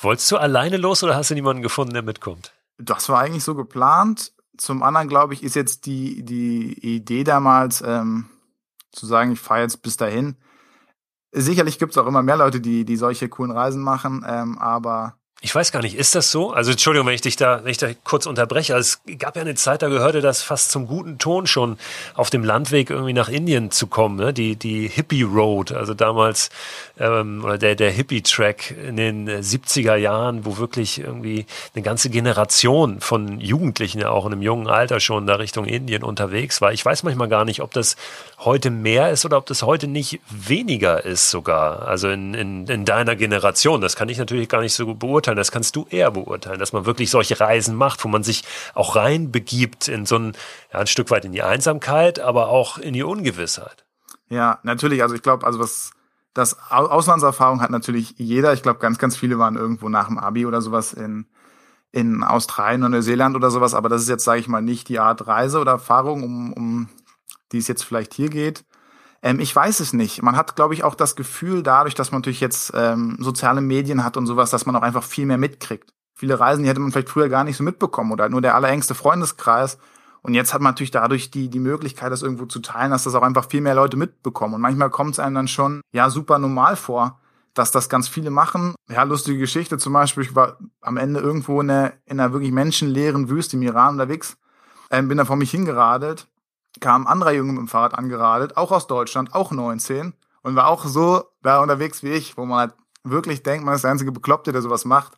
Wolltest 0.00 0.30
du 0.30 0.36
alleine 0.36 0.76
los 0.76 1.02
oder 1.02 1.16
hast 1.16 1.30
du 1.30 1.34
niemanden 1.34 1.62
gefunden, 1.62 1.94
der 1.94 2.02
mitkommt? 2.02 2.52
Das 2.78 3.08
war 3.08 3.20
eigentlich 3.20 3.44
so 3.44 3.54
geplant. 3.54 4.32
Zum 4.56 4.82
anderen, 4.82 5.08
glaube 5.08 5.34
ich, 5.34 5.42
ist 5.42 5.54
jetzt 5.54 5.86
die, 5.86 6.24
die 6.24 6.96
Idee 6.96 7.24
damals, 7.24 7.82
ähm, 7.82 8.26
zu 8.92 9.06
sagen, 9.06 9.32
ich 9.32 9.40
fahre 9.40 9.62
jetzt 9.62 9.82
bis 9.82 9.96
dahin. 9.96 10.36
Sicherlich 11.32 11.78
gibt 11.78 11.92
es 11.92 11.98
auch 11.98 12.06
immer 12.06 12.22
mehr 12.22 12.36
Leute, 12.36 12.60
die, 12.60 12.84
die 12.84 12.96
solche 12.96 13.28
coolen 13.28 13.52
Reisen 13.52 13.82
machen, 13.82 14.24
ähm, 14.28 14.58
aber 14.58 15.16
ich 15.44 15.52
weiß 15.52 15.72
gar 15.72 15.82
nicht, 15.82 15.96
ist 15.96 16.14
das 16.14 16.30
so? 16.30 16.52
Also 16.52 16.70
Entschuldigung, 16.70 17.08
wenn 17.08 17.16
ich 17.16 17.20
dich 17.20 17.34
da, 17.34 17.64
wenn 17.64 17.72
ich 17.72 17.76
da 17.76 17.88
kurz 18.04 18.26
unterbreche. 18.26 18.76
Also 18.76 18.96
es 19.06 19.18
gab 19.18 19.34
ja 19.34 19.42
eine 19.42 19.56
Zeit, 19.56 19.82
da 19.82 19.88
gehörte 19.88 20.20
das 20.20 20.40
fast 20.40 20.70
zum 20.70 20.86
guten 20.86 21.18
Ton 21.18 21.48
schon, 21.48 21.78
auf 22.14 22.30
dem 22.30 22.44
Landweg 22.44 22.90
irgendwie 22.90 23.12
nach 23.12 23.28
Indien 23.28 23.72
zu 23.72 23.88
kommen. 23.88 24.16
Ne? 24.16 24.32
Die, 24.32 24.54
die 24.54 24.86
Hippie 24.86 25.24
Road, 25.24 25.72
also 25.72 25.94
damals, 25.94 26.50
ähm, 26.96 27.42
oder 27.44 27.58
der, 27.58 27.74
der 27.74 27.90
Hippie-Track 27.90 28.72
in 28.86 28.96
den 28.96 29.28
70er 29.28 29.96
Jahren, 29.96 30.44
wo 30.44 30.58
wirklich 30.58 31.00
irgendwie 31.00 31.46
eine 31.74 31.82
ganze 31.82 32.08
Generation 32.08 33.00
von 33.00 33.40
Jugendlichen 33.40 33.98
ja 33.98 34.10
auch 34.10 34.26
in 34.26 34.32
einem 34.34 34.42
jungen 34.42 34.68
Alter 34.68 35.00
schon 35.00 35.26
da 35.26 35.34
Richtung 35.34 35.64
Indien 35.64 36.04
unterwegs 36.04 36.60
war. 36.60 36.72
Ich 36.72 36.84
weiß 36.84 37.02
manchmal 37.02 37.28
gar 37.28 37.44
nicht, 37.44 37.62
ob 37.62 37.72
das 37.72 37.96
heute 38.38 38.70
mehr 38.70 39.10
ist 39.10 39.24
oder 39.24 39.38
ob 39.38 39.46
das 39.46 39.64
heute 39.64 39.88
nicht 39.88 40.20
weniger 40.30 41.04
ist 41.04 41.30
sogar. 41.30 41.88
Also 41.88 42.10
in, 42.10 42.32
in, 42.34 42.68
in 42.68 42.84
deiner 42.84 43.16
Generation. 43.16 43.80
Das 43.80 43.96
kann 43.96 44.08
ich 44.08 44.18
natürlich 44.18 44.48
gar 44.48 44.60
nicht 44.60 44.74
so 44.74 44.94
beurteilen 44.94 45.31
beurteilen, 45.32 45.36
das 45.36 45.50
kannst 45.50 45.76
du 45.76 45.86
eher 45.90 46.10
beurteilen, 46.10 46.58
dass 46.58 46.72
man 46.72 46.86
wirklich 46.86 47.10
solche 47.10 47.38
Reisen 47.40 47.74
macht, 47.74 48.04
wo 48.04 48.08
man 48.08 48.22
sich 48.22 48.44
auch 48.74 48.96
reinbegibt 48.96 49.88
in 49.88 50.06
so 50.06 50.16
ein, 50.16 50.32
ja, 50.72 50.80
ein 50.80 50.86
Stück 50.86 51.10
weit 51.10 51.24
in 51.24 51.32
die 51.32 51.42
Einsamkeit, 51.42 52.20
aber 52.20 52.48
auch 52.48 52.78
in 52.78 52.94
die 52.94 53.02
Ungewissheit. 53.02 53.84
Ja, 54.28 54.58
natürlich. 54.62 55.02
Also 55.02 55.14
ich 55.14 55.22
glaube, 55.22 55.46
also 55.46 55.58
was 55.58 55.92
das 56.34 56.56
Auslandserfahrung 56.70 57.60
hat 57.60 57.70
natürlich 57.70 58.14
jeder. 58.16 58.54
Ich 58.54 58.62
glaube, 58.62 58.78
ganz, 58.78 58.98
ganz 58.98 59.16
viele 59.16 59.38
waren 59.38 59.56
irgendwo 59.56 59.90
nach 59.90 60.06
dem 60.06 60.18
Abi 60.18 60.46
oder 60.46 60.62
sowas 60.62 60.94
in 60.94 61.26
in 61.94 62.24
Australien 62.24 62.80
oder 62.80 62.88
Neuseeland 62.88 63.36
oder 63.36 63.50
sowas, 63.50 63.74
aber 63.74 63.90
das 63.90 64.00
ist 64.00 64.08
jetzt, 64.08 64.24
sage 64.24 64.40
ich 64.40 64.48
mal, 64.48 64.62
nicht 64.62 64.88
die 64.88 64.98
Art 64.98 65.26
Reise 65.26 65.60
oder 65.60 65.72
Erfahrung, 65.72 66.22
um, 66.22 66.52
um 66.54 66.88
die 67.52 67.58
es 67.58 67.68
jetzt 67.68 67.84
vielleicht 67.84 68.14
hier 68.14 68.30
geht. 68.30 68.64
Ähm, 69.22 69.40
ich 69.40 69.54
weiß 69.54 69.80
es 69.80 69.92
nicht. 69.92 70.22
Man 70.22 70.36
hat, 70.36 70.56
glaube 70.56 70.74
ich, 70.74 70.84
auch 70.84 70.94
das 70.94 71.16
Gefühl, 71.16 71.62
dadurch, 71.62 71.94
dass 71.94 72.10
man 72.10 72.20
natürlich 72.20 72.40
jetzt 72.40 72.72
ähm, 72.74 73.16
soziale 73.20 73.60
Medien 73.60 74.04
hat 74.04 74.16
und 74.16 74.26
sowas, 74.26 74.50
dass 74.50 74.66
man 74.66 74.76
auch 74.76 74.82
einfach 74.82 75.04
viel 75.04 75.26
mehr 75.26 75.38
mitkriegt. 75.38 75.94
Viele 76.14 76.38
Reisen, 76.38 76.62
die 76.62 76.68
hätte 76.68 76.80
man 76.80 76.92
vielleicht 76.92 77.08
früher 77.08 77.28
gar 77.28 77.44
nicht 77.44 77.56
so 77.56 77.64
mitbekommen 77.64 78.12
oder 78.12 78.28
nur 78.28 78.42
der 78.42 78.54
allerengste 78.54 78.94
Freundeskreis. 78.94 79.78
Und 80.22 80.34
jetzt 80.34 80.54
hat 80.54 80.60
man 80.60 80.72
natürlich 80.72 80.90
dadurch 80.90 81.30
die, 81.30 81.48
die 81.48 81.58
Möglichkeit, 81.58 82.12
das 82.12 82.22
irgendwo 82.22 82.46
zu 82.46 82.60
teilen, 82.60 82.90
dass 82.90 83.04
das 83.04 83.14
auch 83.14 83.22
einfach 83.22 83.48
viel 83.48 83.60
mehr 83.60 83.74
Leute 83.74 83.96
mitbekommen. 83.96 84.54
Und 84.54 84.60
manchmal 84.60 84.90
kommt 84.90 85.12
es 85.12 85.18
einem 85.18 85.34
dann 85.34 85.48
schon, 85.48 85.80
ja, 85.92 86.10
super 86.10 86.38
normal 86.38 86.76
vor, 86.76 87.20
dass 87.54 87.70
das 87.70 87.88
ganz 87.88 88.08
viele 88.08 88.30
machen. 88.30 88.74
Ja, 88.88 89.02
lustige 89.02 89.38
Geschichte 89.38 89.78
zum 89.78 89.92
Beispiel, 89.92 90.22
ich 90.22 90.34
war 90.34 90.58
am 90.80 90.96
Ende 90.96 91.20
irgendwo 91.20 91.60
in 91.60 91.70
einer, 91.70 91.92
in 92.06 92.20
einer 92.20 92.32
wirklich 92.32 92.52
menschenleeren 92.52 93.28
Wüste 93.28 93.56
im 93.56 93.62
Iran 93.62 93.94
unterwegs, 93.94 94.36
ähm, 94.90 95.08
bin 95.08 95.18
da 95.18 95.24
vor 95.24 95.36
mich 95.36 95.50
hingeradelt 95.50 96.28
kam 96.80 97.02
ein 97.02 97.06
anderer 97.06 97.32
Junge 97.32 97.52
mit 97.52 97.60
dem 97.60 97.68
Fahrrad 97.68 97.94
angeradelt, 97.94 98.56
auch 98.56 98.72
aus 98.72 98.86
Deutschland, 98.86 99.34
auch 99.34 99.50
19 99.50 100.14
und 100.42 100.56
war 100.56 100.68
auch 100.68 100.84
so 100.84 101.24
da 101.42 101.60
unterwegs 101.60 102.02
wie 102.02 102.10
ich, 102.10 102.36
wo 102.36 102.44
man 102.44 102.58
halt 102.58 102.74
wirklich 103.04 103.42
denkt, 103.42 103.64
man 103.64 103.74
ist 103.74 103.84
der 103.84 103.90
einzige 103.90 104.12
Bekloppte, 104.12 104.52
der 104.52 104.62
sowas 104.62 104.84
macht. 104.84 105.12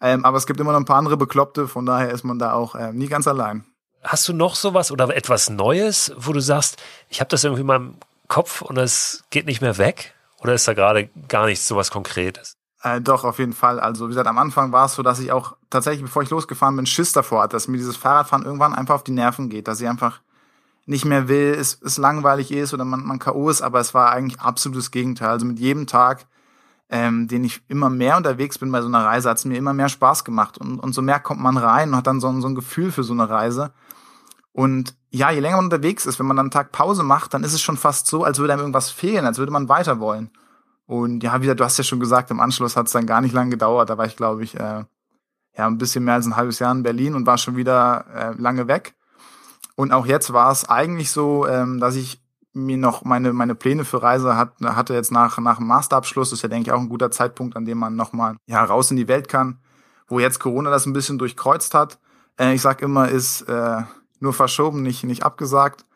Ähm, 0.00 0.24
aber 0.24 0.36
es 0.36 0.46
gibt 0.46 0.60
immer 0.60 0.72
noch 0.72 0.78
ein 0.78 0.84
paar 0.84 0.98
andere 0.98 1.16
Bekloppte, 1.16 1.66
von 1.66 1.86
daher 1.86 2.10
ist 2.10 2.24
man 2.24 2.38
da 2.38 2.52
auch 2.52 2.74
ähm, 2.74 2.96
nie 2.96 3.08
ganz 3.08 3.26
allein. 3.26 3.64
Hast 4.04 4.28
du 4.28 4.32
noch 4.32 4.54
sowas 4.54 4.92
oder 4.92 5.14
etwas 5.16 5.50
Neues, 5.50 6.12
wo 6.16 6.32
du 6.32 6.40
sagst, 6.40 6.80
ich 7.08 7.20
habe 7.20 7.28
das 7.30 7.42
irgendwie 7.42 7.62
in 7.62 7.66
meinem 7.66 7.96
Kopf 8.28 8.62
und 8.62 8.76
es 8.76 9.24
geht 9.30 9.46
nicht 9.46 9.60
mehr 9.60 9.76
weg? 9.78 10.14
Oder 10.40 10.54
ist 10.54 10.68
da 10.68 10.74
gerade 10.74 11.10
gar 11.26 11.46
nichts 11.46 11.66
sowas 11.66 11.90
Konkretes? 11.90 12.54
Äh, 12.82 13.00
doch, 13.00 13.24
auf 13.24 13.40
jeden 13.40 13.54
Fall. 13.54 13.80
Also, 13.80 14.04
wie 14.06 14.10
gesagt, 14.10 14.28
am 14.28 14.38
Anfang 14.38 14.70
war 14.70 14.86
es 14.86 14.94
so, 14.94 15.02
dass 15.02 15.18
ich 15.18 15.32
auch 15.32 15.56
tatsächlich, 15.68 16.04
bevor 16.04 16.22
ich 16.22 16.30
losgefahren 16.30 16.76
bin, 16.76 16.86
Schiss 16.86 17.12
davor 17.12 17.42
hatte, 17.42 17.56
dass 17.56 17.66
mir 17.66 17.76
dieses 17.76 17.96
Fahrradfahren 17.96 18.44
irgendwann 18.44 18.74
einfach 18.74 18.94
auf 18.94 19.04
die 19.04 19.10
Nerven 19.10 19.48
geht, 19.48 19.66
dass 19.66 19.80
ich 19.80 19.88
einfach 19.88 20.20
nicht 20.88 21.04
mehr 21.04 21.28
will, 21.28 21.54
es, 21.58 21.78
es 21.84 21.98
langweilig 21.98 22.50
ist 22.50 22.72
oder 22.72 22.86
man, 22.86 23.04
man 23.04 23.18
K.O. 23.18 23.50
ist, 23.50 23.60
aber 23.60 23.78
es 23.78 23.92
war 23.92 24.10
eigentlich 24.10 24.40
absolutes 24.40 24.90
Gegenteil. 24.90 25.28
Also 25.28 25.44
mit 25.44 25.58
jedem 25.58 25.86
Tag, 25.86 26.26
ähm, 26.88 27.28
den 27.28 27.44
ich 27.44 27.60
immer 27.68 27.90
mehr 27.90 28.16
unterwegs 28.16 28.56
bin 28.58 28.72
bei 28.72 28.80
so 28.80 28.88
einer 28.88 29.04
Reise, 29.04 29.28
hat 29.28 29.36
es 29.36 29.44
mir 29.44 29.58
immer 29.58 29.74
mehr 29.74 29.90
Spaß 29.90 30.24
gemacht. 30.24 30.56
Und, 30.56 30.80
und 30.80 30.94
so 30.94 31.02
mehr 31.02 31.20
kommt 31.20 31.40
man 31.40 31.58
rein 31.58 31.90
und 31.90 31.96
hat 31.96 32.06
dann 32.06 32.20
so, 32.20 32.40
so 32.40 32.48
ein 32.48 32.54
Gefühl 32.54 32.90
für 32.90 33.04
so 33.04 33.12
eine 33.12 33.28
Reise. 33.28 33.72
Und 34.52 34.96
ja, 35.10 35.30
je 35.30 35.40
länger 35.40 35.56
man 35.56 35.66
unterwegs 35.66 36.06
ist, 36.06 36.18
wenn 36.18 36.26
man 36.26 36.38
dann 36.38 36.46
einen 36.46 36.50
Tag 36.52 36.72
Pause 36.72 37.02
macht, 37.02 37.34
dann 37.34 37.44
ist 37.44 37.52
es 37.52 37.60
schon 37.60 37.76
fast 37.76 38.06
so, 38.06 38.24
als 38.24 38.38
würde 38.38 38.54
einem 38.54 38.60
irgendwas 38.62 38.90
fehlen, 38.90 39.26
als 39.26 39.36
würde 39.36 39.52
man 39.52 39.68
weiter 39.68 40.00
wollen. 40.00 40.30
Und 40.86 41.22
ja, 41.22 41.42
wieder, 41.42 41.54
du 41.54 41.64
hast 41.64 41.76
ja 41.76 41.84
schon 41.84 42.00
gesagt, 42.00 42.30
im 42.30 42.40
Anschluss 42.40 42.76
hat 42.76 42.86
es 42.86 42.92
dann 42.92 43.04
gar 43.04 43.20
nicht 43.20 43.34
lange 43.34 43.50
gedauert. 43.50 43.90
Da 43.90 43.98
war 43.98 44.06
ich, 44.06 44.16
glaube 44.16 44.42
ich, 44.42 44.54
äh, 44.54 44.84
ja, 45.58 45.66
ein 45.66 45.76
bisschen 45.76 46.04
mehr 46.04 46.14
als 46.14 46.24
ein 46.24 46.36
halbes 46.36 46.60
Jahr 46.60 46.72
in 46.72 46.82
Berlin 46.82 47.14
und 47.14 47.26
war 47.26 47.36
schon 47.36 47.56
wieder 47.56 48.06
äh, 48.14 48.40
lange 48.40 48.68
weg. 48.68 48.94
Und 49.78 49.92
auch 49.92 50.06
jetzt 50.06 50.32
war 50.32 50.50
es 50.50 50.68
eigentlich 50.68 51.12
so, 51.12 51.46
ähm, 51.46 51.78
dass 51.78 51.94
ich 51.94 52.20
mir 52.52 52.76
noch 52.76 53.04
meine, 53.04 53.32
meine 53.32 53.54
Pläne 53.54 53.84
für 53.84 54.02
Reise 54.02 54.36
hat, 54.36 54.54
hatte 54.60 54.92
jetzt 54.92 55.12
nach, 55.12 55.38
nach 55.38 55.58
dem 55.58 55.68
Masterabschluss. 55.68 56.30
Das 56.30 56.40
ist 56.40 56.42
ja, 56.42 56.48
denke 56.48 56.70
ich, 56.70 56.72
auch 56.72 56.80
ein 56.80 56.88
guter 56.88 57.12
Zeitpunkt, 57.12 57.56
an 57.56 57.64
dem 57.64 57.78
man 57.78 57.94
nochmal 57.94 58.34
ja, 58.46 58.64
raus 58.64 58.90
in 58.90 58.96
die 58.96 59.06
Welt 59.06 59.28
kann, 59.28 59.60
wo 60.08 60.18
jetzt 60.18 60.40
Corona 60.40 60.70
das 60.70 60.86
ein 60.86 60.92
bisschen 60.92 61.16
durchkreuzt 61.16 61.74
hat. 61.74 62.00
Äh, 62.40 62.54
ich 62.54 62.60
sag 62.60 62.82
immer, 62.82 63.08
ist 63.08 63.42
äh, 63.42 63.82
nur 64.18 64.32
verschoben, 64.32 64.82
nicht, 64.82 65.04
nicht 65.04 65.22
abgesagt. 65.22 65.86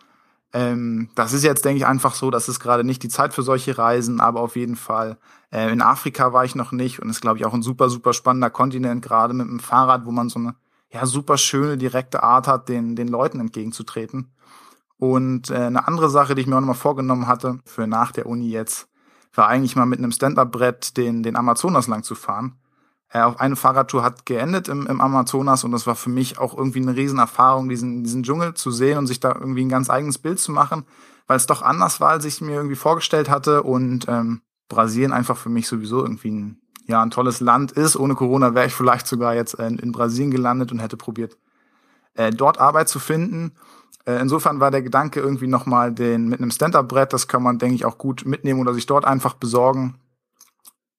Ähm, 0.52 1.08
das 1.16 1.32
ist 1.32 1.42
jetzt, 1.42 1.64
denke 1.64 1.78
ich, 1.78 1.86
einfach 1.86 2.14
so, 2.14 2.30
das 2.30 2.48
ist 2.48 2.60
gerade 2.60 2.84
nicht 2.84 3.02
die 3.02 3.08
Zeit 3.08 3.34
für 3.34 3.42
solche 3.42 3.78
Reisen, 3.78 4.20
aber 4.20 4.42
auf 4.42 4.54
jeden 4.54 4.76
Fall. 4.76 5.18
Äh, 5.50 5.72
in 5.72 5.82
Afrika 5.82 6.32
war 6.32 6.44
ich 6.44 6.54
noch 6.54 6.70
nicht 6.70 7.02
und 7.02 7.10
ist, 7.10 7.20
glaube 7.20 7.38
ich, 7.38 7.46
auch 7.46 7.54
ein 7.54 7.62
super, 7.62 7.90
super 7.90 8.12
spannender 8.12 8.50
Kontinent, 8.50 9.02
gerade 9.02 9.34
mit 9.34 9.48
dem 9.48 9.58
Fahrrad, 9.58 10.06
wo 10.06 10.12
man 10.12 10.28
so 10.28 10.38
eine 10.38 10.54
ja 10.92 11.06
super 11.06 11.38
schöne, 11.38 11.78
direkte 11.78 12.22
Art 12.22 12.46
hat, 12.46 12.68
den, 12.68 12.96
den 12.96 13.08
Leuten 13.08 13.40
entgegenzutreten. 13.40 14.32
Und 14.98 15.50
äh, 15.50 15.54
eine 15.54 15.88
andere 15.88 16.10
Sache, 16.10 16.34
die 16.34 16.42
ich 16.42 16.46
mir 16.46 16.56
auch 16.56 16.60
nochmal 16.60 16.76
vorgenommen 16.76 17.26
hatte, 17.26 17.58
für 17.64 17.86
nach 17.86 18.12
der 18.12 18.26
Uni 18.26 18.50
jetzt, 18.50 18.88
war 19.34 19.48
eigentlich 19.48 19.74
mal 19.74 19.86
mit 19.86 19.98
einem 19.98 20.12
Stand-Up-Brett 20.12 20.96
den, 20.96 21.22
den 21.22 21.36
Amazonas 21.36 21.88
lang 21.88 22.02
zu 22.02 22.14
fahren. 22.14 22.56
Äh, 23.08 23.22
auch 23.22 23.36
eine 23.36 23.56
Fahrradtour 23.56 24.02
hat 24.02 24.26
geendet 24.26 24.68
im, 24.68 24.86
im 24.86 25.00
Amazonas 25.00 25.64
und 25.64 25.72
das 25.72 25.86
war 25.86 25.96
für 25.96 26.10
mich 26.10 26.38
auch 26.38 26.56
irgendwie 26.56 26.80
eine 26.80 26.96
Riesenerfahrung, 26.96 27.68
diesen, 27.68 28.04
diesen 28.04 28.22
Dschungel 28.22 28.54
zu 28.54 28.70
sehen 28.70 28.98
und 28.98 29.06
sich 29.06 29.20
da 29.20 29.34
irgendwie 29.34 29.64
ein 29.64 29.68
ganz 29.68 29.90
eigenes 29.90 30.18
Bild 30.18 30.38
zu 30.38 30.52
machen, 30.52 30.84
weil 31.26 31.36
es 31.36 31.46
doch 31.46 31.62
anders 31.62 32.00
war, 32.00 32.10
als 32.10 32.24
ich 32.24 32.40
mir 32.40 32.54
irgendwie 32.54 32.76
vorgestellt 32.76 33.28
hatte 33.28 33.62
und 33.64 34.06
ähm, 34.08 34.42
Brasilien 34.68 35.12
einfach 35.12 35.36
für 35.36 35.50
mich 35.50 35.68
sowieso 35.68 36.00
irgendwie 36.00 36.30
ein, 36.30 36.61
ja 36.92 37.02
ein 37.02 37.10
tolles 37.10 37.40
Land 37.40 37.72
ist. 37.72 37.96
Ohne 37.96 38.14
Corona 38.14 38.54
wäre 38.54 38.66
ich 38.66 38.74
vielleicht 38.74 39.06
sogar 39.06 39.34
jetzt 39.34 39.54
in, 39.54 39.78
in 39.78 39.92
Brasilien 39.92 40.30
gelandet 40.30 40.70
und 40.70 40.78
hätte 40.78 40.96
probiert, 40.96 41.36
äh, 42.14 42.30
dort 42.30 42.58
Arbeit 42.58 42.88
zu 42.88 43.00
finden. 43.00 43.52
Äh, 44.04 44.20
insofern 44.20 44.60
war 44.60 44.70
der 44.70 44.82
Gedanke 44.82 45.20
irgendwie 45.20 45.46
nochmal 45.46 45.92
den 45.92 46.28
mit 46.28 46.40
einem 46.40 46.50
Stand-up-Brett, 46.50 47.12
das 47.12 47.28
kann 47.28 47.42
man, 47.42 47.58
denke 47.58 47.74
ich, 47.74 47.84
auch 47.84 47.98
gut 47.98 48.24
mitnehmen 48.24 48.60
oder 48.60 48.74
sich 48.74 48.86
dort 48.86 49.04
einfach 49.04 49.34
besorgen, 49.34 49.96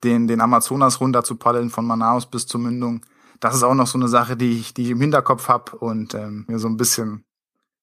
den, 0.03 0.27
den 0.27 0.41
Amazonas 0.41 0.99
runter 0.99 1.23
zu 1.23 1.35
paddeln 1.35 1.69
von 1.69 1.85
Manaus 1.85 2.25
bis 2.25 2.45
zur 2.45 2.59
Mündung. 2.59 3.01
Das 3.39 3.55
ist 3.55 3.63
auch 3.63 3.73
noch 3.73 3.87
so 3.87 3.97
eine 3.97 4.07
Sache, 4.07 4.37
die 4.37 4.59
ich, 4.59 4.73
die 4.73 4.83
ich 4.83 4.89
im 4.91 5.01
Hinterkopf 5.01 5.47
habe 5.47 5.77
und 5.77 6.13
ähm, 6.13 6.45
mir 6.47 6.59
so 6.59 6.67
ein 6.67 6.77
bisschen 6.77 7.25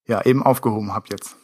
ja 0.06 0.22
eben 0.24 0.42
aufgehoben 0.42 0.94
habe 0.94 1.06
jetzt. 1.10 1.36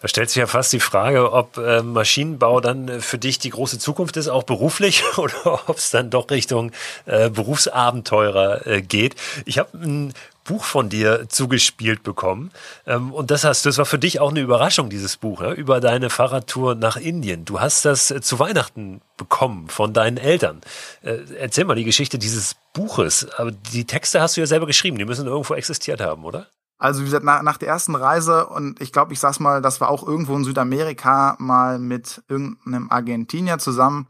Da 0.00 0.08
stellt 0.08 0.30
sich 0.30 0.38
ja 0.38 0.46
fast 0.46 0.72
die 0.72 0.80
Frage, 0.80 1.32
ob 1.32 1.58
äh, 1.58 1.82
Maschinenbau 1.82 2.60
dann 2.60 2.88
äh, 2.88 3.00
für 3.00 3.18
dich 3.18 3.38
die 3.38 3.50
große 3.50 3.78
Zukunft 3.78 4.16
ist, 4.16 4.28
auch 4.28 4.44
beruflich, 4.44 5.04
oder 5.18 5.68
ob 5.68 5.76
es 5.76 5.90
dann 5.90 6.10
doch 6.10 6.30
Richtung 6.30 6.72
äh, 7.06 7.28
Berufsabenteurer 7.30 8.66
äh, 8.66 8.82
geht. 8.82 9.14
Ich 9.44 9.58
habe 9.58 9.76
ein 9.76 10.14
Buch 10.44 10.64
von 10.64 10.88
dir 10.88 11.28
zugespielt 11.28 12.02
bekommen. 12.02 12.50
Ähm, 12.86 13.12
und 13.12 13.30
das 13.30 13.44
hast, 13.44 13.66
das 13.66 13.78
war 13.78 13.84
für 13.84 13.98
dich 13.98 14.20
auch 14.20 14.30
eine 14.30 14.40
Überraschung, 14.40 14.88
dieses 14.88 15.18
Buch, 15.18 15.42
ja, 15.42 15.52
über 15.52 15.80
deine 15.80 16.08
Fahrradtour 16.08 16.74
nach 16.74 16.96
Indien. 16.96 17.44
Du 17.44 17.60
hast 17.60 17.84
das 17.84 18.10
äh, 18.10 18.22
zu 18.22 18.38
Weihnachten 18.38 19.02
bekommen 19.18 19.68
von 19.68 19.92
deinen 19.92 20.16
Eltern. 20.16 20.62
Äh, 21.02 21.18
erzähl 21.38 21.66
mal 21.66 21.76
die 21.76 21.84
Geschichte 21.84 22.18
dieses 22.18 22.56
Buches. 22.72 23.28
Aber 23.36 23.50
die 23.50 23.84
Texte 23.84 24.20
hast 24.20 24.36
du 24.36 24.40
ja 24.40 24.46
selber 24.46 24.66
geschrieben, 24.66 24.98
die 24.98 25.04
müssen 25.04 25.26
irgendwo 25.26 25.54
existiert 25.54 26.00
haben, 26.00 26.24
oder? 26.24 26.46
Also 26.80 27.02
wie 27.02 27.04
gesagt, 27.04 27.26
nach, 27.26 27.42
nach 27.42 27.58
der 27.58 27.68
ersten 27.68 27.94
Reise 27.94 28.46
und 28.46 28.80
ich 28.80 28.90
glaube, 28.90 29.12
ich 29.12 29.20
sag's 29.20 29.38
mal, 29.38 29.60
das 29.60 29.82
war 29.82 29.90
auch 29.90 30.02
irgendwo 30.06 30.34
in 30.34 30.44
Südamerika 30.44 31.36
mal 31.38 31.78
mit 31.78 32.22
irgendeinem 32.26 32.90
Argentinier 32.90 33.58
zusammen 33.58 34.08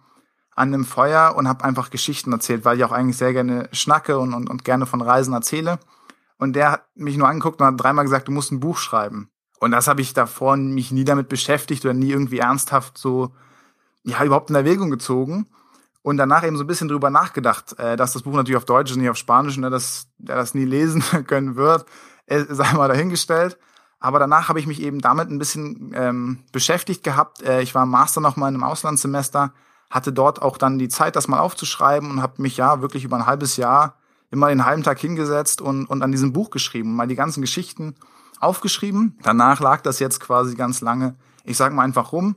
an 0.54 0.72
einem 0.72 0.84
Feuer 0.84 1.34
und 1.36 1.48
habe 1.48 1.64
einfach 1.64 1.90
Geschichten 1.90 2.32
erzählt, 2.32 2.64
weil 2.64 2.78
ich 2.78 2.84
auch 2.84 2.92
eigentlich 2.92 3.16
sehr 3.16 3.32
gerne 3.32 3.68
schnacke 3.72 4.18
und, 4.18 4.34
und, 4.34 4.48
und 4.48 4.64
gerne 4.64 4.86
von 4.86 5.02
Reisen 5.02 5.34
erzähle. 5.34 5.80
Und 6.38 6.54
der 6.54 6.70
hat 6.70 6.84
mich 6.94 7.16
nur 7.16 7.28
angeguckt 7.28 7.60
und 7.60 7.66
hat 7.66 7.74
dreimal 7.76 8.04
gesagt, 8.04 8.28
du 8.28 8.32
musst 8.32 8.52
ein 8.52 8.60
Buch 8.60 8.78
schreiben. 8.78 9.30
Und 9.58 9.72
das 9.72 9.88
habe 9.88 10.00
ich 10.00 10.14
davor 10.14 10.56
mich 10.56 10.92
nie 10.92 11.04
damit 11.04 11.28
beschäftigt 11.28 11.84
oder 11.84 11.92
nie 11.92 12.10
irgendwie 12.10 12.38
ernsthaft 12.38 12.98
so, 12.98 13.34
ja, 14.04 14.24
überhaupt 14.24 14.48
in 14.48 14.56
Erwägung 14.56 14.90
gezogen. 14.90 15.48
Und 16.02 16.18
danach 16.18 16.44
eben 16.44 16.56
so 16.56 16.64
ein 16.64 16.68
bisschen 16.68 16.88
drüber 16.88 17.10
nachgedacht, 17.10 17.78
äh, 17.78 17.96
dass 17.96 18.12
das 18.12 18.22
Buch 18.22 18.34
natürlich 18.34 18.56
auf 18.56 18.64
Deutsch 18.64 18.92
ist, 18.92 18.96
nicht 18.96 19.10
auf 19.10 19.16
Spanisch 19.16 19.56
und 19.58 19.64
er 19.64 19.70
das, 19.70 20.06
der 20.18 20.36
das 20.36 20.54
nie 20.54 20.64
lesen 20.64 21.02
können 21.26 21.56
wird, 21.56 21.84
äh, 22.30 22.44
sei 22.48 22.72
mal 22.72 22.88
dahingestellt. 22.88 23.58
Aber 23.98 24.18
danach 24.18 24.48
habe 24.48 24.58
ich 24.58 24.66
mich 24.66 24.80
eben 24.80 25.00
damit 25.00 25.28
ein 25.28 25.38
bisschen 25.38 25.92
ähm, 25.94 26.38
beschäftigt 26.52 27.04
gehabt. 27.04 27.42
Äh, 27.42 27.60
ich 27.60 27.74
war 27.74 27.84
Master 27.84 28.20
noch 28.20 28.36
mal 28.36 28.48
in 28.48 28.54
einem 28.54 28.64
Auslandssemester, 28.64 29.52
hatte 29.90 30.12
dort 30.12 30.40
auch 30.40 30.56
dann 30.56 30.78
die 30.78 30.88
Zeit, 30.88 31.16
das 31.16 31.28
mal 31.28 31.40
aufzuschreiben 31.40 32.10
und 32.10 32.22
habe 32.22 32.40
mich 32.40 32.56
ja 32.56 32.80
wirklich 32.80 33.04
über 33.04 33.16
ein 33.16 33.26
halbes 33.26 33.58
Jahr 33.58 33.96
immer 34.30 34.48
den 34.48 34.64
halben 34.64 34.82
Tag 34.82 34.98
hingesetzt 34.98 35.60
und, 35.60 35.86
und 35.86 36.02
an 36.02 36.12
diesem 36.12 36.32
Buch 36.32 36.50
geschrieben, 36.50 36.94
mal 36.94 37.08
die 37.08 37.16
ganzen 37.16 37.40
Geschichten 37.40 37.96
aufgeschrieben. 38.38 39.18
Danach 39.22 39.60
lag 39.60 39.82
das 39.82 39.98
jetzt 39.98 40.20
quasi 40.20 40.54
ganz 40.54 40.80
lange, 40.80 41.16
ich 41.44 41.56
sag 41.56 41.72
mal 41.72 41.82
einfach 41.82 42.12
rum. 42.12 42.36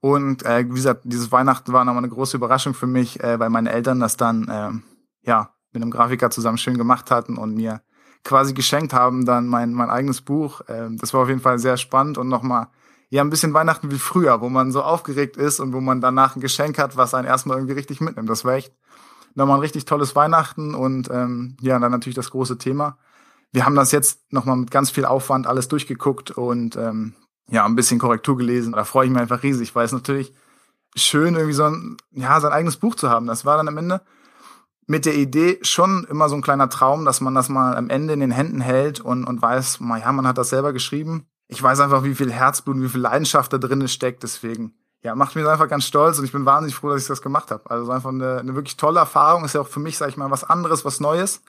Und 0.00 0.44
äh, 0.44 0.64
wie 0.66 0.74
gesagt, 0.74 1.02
dieses 1.04 1.32
Weihnachten 1.32 1.72
war 1.72 1.84
nochmal 1.84 2.04
eine 2.04 2.12
große 2.12 2.36
Überraschung 2.36 2.74
für 2.74 2.86
mich, 2.86 3.22
äh, 3.22 3.38
weil 3.38 3.50
meine 3.50 3.70
Eltern 3.70 4.00
das 4.00 4.16
dann 4.16 4.48
äh, 4.48 5.28
ja 5.28 5.50
mit 5.72 5.82
einem 5.82 5.90
Grafiker 5.90 6.30
zusammen 6.30 6.58
schön 6.58 6.78
gemacht 6.78 7.10
hatten 7.10 7.36
und 7.36 7.54
mir 7.54 7.82
quasi 8.24 8.54
geschenkt 8.54 8.92
haben 8.92 9.24
dann 9.24 9.46
mein 9.46 9.72
mein 9.72 9.90
eigenes 9.90 10.20
Buch. 10.20 10.60
Äh, 10.68 10.88
das 10.92 11.14
war 11.14 11.22
auf 11.22 11.28
jeden 11.28 11.40
Fall 11.40 11.58
sehr 11.58 11.76
spannend 11.76 12.18
und 12.18 12.28
nochmal 12.28 12.68
ja 13.08 13.22
ein 13.22 13.30
bisschen 13.30 13.54
Weihnachten 13.54 13.90
wie 13.90 13.98
früher, 13.98 14.40
wo 14.40 14.48
man 14.48 14.72
so 14.72 14.82
aufgeregt 14.82 15.36
ist 15.36 15.60
und 15.60 15.72
wo 15.72 15.80
man 15.80 16.00
danach 16.00 16.36
ein 16.36 16.40
Geschenk 16.40 16.78
hat, 16.78 16.96
was 16.96 17.14
einen 17.14 17.26
erstmal 17.26 17.56
irgendwie 17.56 17.74
richtig 17.74 18.00
mitnimmt. 18.00 18.30
Das 18.30 18.44
war 18.44 18.54
echt 18.54 18.72
nochmal 19.34 19.56
ein 19.56 19.62
richtig 19.62 19.84
tolles 19.84 20.14
Weihnachten 20.14 20.74
und 20.74 21.10
ähm, 21.10 21.56
ja, 21.60 21.78
dann 21.78 21.92
natürlich 21.92 22.16
das 22.16 22.30
große 22.30 22.58
Thema. 22.58 22.98
Wir 23.52 23.64
haben 23.64 23.74
das 23.74 23.90
jetzt 23.90 24.32
nochmal 24.32 24.56
mit 24.56 24.70
ganz 24.70 24.90
viel 24.90 25.04
Aufwand 25.04 25.46
alles 25.46 25.68
durchgeguckt 25.68 26.30
und 26.30 26.76
ähm, 26.76 27.14
ja, 27.48 27.64
ein 27.64 27.74
bisschen 27.74 27.98
Korrektur 27.98 28.36
gelesen. 28.36 28.72
Da 28.72 28.84
freue 28.84 29.06
ich 29.06 29.12
mich 29.12 29.20
einfach 29.20 29.42
riesig, 29.42 29.74
weil 29.74 29.84
es 29.84 29.92
natürlich 29.92 30.32
schön, 30.94 31.34
irgendwie 31.34 31.54
so 31.54 31.64
ein, 31.64 31.96
ja, 32.12 32.40
sein 32.40 32.52
eigenes 32.52 32.76
Buch 32.76 32.94
zu 32.94 33.10
haben. 33.10 33.26
Das 33.26 33.44
war 33.44 33.56
dann 33.56 33.68
am 33.68 33.76
Ende 33.76 34.02
mit 34.90 35.06
der 35.06 35.14
Idee 35.14 35.60
schon 35.62 36.04
immer 36.10 36.28
so 36.28 36.34
ein 36.34 36.42
kleiner 36.42 36.68
Traum, 36.68 37.04
dass 37.04 37.20
man 37.20 37.32
das 37.32 37.48
mal 37.48 37.76
am 37.76 37.90
Ende 37.90 38.12
in 38.12 38.18
den 38.18 38.32
Händen 38.32 38.60
hält 38.60 38.98
und, 38.98 39.22
und 39.22 39.40
weiß, 39.40 39.78
mal, 39.78 40.00
ja, 40.00 40.10
man 40.10 40.26
hat 40.26 40.36
das 40.36 40.50
selber 40.50 40.72
geschrieben. 40.72 41.26
Ich 41.46 41.62
weiß 41.62 41.78
einfach, 41.78 42.02
wie 42.02 42.16
viel 42.16 42.32
Herzblut, 42.32 42.76
wie 42.80 42.88
viel 42.88 43.00
Leidenschaft 43.00 43.52
da 43.52 43.58
drin 43.58 43.86
steckt. 43.86 44.24
Deswegen 44.24 44.74
ja, 45.04 45.14
macht 45.14 45.36
mich 45.36 45.46
einfach 45.46 45.68
ganz 45.68 45.84
stolz 45.84 46.18
und 46.18 46.24
ich 46.24 46.32
bin 46.32 46.44
wahnsinnig 46.44 46.74
froh, 46.74 46.88
dass 46.88 47.02
ich 47.02 47.06
das 47.06 47.22
gemacht 47.22 47.52
habe. 47.52 47.70
Also 47.70 47.92
einfach 47.92 48.10
eine, 48.10 48.40
eine 48.40 48.56
wirklich 48.56 48.76
tolle 48.76 48.98
Erfahrung. 48.98 49.44
Ist 49.44 49.54
ja 49.54 49.60
auch 49.60 49.68
für 49.68 49.78
mich, 49.78 49.96
sag 49.96 50.08
ich 50.08 50.16
mal, 50.16 50.32
was 50.32 50.42
anderes, 50.42 50.84
was 50.84 50.98
Neues. 50.98 51.40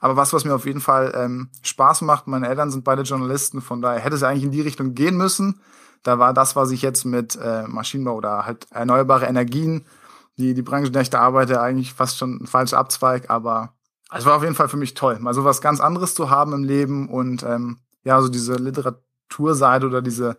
Aber 0.00 0.16
was, 0.16 0.34
was 0.34 0.44
mir 0.44 0.54
auf 0.54 0.66
jeden 0.66 0.82
Fall 0.82 1.14
ähm, 1.16 1.48
Spaß 1.62 2.02
macht. 2.02 2.26
Meine 2.26 2.46
Eltern 2.46 2.70
sind 2.70 2.84
beide 2.84 3.02
Journalisten, 3.04 3.62
von 3.62 3.80
daher 3.80 4.00
hätte 4.00 4.16
es 4.16 4.22
eigentlich 4.22 4.44
in 4.44 4.50
die 4.50 4.60
Richtung 4.60 4.92
gehen 4.94 5.16
müssen. 5.16 5.62
Da 6.02 6.18
war 6.18 6.34
das, 6.34 6.56
was 6.56 6.70
ich 6.72 6.82
jetzt 6.82 7.06
mit 7.06 7.36
äh, 7.36 7.62
Maschinenbau 7.62 8.16
oder 8.16 8.44
halt 8.44 8.66
erneuerbare 8.70 9.24
Energien, 9.24 9.86
die 10.42 10.54
die 10.54 10.62
Branche, 10.62 10.88
in 10.88 10.92
der 10.92 11.02
ich 11.02 11.10
da 11.10 11.20
arbeite, 11.20 11.60
eigentlich 11.60 11.94
fast 11.94 12.18
schon 12.18 12.42
ein 12.42 12.46
falscher 12.46 12.78
Abzweig. 12.78 13.30
Aber 13.30 13.74
es 14.14 14.24
war 14.26 14.36
auf 14.36 14.42
jeden 14.42 14.54
Fall 14.54 14.68
für 14.68 14.76
mich 14.76 14.94
toll, 14.94 15.18
mal 15.20 15.34
so 15.34 15.44
was 15.44 15.60
ganz 15.60 15.80
anderes 15.80 16.14
zu 16.14 16.30
haben 16.30 16.52
im 16.52 16.64
Leben 16.64 17.08
und 17.08 17.42
ähm, 17.42 17.78
ja, 18.04 18.20
so 18.20 18.28
diese 18.28 18.54
Literaturseite 18.54 19.86
oder 19.86 20.02
diese 20.02 20.36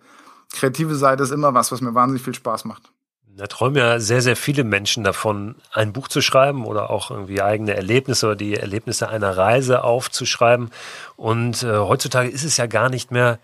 kreative 0.51 0.95
Seite 0.95 1.23
ist 1.23 1.31
immer 1.31 1.53
was, 1.53 1.71
was 1.71 1.81
mir 1.81 1.95
wahnsinnig 1.95 2.23
viel 2.23 2.35
Spaß 2.35 2.65
macht. 2.65 2.91
Da 3.35 3.47
träumen 3.47 3.77
ja 3.77 3.99
sehr, 3.99 4.21
sehr 4.21 4.35
viele 4.35 4.63
Menschen 4.63 5.03
davon, 5.03 5.55
ein 5.71 5.91
Buch 5.91 6.07
zu 6.07 6.21
schreiben 6.21 6.65
oder 6.65 6.91
auch 6.91 7.09
irgendwie 7.09 7.41
eigene 7.41 7.75
Erlebnisse 7.75 8.27
oder 8.27 8.35
die 8.35 8.55
Erlebnisse 8.55 9.09
einer 9.09 9.35
Reise 9.35 9.83
aufzuschreiben. 9.83 10.69
Und 11.15 11.63
äh, 11.63 11.77
heutzutage 11.77 12.29
ist 12.29 12.43
es 12.43 12.57
ja 12.57 12.67
gar 12.67 12.89
nicht 12.89 13.09
mehr 13.09 13.39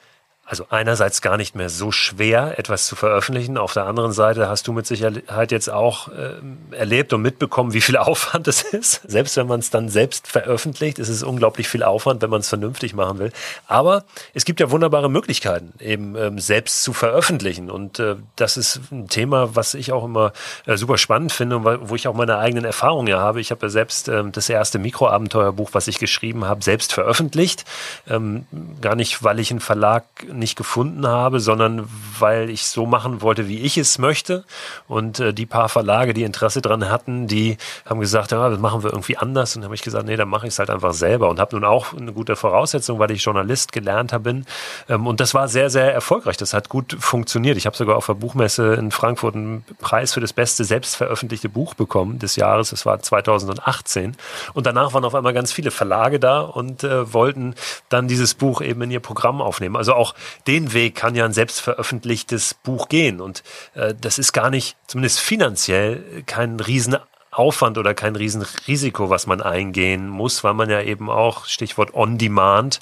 also 0.49 0.65
einerseits 0.71 1.21
gar 1.21 1.37
nicht 1.37 1.53
mehr 1.53 1.69
so 1.69 1.91
schwer, 1.91 2.57
etwas 2.57 2.87
zu 2.87 2.95
veröffentlichen. 2.95 3.55
Auf 3.55 3.73
der 3.73 3.85
anderen 3.85 4.11
Seite 4.13 4.49
hast 4.49 4.67
du 4.67 4.73
mit 4.73 4.87
Sicherheit 4.87 5.51
jetzt 5.51 5.69
auch 5.69 6.07
äh, 6.07 6.31
erlebt 6.71 7.13
und 7.13 7.21
mitbekommen, 7.21 7.73
wie 7.73 7.81
viel 7.81 7.97
Aufwand 7.97 8.47
es 8.47 8.63
ist. 8.63 9.03
Selbst 9.07 9.37
wenn 9.37 9.45
man 9.45 9.59
es 9.59 9.69
dann 9.69 9.89
selbst 9.89 10.27
veröffentlicht, 10.27 10.97
ist 10.97 11.09
es 11.09 11.21
unglaublich 11.21 11.69
viel 11.69 11.83
Aufwand, 11.83 12.23
wenn 12.23 12.31
man 12.31 12.39
es 12.39 12.49
vernünftig 12.49 12.95
machen 12.95 13.19
will. 13.19 13.31
Aber 13.67 14.05
es 14.33 14.43
gibt 14.43 14.59
ja 14.59 14.71
wunderbare 14.71 15.07
Möglichkeiten, 15.07 15.73
eben 15.79 16.15
ähm, 16.15 16.39
selbst 16.39 16.81
zu 16.81 16.93
veröffentlichen. 16.93 17.69
Und 17.69 17.99
äh, 17.99 18.15
das 18.35 18.57
ist 18.57 18.81
ein 18.91 19.07
Thema, 19.07 19.55
was 19.55 19.75
ich 19.75 19.91
auch 19.91 20.03
immer 20.03 20.33
äh, 20.65 20.77
super 20.77 20.97
spannend 20.97 21.31
finde 21.31 21.57
und 21.57 21.89
wo 21.89 21.93
ich 21.93 22.07
auch 22.07 22.15
meine 22.15 22.39
eigenen 22.39 22.65
Erfahrungen 22.65 23.05
ja 23.05 23.19
habe. 23.19 23.39
Ich 23.39 23.51
habe 23.51 23.67
ja 23.67 23.69
selbst 23.69 24.07
ähm, 24.07 24.31
das 24.31 24.49
erste 24.49 24.79
Mikroabenteuerbuch, 24.79 25.69
was 25.73 25.87
ich 25.87 25.99
geschrieben 25.99 26.45
habe, 26.45 26.63
selbst 26.63 26.91
veröffentlicht. 26.91 27.65
Ähm, 28.09 28.47
gar 28.81 28.95
nicht, 28.95 29.23
weil 29.23 29.39
ich 29.39 29.51
einen 29.51 29.59
Verlag 29.59 30.05
nicht 30.39 30.55
gefunden 30.55 31.05
habe, 31.05 31.39
sondern 31.39 31.87
weil 32.19 32.49
ich 32.49 32.67
so 32.67 32.85
machen 32.85 33.21
wollte, 33.21 33.47
wie 33.47 33.59
ich 33.59 33.77
es 33.77 33.99
möchte. 33.99 34.43
Und 34.87 35.19
äh, 35.19 35.33
die 35.33 35.45
paar 35.45 35.69
Verlage, 35.69 36.13
die 36.13 36.23
Interesse 36.23 36.61
dran 36.61 36.89
hatten, 36.89 37.27
die 37.27 37.57
haben 37.85 37.99
gesagt, 37.99 38.31
ja, 38.31 38.49
das 38.49 38.59
machen 38.59 38.83
wir 38.83 38.91
irgendwie 38.91 39.17
anders. 39.17 39.55
Und 39.55 39.63
habe 39.63 39.75
ich 39.75 39.81
gesagt, 39.81 40.05
nee, 40.05 40.15
dann 40.15 40.29
mache 40.29 40.47
ich 40.47 40.53
es 40.53 40.59
halt 40.59 40.69
einfach 40.69 40.93
selber. 40.93 41.29
Und 41.29 41.39
habe 41.39 41.55
nun 41.55 41.65
auch 41.65 41.93
eine 41.93 42.13
gute 42.13 42.35
Voraussetzung, 42.35 42.99
weil 42.99 43.11
ich 43.11 43.23
Journalist 43.23 43.71
gelernt 43.71 44.13
habe. 44.13 44.43
Ähm, 44.89 45.07
und 45.07 45.19
das 45.19 45.33
war 45.33 45.47
sehr, 45.47 45.69
sehr 45.69 45.93
erfolgreich. 45.93 46.37
Das 46.37 46.53
hat 46.53 46.69
gut 46.69 46.95
funktioniert. 46.99 47.57
Ich 47.57 47.65
habe 47.65 47.75
sogar 47.75 47.97
auf 47.97 48.05
der 48.05 48.13
Buchmesse 48.13 48.73
in 48.73 48.91
Frankfurt 48.91 49.35
einen 49.35 49.65
Preis 49.79 50.13
für 50.13 50.21
das 50.21 50.33
beste 50.33 50.63
selbstveröffentlichte 50.63 51.49
Buch 51.49 51.73
bekommen 51.73 52.19
des 52.19 52.35
Jahres. 52.35 52.69
Das 52.69 52.85
war 52.85 52.99
2018. 52.99 54.15
Und 54.53 54.65
danach 54.65 54.93
waren 54.93 55.05
auf 55.05 55.15
einmal 55.15 55.33
ganz 55.33 55.51
viele 55.51 55.71
Verlage 55.71 56.19
da 56.19 56.41
und 56.41 56.83
äh, 56.83 57.13
wollten 57.13 57.55
dann 57.89 58.07
dieses 58.07 58.33
Buch 58.33 58.61
eben 58.61 58.81
in 58.81 58.91
ihr 58.91 58.99
Programm 58.99 59.41
aufnehmen. 59.41 59.75
Also 59.75 59.93
auch 59.93 60.13
den 60.47 60.73
Weg 60.73 60.95
kann 60.95 61.15
ja 61.15 61.25
ein 61.25 61.33
selbstveröffentlichtes 61.33 62.53
Buch 62.53 62.89
gehen. 62.89 63.21
Und 63.21 63.43
äh, 63.73 63.93
das 63.99 64.19
ist 64.19 64.33
gar 64.33 64.49
nicht, 64.49 64.77
zumindest 64.87 65.19
finanziell, 65.19 66.23
kein 66.25 66.59
Riesenaufwand 66.59 67.77
oder 67.77 67.93
kein 67.93 68.15
Riesenrisiko, 68.15 69.09
was 69.09 69.27
man 69.27 69.41
eingehen 69.41 70.07
muss, 70.07 70.43
weil 70.43 70.53
man 70.53 70.69
ja 70.69 70.81
eben 70.81 71.09
auch, 71.09 71.45
Stichwort 71.45 71.93
On-Demand, 71.93 72.79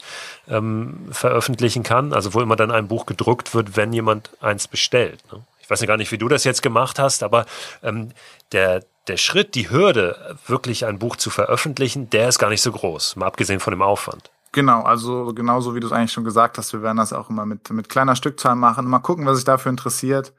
ähm, 0.47 1.07
veröffentlichen 1.11 1.83
kann. 1.83 2.13
Also 2.13 2.33
wo 2.33 2.41
immer 2.41 2.55
dann 2.55 2.71
ein 2.71 2.87
Buch 2.87 3.05
gedruckt 3.05 3.53
wird, 3.53 3.75
wenn 3.75 3.93
jemand 3.93 4.29
eins 4.41 4.67
bestellt. 4.67 5.19
Ne? 5.31 5.41
Ich 5.67 5.69
weiß 5.69 5.81
ja 5.81 5.87
gar 5.87 5.97
nicht, 5.97 6.13
wie 6.13 6.17
du 6.17 6.29
das 6.29 6.45
jetzt 6.45 6.63
gemacht 6.63 6.97
hast, 6.97 7.23
aber 7.23 7.45
ähm, 7.83 8.11
der, 8.53 8.85
der 9.07 9.17
Schritt, 9.17 9.53
die 9.53 9.69
Hürde, 9.69 10.37
wirklich 10.47 10.85
ein 10.85 10.97
Buch 10.97 11.17
zu 11.17 11.29
veröffentlichen, 11.29 12.09
der 12.09 12.29
ist 12.29 12.39
gar 12.39 12.49
nicht 12.49 12.61
so 12.61 12.71
groß, 12.71 13.17
mal 13.17 13.25
abgesehen 13.25 13.59
von 13.59 13.71
dem 13.71 13.81
Aufwand. 13.81 14.29
Genau, 14.51 14.81
also 14.81 15.33
genauso 15.33 15.75
wie 15.75 15.79
du 15.79 15.87
es 15.87 15.93
eigentlich 15.93 16.13
schon 16.13 16.23
gesagt 16.23 16.57
hast, 16.57 16.73
wir 16.73 16.81
werden 16.81 16.97
das 16.97 17.13
auch 17.13 17.29
immer 17.29 17.45
mit, 17.45 17.69
mit 17.71 17.89
kleiner 17.89 18.15
Stückzahl 18.15 18.55
machen. 18.55 18.87
Mal 18.87 18.99
gucken, 18.99 19.25
was 19.25 19.37
sich 19.37 19.45
dafür 19.45 19.69
interessiert. 19.69 20.33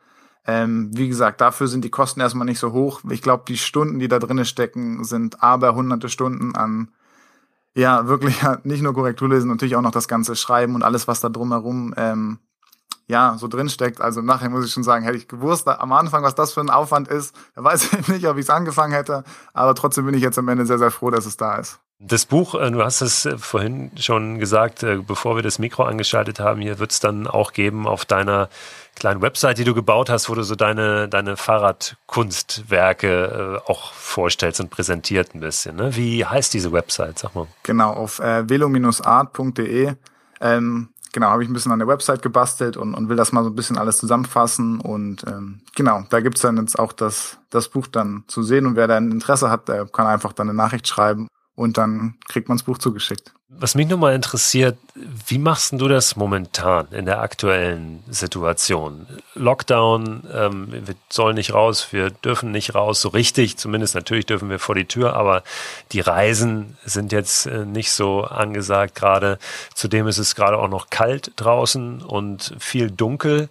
Ähm, 0.47 0.90
wie 0.94 1.09
gesagt, 1.09 1.40
dafür 1.40 1.68
sind 1.68 1.85
die 1.85 1.90
Kosten 1.90 2.21
erstmal 2.21 2.47
nicht 2.47 2.59
so 2.59 2.73
hoch. 2.73 3.03
Ich 3.11 3.21
glaube, 3.21 3.44
die 3.47 3.59
Stunden, 3.59 3.99
die 3.99 4.09
da 4.09 4.18
drinnen 4.18 4.47
stecken, 4.47 5.05
sind 5.05 5.42
aber 5.42 5.75
hunderte 5.75 6.09
Stunden 6.09 6.57
an, 6.57 6.88
ja, 7.75 8.09
wirklich 8.09 8.40
nicht 8.64 8.83
nur 8.83 8.94
Korrekturlesen, 8.94 9.51
natürlich 9.51 9.77
auch 9.77 9.83
noch 9.83 9.90
das 9.90 10.09
ganze 10.09 10.37
Schreiben 10.37 10.75
und 10.75 10.83
alles, 10.83 11.07
was 11.07 11.21
da 11.21 11.29
drumherum, 11.29 11.92
ähm, 11.97 12.38
ja, 13.07 13.37
so 13.38 13.47
drin 13.49 13.68
steckt. 13.68 14.01
Also 14.01 14.23
nachher 14.23 14.51
muss 14.51 14.64
ich 14.64 14.73
schon 14.73 14.85
sagen, 14.85 15.05
hätte 15.05 15.18
ich 15.18 15.29
gewusst 15.29 15.68
am 15.68 15.92
Anfang, 15.92 16.23
was 16.23 16.35
das 16.35 16.53
für 16.53 16.61
ein 16.61 16.71
Aufwand 16.71 17.09
ist, 17.09 17.35
weiß 17.55 17.92
ich 17.92 18.09
nicht, 18.09 18.27
ob 18.27 18.37
ich 18.37 18.44
es 18.44 18.51
angefangen 18.51 18.92
hätte. 18.92 19.25
Aber 19.53 19.75
trotzdem 19.75 20.07
bin 20.07 20.14
ich 20.14 20.23
jetzt 20.23 20.38
am 20.38 20.49
Ende 20.49 20.66
sehr, 20.66 20.79
sehr 20.79 20.90
froh, 20.90 21.11
dass 21.11 21.27
es 21.27 21.37
da 21.37 21.57
ist. 21.57 21.79
Das 22.00 22.26
Buch, 22.26 22.54
äh, 22.54 22.70
du 22.70 22.84
hast 22.84 23.00
es 23.00 23.26
äh, 23.26 23.37
vorhin 23.38 23.90
schon 23.98 24.38
gesagt, 24.38 24.84
äh, 24.84 24.98
bevor 24.98 25.34
wir 25.34 25.42
das 25.42 25.58
Mikro 25.58 25.82
angeschaltet 25.82 26.38
haben, 26.38 26.61
hier 26.61 26.78
wird 26.78 26.92
es 26.92 27.00
dann 27.00 27.26
auch 27.26 27.52
geben 27.52 27.88
auf 27.88 28.04
deiner 28.04 28.48
kleinen 28.94 29.20
Website, 29.20 29.58
die 29.58 29.64
du 29.64 29.74
gebaut 29.74 30.08
hast, 30.08 30.28
wo 30.28 30.37
du 30.37 30.44
so 30.44 30.54
deine, 30.54 31.08
deine 31.08 31.37
Fahrradkunstwerke 31.37 33.62
auch 33.66 33.92
vorstellst 33.92 34.61
und 34.61 34.70
präsentiert 34.70 35.34
ein 35.34 35.40
bisschen. 35.40 35.74
Ne? 35.74 35.96
Wie 35.96 36.24
heißt 36.24 36.54
diese 36.54 36.70
Website, 36.70 37.18
sag 37.18 37.34
mal? 37.34 37.48
Genau, 37.64 37.92
auf 37.92 38.20
äh, 38.20 38.48
velo-art.de 38.48 39.94
ähm, 40.40 40.90
genau, 41.12 41.30
habe 41.30 41.42
ich 41.42 41.48
ein 41.48 41.52
bisschen 41.52 41.72
an 41.72 41.80
der 41.80 41.88
Website 41.88 42.22
gebastelt 42.22 42.76
und, 42.76 42.94
und 42.94 43.08
will 43.08 43.16
das 43.16 43.32
mal 43.32 43.42
so 43.42 43.50
ein 43.50 43.56
bisschen 43.56 43.76
alles 43.76 43.98
zusammenfassen. 43.98 44.80
Und 44.80 45.24
ähm, 45.26 45.62
genau, 45.74 46.04
da 46.11 46.20
gibt's 46.20 46.42
dann 46.42 46.58
jetzt 46.58 46.78
auch 46.78 46.92
das, 46.92 47.38
das 47.50 47.68
Buch 47.68 47.88
dann 47.88 48.22
zu 48.28 48.44
sehen. 48.44 48.66
Und 48.66 48.76
wer 48.76 48.87
da 48.87 48.96
ein 48.96 49.11
Interesse 49.11 49.50
hat, 49.50 49.68
der 49.68 49.87
kann 49.87 50.06
einfach 50.06 50.32
dann 50.32 50.48
eine 50.48 50.56
Nachricht 50.56 50.87
schreiben 50.87 51.26
und 51.59 51.77
dann 51.77 52.14
kriegt 52.29 52.49
man 52.49 52.57
das 52.57 52.64
Buch 52.64 52.79
zugeschickt. 52.79 53.33
Was 53.49 53.75
mich 53.75 53.88
nochmal 53.88 54.14
interessiert, 54.14 54.79
wie 55.27 55.38
machst 55.38 55.73
du 55.73 55.88
das 55.88 56.14
momentan 56.14 56.87
in 56.92 57.05
der 57.05 57.21
aktuellen 57.21 58.05
Situation? 58.09 59.09
Lockdown, 59.35 60.23
ähm, 60.33 60.68
wir 60.71 60.94
sollen 61.09 61.35
nicht 61.35 61.55
raus, 61.55 61.88
wir 61.90 62.11
dürfen 62.11 62.53
nicht 62.53 62.77
raus, 62.77 63.01
so 63.01 63.09
richtig, 63.09 63.57
zumindest 63.57 63.97
natürlich 63.97 64.27
dürfen 64.27 64.51
wir 64.51 64.61
vor 64.61 64.77
die 64.77 64.85
Tür, 64.85 65.14
aber 65.14 65.42
die 65.90 66.01
Reisen 66.01 66.77
sind 66.85 67.11
jetzt 67.11 67.47
äh, 67.47 67.64
nicht 67.64 67.90
so 67.90 68.23
angesagt 68.23 68.94
gerade. 68.94 69.38
Zudem 69.75 70.07
ist 70.07 70.18
es 70.18 70.37
gerade 70.37 70.59
auch 70.59 70.68
noch 70.68 70.90
kalt 70.90 71.33
draußen 71.35 72.03
und 72.03 72.55
viel 72.61 72.88
dunkel. 72.88 73.49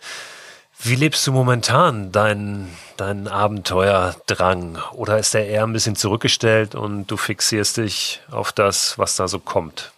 Wie 0.80 0.96
lebst 0.96 1.26
du 1.26 1.32
momentan 1.32 2.12
deinen, 2.12 2.70
deinen 2.98 3.28
Abenteuerdrang? 3.28 4.78
Oder 4.94 5.18
ist 5.18 5.34
der 5.34 5.48
eher 5.48 5.64
ein 5.64 5.74
bisschen 5.74 5.96
zurückgestellt 5.96 6.76
und 6.76 7.08
du 7.08 7.18
fixierst 7.18 7.78
dich 7.78 8.22
auf 8.30 8.52
das, 8.52 8.98
was 9.00 9.16
da 9.16 9.28
so 9.28 9.40
kommt? 9.40 9.92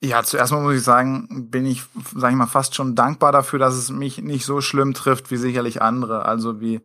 Ja, 0.00 0.22
zuerst 0.22 0.52
mal 0.52 0.60
muss 0.60 0.76
ich 0.76 0.82
sagen, 0.82 1.48
bin 1.50 1.66
ich, 1.66 1.84
sag 2.14 2.30
ich 2.30 2.36
mal, 2.36 2.46
fast 2.46 2.74
schon 2.74 2.94
dankbar 2.94 3.32
dafür, 3.32 3.58
dass 3.58 3.74
es 3.74 3.90
mich 3.90 4.18
nicht 4.18 4.44
so 4.44 4.60
schlimm 4.60 4.92
trifft 4.92 5.30
wie 5.30 5.36
sicherlich 5.36 5.82
andere. 5.82 6.24
Also 6.24 6.60
wie 6.60 6.80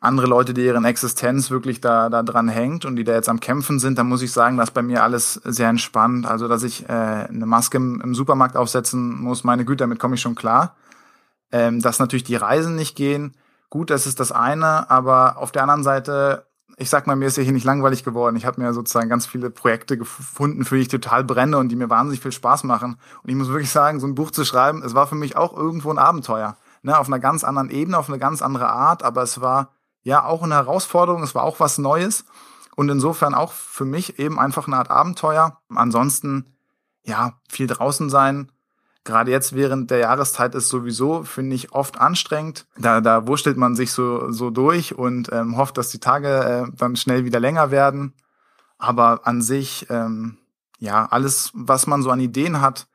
andere 0.00 0.26
Leute, 0.26 0.52
die 0.52 0.64
ihren 0.64 0.84
Existenz 0.84 1.50
wirklich 1.50 1.80
da, 1.80 2.08
da 2.08 2.22
dran 2.22 2.48
hängt 2.48 2.84
und 2.84 2.96
die 2.96 3.04
da 3.04 3.12
jetzt 3.12 3.28
am 3.28 3.40
Kämpfen 3.40 3.78
sind, 3.78 3.98
da 3.98 4.04
muss 4.04 4.20
ich 4.20 4.32
sagen, 4.32 4.56
dass 4.56 4.70
bei 4.70 4.82
mir 4.82 5.02
alles 5.02 5.34
sehr 5.44 5.68
entspannt. 5.68 6.26
Also, 6.26 6.48
dass 6.48 6.62
ich 6.62 6.86
äh, 6.88 6.92
eine 6.92 7.46
Maske 7.46 7.78
im, 7.78 8.00
im 8.02 8.14
Supermarkt 8.14 8.56
aufsetzen 8.56 9.18
muss, 9.18 9.44
meine 9.44 9.64
Güte, 9.64 9.84
damit 9.84 9.98
komme 9.98 10.14
ich 10.16 10.20
schon 10.20 10.34
klar 10.34 10.76
ähm, 11.54 11.80
dass 11.80 12.00
natürlich 12.00 12.24
die 12.24 12.34
Reisen 12.34 12.74
nicht 12.74 12.96
gehen. 12.96 13.36
Gut, 13.70 13.90
das 13.90 14.06
ist 14.06 14.18
das 14.18 14.32
eine, 14.32 14.90
aber 14.90 15.38
auf 15.38 15.52
der 15.52 15.62
anderen 15.62 15.84
Seite, 15.84 16.48
ich 16.78 16.90
sag 16.90 17.06
mal, 17.06 17.14
mir 17.14 17.26
ist 17.26 17.36
ja 17.36 17.44
hier 17.44 17.52
nicht 17.52 17.64
langweilig 17.64 18.02
geworden. 18.02 18.34
Ich 18.34 18.44
habe 18.44 18.60
mir 18.60 18.74
sozusagen 18.74 19.08
ganz 19.08 19.24
viele 19.24 19.50
Projekte 19.50 19.96
gefunden, 19.96 20.64
für 20.64 20.74
die 20.74 20.82
ich 20.82 20.88
total 20.88 21.22
brenne 21.22 21.56
und 21.58 21.68
die 21.68 21.76
mir 21.76 21.88
wahnsinnig 21.88 22.20
viel 22.20 22.32
Spaß 22.32 22.64
machen. 22.64 22.96
Und 23.22 23.30
ich 23.30 23.36
muss 23.36 23.48
wirklich 23.48 23.70
sagen, 23.70 24.00
so 24.00 24.06
ein 24.08 24.16
Buch 24.16 24.32
zu 24.32 24.44
schreiben, 24.44 24.82
es 24.82 24.96
war 24.96 25.06
für 25.06 25.14
mich 25.14 25.36
auch 25.36 25.56
irgendwo 25.56 25.92
ein 25.92 25.98
Abenteuer. 25.98 26.56
Ne, 26.82 26.98
auf 26.98 27.06
einer 27.06 27.20
ganz 27.20 27.44
anderen 27.44 27.70
Ebene, 27.70 27.98
auf 27.98 28.08
eine 28.08 28.18
ganz 28.18 28.42
andere 28.42 28.68
Art, 28.68 29.04
aber 29.04 29.22
es 29.22 29.40
war 29.40 29.70
ja 30.02 30.24
auch 30.24 30.42
eine 30.42 30.56
Herausforderung, 30.56 31.22
es 31.22 31.36
war 31.36 31.44
auch 31.44 31.60
was 31.60 31.78
Neues 31.78 32.24
und 32.74 32.90
insofern 32.90 33.32
auch 33.32 33.52
für 33.52 33.84
mich 33.84 34.18
eben 34.18 34.40
einfach 34.40 34.66
eine 34.66 34.76
Art 34.76 34.90
Abenteuer. 34.90 35.56
Ansonsten, 35.72 36.56
ja, 37.04 37.34
viel 37.48 37.68
draußen 37.68 38.10
sein, 38.10 38.50
Gerade 39.04 39.30
jetzt 39.30 39.54
während 39.54 39.90
der 39.90 39.98
Jahreszeit 39.98 40.54
ist 40.54 40.70
sowieso, 40.70 41.24
finde 41.24 41.54
ich, 41.54 41.72
oft 41.72 42.00
anstrengend. 42.00 42.66
Da, 42.78 43.02
da 43.02 43.26
wurschtelt 43.26 43.58
man 43.58 43.76
sich 43.76 43.92
so, 43.92 44.30
so 44.32 44.48
durch 44.50 44.96
und 44.96 45.30
ähm, 45.30 45.58
hofft, 45.58 45.76
dass 45.76 45.90
die 45.90 46.00
Tage 46.00 46.28
äh, 46.68 46.76
dann 46.76 46.96
schnell 46.96 47.26
wieder 47.26 47.38
länger 47.38 47.70
werden. 47.70 48.14
Aber 48.78 49.26
an 49.26 49.42
sich, 49.42 49.86
ähm, 49.90 50.38
ja, 50.78 51.06
alles, 51.06 51.50
was 51.52 51.86
man 51.86 52.02
so 52.02 52.10
an 52.10 52.20
Ideen 52.20 52.62
hat 52.62 52.86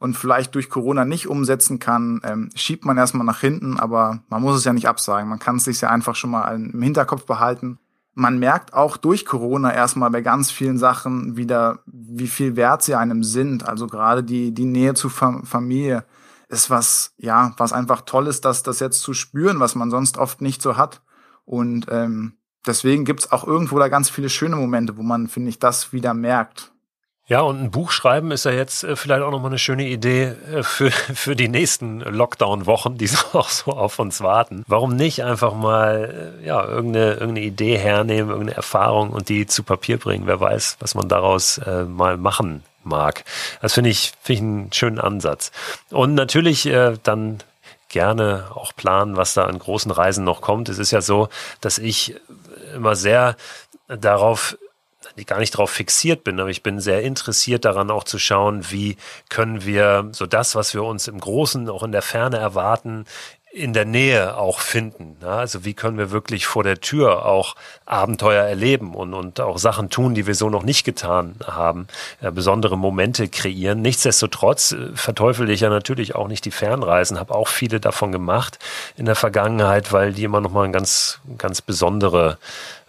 und 0.00 0.16
vielleicht 0.16 0.56
durch 0.56 0.68
Corona 0.68 1.04
nicht 1.04 1.28
umsetzen 1.28 1.78
kann, 1.78 2.20
ähm, 2.24 2.50
schiebt 2.56 2.84
man 2.84 2.98
erstmal 2.98 3.24
nach 3.24 3.40
hinten, 3.40 3.78
aber 3.78 4.20
man 4.28 4.42
muss 4.42 4.56
es 4.56 4.64
ja 4.64 4.72
nicht 4.72 4.88
absagen. 4.88 5.28
Man 5.28 5.38
kann 5.38 5.56
es 5.56 5.64
sich 5.64 5.80
ja 5.80 5.88
einfach 5.88 6.16
schon 6.16 6.30
mal 6.30 6.52
im 6.52 6.82
Hinterkopf 6.82 7.26
behalten 7.26 7.78
man 8.14 8.38
merkt 8.38 8.74
auch 8.74 8.96
durch 8.96 9.26
Corona 9.26 9.72
erstmal 9.72 10.10
bei 10.10 10.20
ganz 10.20 10.50
vielen 10.50 10.78
Sachen 10.78 11.36
wieder, 11.36 11.80
wie 11.86 12.28
viel 12.28 12.56
wert 12.56 12.82
sie 12.82 12.94
einem 12.94 13.24
sind. 13.24 13.68
Also 13.68 13.86
gerade 13.86 14.22
die, 14.22 14.52
die 14.52 14.64
Nähe 14.64 14.94
zu 14.94 15.08
Familie 15.08 16.04
ist 16.48 16.70
was, 16.70 17.12
ja, 17.16 17.52
was 17.56 17.72
einfach 17.72 18.02
toll 18.02 18.28
ist, 18.28 18.44
das, 18.44 18.62
das 18.62 18.80
jetzt 18.80 19.00
zu 19.00 19.14
spüren, 19.14 19.60
was 19.60 19.74
man 19.74 19.90
sonst 19.90 20.18
oft 20.18 20.40
nicht 20.40 20.62
so 20.62 20.76
hat. 20.76 21.02
Und 21.44 21.86
ähm, 21.90 22.34
deswegen 22.66 23.04
gibt's 23.04 23.32
auch 23.32 23.46
irgendwo 23.46 23.78
da 23.78 23.88
ganz 23.88 24.10
viele 24.10 24.28
schöne 24.28 24.56
Momente, 24.56 24.96
wo 24.96 25.02
man, 25.02 25.26
finde 25.26 25.50
ich, 25.50 25.58
das 25.58 25.92
wieder 25.92 26.14
merkt. 26.14 26.73
Ja, 27.26 27.40
und 27.40 27.58
ein 27.58 27.70
Buch 27.70 27.90
schreiben 27.90 28.32
ist 28.32 28.44
ja 28.44 28.50
jetzt 28.50 28.84
äh, 28.84 28.96
vielleicht 28.96 29.22
auch 29.22 29.30
nochmal 29.30 29.50
eine 29.50 29.58
schöne 29.58 29.86
Idee 29.86 30.34
äh, 30.52 30.62
für, 30.62 30.90
für 30.90 31.34
die 31.34 31.48
nächsten 31.48 32.00
Lockdown-Wochen, 32.00 32.98
die 32.98 33.06
so 33.08 33.18
auch 33.32 33.48
so 33.48 33.72
auf 33.72 33.98
uns 33.98 34.20
warten. 34.20 34.62
Warum 34.66 34.94
nicht 34.94 35.24
einfach 35.24 35.54
mal, 35.54 36.40
äh, 36.42 36.46
ja, 36.46 36.62
irgendeine, 36.62 37.12
irgendeine 37.12 37.40
Idee 37.40 37.78
hernehmen, 37.78 38.30
irgendeine 38.30 38.56
Erfahrung 38.56 39.10
und 39.10 39.30
die 39.30 39.46
zu 39.46 39.62
Papier 39.62 39.98
bringen? 39.98 40.26
Wer 40.26 40.38
weiß, 40.38 40.76
was 40.80 40.94
man 40.94 41.08
daraus 41.08 41.58
äh, 41.58 41.84
mal 41.84 42.18
machen 42.18 42.62
mag. 42.82 43.24
Das 43.62 43.72
finde 43.72 43.88
ich, 43.88 44.12
finde 44.22 44.32
ich 44.32 44.40
einen 44.40 44.72
schönen 44.74 45.00
Ansatz. 45.00 45.50
Und 45.90 46.14
natürlich 46.14 46.66
äh, 46.66 46.98
dann 47.02 47.38
gerne 47.88 48.48
auch 48.54 48.74
planen, 48.76 49.16
was 49.16 49.32
da 49.32 49.44
an 49.44 49.58
großen 49.58 49.90
Reisen 49.90 50.24
noch 50.24 50.42
kommt. 50.42 50.68
Es 50.68 50.78
ist 50.78 50.90
ja 50.90 51.00
so, 51.00 51.28
dass 51.62 51.78
ich 51.78 52.16
immer 52.74 52.96
sehr 52.96 53.36
darauf 53.88 54.58
gar 55.22 55.38
nicht 55.38 55.54
darauf 55.54 55.70
fixiert 55.70 56.24
bin, 56.24 56.40
aber 56.40 56.50
ich 56.50 56.64
bin 56.64 56.80
sehr 56.80 57.02
interessiert 57.02 57.64
daran 57.64 57.90
auch 57.90 58.04
zu 58.04 58.18
schauen, 58.18 58.70
wie 58.70 58.96
können 59.28 59.64
wir 59.64 60.08
so 60.12 60.26
das, 60.26 60.56
was 60.56 60.74
wir 60.74 60.82
uns 60.82 61.06
im 61.06 61.20
Großen, 61.20 61.68
auch 61.68 61.84
in 61.84 61.92
der 61.92 62.02
Ferne 62.02 62.38
erwarten, 62.38 63.06
in 63.54 63.72
der 63.72 63.84
Nähe 63.84 64.36
auch 64.36 64.58
finden. 64.58 65.16
Ja, 65.22 65.36
also 65.36 65.64
wie 65.64 65.74
können 65.74 65.96
wir 65.96 66.10
wirklich 66.10 66.44
vor 66.44 66.64
der 66.64 66.80
Tür 66.80 67.24
auch 67.24 67.54
Abenteuer 67.86 68.42
erleben 68.42 68.94
und, 68.94 69.14
und 69.14 69.40
auch 69.40 69.58
Sachen 69.58 69.90
tun, 69.90 70.14
die 70.14 70.26
wir 70.26 70.34
so 70.34 70.50
noch 70.50 70.64
nicht 70.64 70.82
getan 70.84 71.36
haben, 71.46 71.86
äh, 72.20 72.32
besondere 72.32 72.76
Momente 72.76 73.28
kreieren. 73.28 73.80
Nichtsdestotrotz 73.80 74.72
äh, 74.72 74.88
verteufel 74.96 75.48
ich 75.50 75.60
ja 75.60 75.68
natürlich 75.68 76.16
auch 76.16 76.26
nicht 76.26 76.44
die 76.44 76.50
Fernreisen, 76.50 77.20
habe 77.20 77.34
auch 77.34 77.46
viele 77.46 77.78
davon 77.78 78.10
gemacht 78.10 78.58
in 78.96 79.06
der 79.06 79.14
Vergangenheit, 79.14 79.92
weil 79.92 80.12
die 80.12 80.24
immer 80.24 80.40
noch 80.40 80.50
mal 80.50 80.64
eine 80.64 80.72
ganz, 80.72 81.20
ganz 81.38 81.62
besondere 81.62 82.38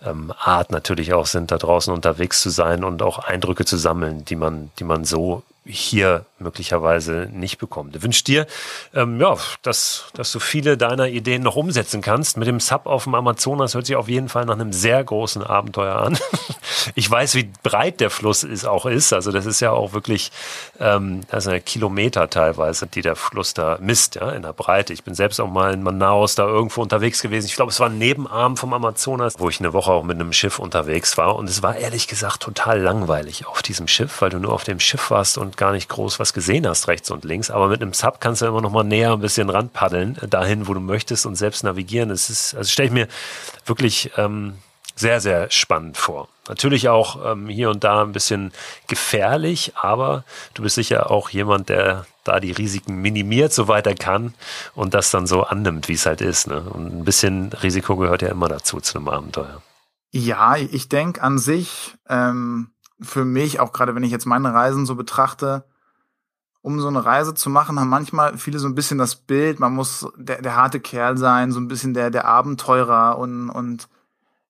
ähm, 0.06 0.34
Art 0.38 0.72
natürlich 0.72 1.13
auch 1.13 1.26
sind, 1.26 1.52
da 1.52 1.58
draußen 1.58 1.94
unterwegs 1.94 2.41
zu 2.41 2.50
sein 2.50 2.84
und 2.84 3.02
auch 3.02 3.20
Eindrücke 3.20 3.65
zu 3.65 3.78
sammeln, 3.78 4.26
die 4.26 4.36
man, 4.36 4.72
die 4.80 4.84
man 4.84 5.06
so 5.06 5.44
hier 5.65 6.25
möglicherweise 6.38 7.28
nicht 7.32 7.58
bekommt. 7.58 7.95
Ich 7.95 8.04
wünsche 8.04 8.23
dir, 8.23 8.45
ähm, 8.93 9.19
ja, 9.19 9.36
dass, 9.63 10.06
dass 10.13 10.32
du 10.32 10.39
viele 10.39 10.78
deiner 10.78 11.08
Ideen 11.08 11.41
noch 11.41 11.56
umsetzen 11.56 12.01
kannst. 12.01 12.38
Mit 12.38 12.47
dem 12.47 12.60
Sub 12.60 12.86
auf 12.86 13.06
dem 13.06 13.15
Amazonas 13.15 13.73
hört 13.73 13.88
sich 13.88 13.95
auf 13.95 14.08
jeden 14.08 14.30
Fall 14.30 14.45
nach 14.45 14.54
einem 14.54 14.73
sehr 14.73 15.04
großen 15.04 15.41
Abenteuer 15.41 15.95
an. 15.95 16.19
ich 16.95 17.10
weiß, 17.10 17.36
wie 17.36 17.49
breit 17.63 17.99
der 17.99 18.12
Fluss 18.12 18.43
ist, 18.43 18.65
auch 18.65 18.86
ist. 18.86 19.12
Also 19.12 19.32
das 19.32 19.45
ist 19.45 19.60
ja 19.60 19.71
auch 19.71 19.93
wirklich, 19.93 20.32
ähm, 20.80 21.21
also 21.32 21.51
Kilometer 21.65 22.30
teilweise, 22.30 22.86
die 22.86 23.01
der 23.01 23.15
Fluss 23.15 23.54
da 23.54 23.78
misst, 23.82 24.15
ja, 24.15 24.30
in 24.32 24.43
der 24.43 24.54
Breite. 24.54 24.93
Ich 24.93 25.04
bin 25.04 25.15
selbst 25.15 25.39
auch 25.39 25.49
mal 25.49 25.73
in 25.73 25.82
Manaus 25.82 26.36
da 26.36 26.45
irgendwo 26.45 26.82
unterwegs 26.82 27.21
gewesen. 27.21 27.47
Ich 27.47 27.56
glaube, 27.56 27.71
es 27.71 27.80
war 27.80 27.89
ein 27.89 27.97
Nebenarm 27.97 28.56
vom 28.58 28.73
Amazonas, 28.73 29.34
wo 29.39 29.49
ich 29.49 29.60
eine 29.60 29.73
Woche 29.73 29.91
auch 29.91 30.04
mit 30.04 30.19
einem 30.19 30.34
Schiff 30.34 30.60
unterwegs 30.60 31.17
war. 31.17 31.36
Und 31.36 31.49
es 31.49 31.63
war 31.63 31.75
ehrlich 31.75 32.08
gesagt 32.08 32.41
total 32.41 32.80
langweilig 32.80 33.47
auf 33.47 33.63
diesem 33.63 33.88
Schiff, 33.88 34.21
weil 34.21 34.30
du 34.30 34.38
nur 34.38 34.54
auf 34.54 34.63
dem 34.63 34.80
Schiff 34.80 35.10
warst 35.10 35.38
und 35.38 35.55
gar 35.58 35.72
nicht 35.72 35.89
groß 35.89 36.20
was 36.20 36.34
gesehen 36.34 36.68
hast, 36.68 36.88
rechts 36.88 37.12
und 37.12 37.24
links. 37.24 37.52
Aber 37.52 37.68
mit 37.68 37.82
einem 37.82 37.94
Sub 37.94 38.20
kannst 38.20 38.41
du 38.41 38.46
immer 38.46 38.62
noch 38.62 38.72
mal 38.72 38.84
näher 38.84 39.13
ein 39.13 39.22
bisschen 39.22 39.50
ranpaddeln, 39.50 40.18
äh, 40.22 40.28
dahin, 40.28 40.68
wo 40.68 40.74
du 40.74 40.80
möchtest 40.80 41.26
und 41.26 41.36
selbst 41.36 41.63
navigieren. 41.63 42.10
Das 42.10 42.30
ist, 42.30 42.56
also 42.56 42.70
stelle 42.70 42.88
ich 42.88 42.94
mir 42.94 43.08
wirklich 43.65 44.12
ähm, 44.18 44.56
sehr, 44.96 45.20
sehr 45.20 45.52
spannend 45.52 45.98
vor. 45.98 46.30
Natürlich 46.48 46.89
auch 46.89 47.32
ähm, 47.32 47.48
hier 47.48 47.70
und 47.70 47.84
da 47.84 48.04
ein 48.04 48.12
bisschen 48.12 48.52
gefährlich, 48.88 49.74
aber 49.76 50.24
du 50.54 50.63
bist 50.63 50.76
sicher 50.76 51.12
auch 51.12 51.30
jemand, 51.30 51.70
der 51.70 52.06
da 52.24 52.39
die 52.39 52.52
Risiken 52.52 53.02
minimiert, 53.02 53.54
soweit 53.54 53.88
er 53.88 53.96
kann 53.96 54.34
und 54.74 54.94
das 54.94 55.12
dann 55.12 55.28
so 55.28 55.44
annimmt, 55.44 55.88
wie 55.89 55.94
es 55.94 56.06
halt 56.06 56.22
ist. 56.22 56.48
Ne? 56.48 56.62
Und 56.62 57.00
ein 57.00 57.06
bisschen 57.06 57.52
Risiko 57.54 57.98
gehört 57.98 58.22
ja 58.22 58.30
immer 58.30 58.48
dazu 58.48 58.80
zu 58.80 58.98
einem 58.98 59.10
Abenteuer. 59.10 59.62
Ja, 60.12 60.56
ich 60.56 60.88
denke 60.88 61.22
an 61.22 61.38
sich, 61.39 61.94
ähm, 62.08 62.70
für 62.99 63.25
mich, 63.25 63.60
auch 63.60 63.73
gerade 63.73 63.95
wenn 63.95 64.03
ich 64.03 64.12
jetzt 64.12 64.25
meine 64.25 64.53
Reisen 64.53 64.86
so 64.86 64.95
betrachte, 64.95 65.65
um 66.62 66.79
so 66.79 66.88
eine 66.88 67.05
Reise 67.05 67.36
zu 67.36 67.49
machen, 67.49 67.79
haben 67.79 67.89
manchmal 67.89 68.38
viele 68.38 68.58
so 68.58 68.67
ein 68.67 68.73
bisschen 68.73 68.97
das 68.97 69.15
Bild, 69.15 69.60
man 69.60 69.73
muss 69.73 70.08
der, 70.17 70.41
der 70.41 70.55
harte 70.55 70.79
Kerl 70.79 71.15
sein, 71.17 71.51
so 71.51 71.60
ein 71.60 71.67
bisschen 71.67 71.93
der, 71.93 72.10
der 72.10 72.25
Abenteurer 72.25 73.19
und, 73.19 73.49
und 73.49 73.88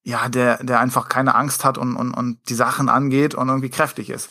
ja, 0.02 0.28
der, 0.28 0.62
der 0.64 0.80
einfach 0.80 1.08
keine 1.08 1.34
Angst 1.34 1.64
hat 1.64 1.76
und, 1.76 1.96
und, 1.96 2.12
und 2.14 2.38
die 2.48 2.54
Sachen 2.54 2.88
angeht 2.88 3.34
und 3.34 3.48
irgendwie 3.48 3.68
kräftig 3.68 4.08
ist. 4.08 4.30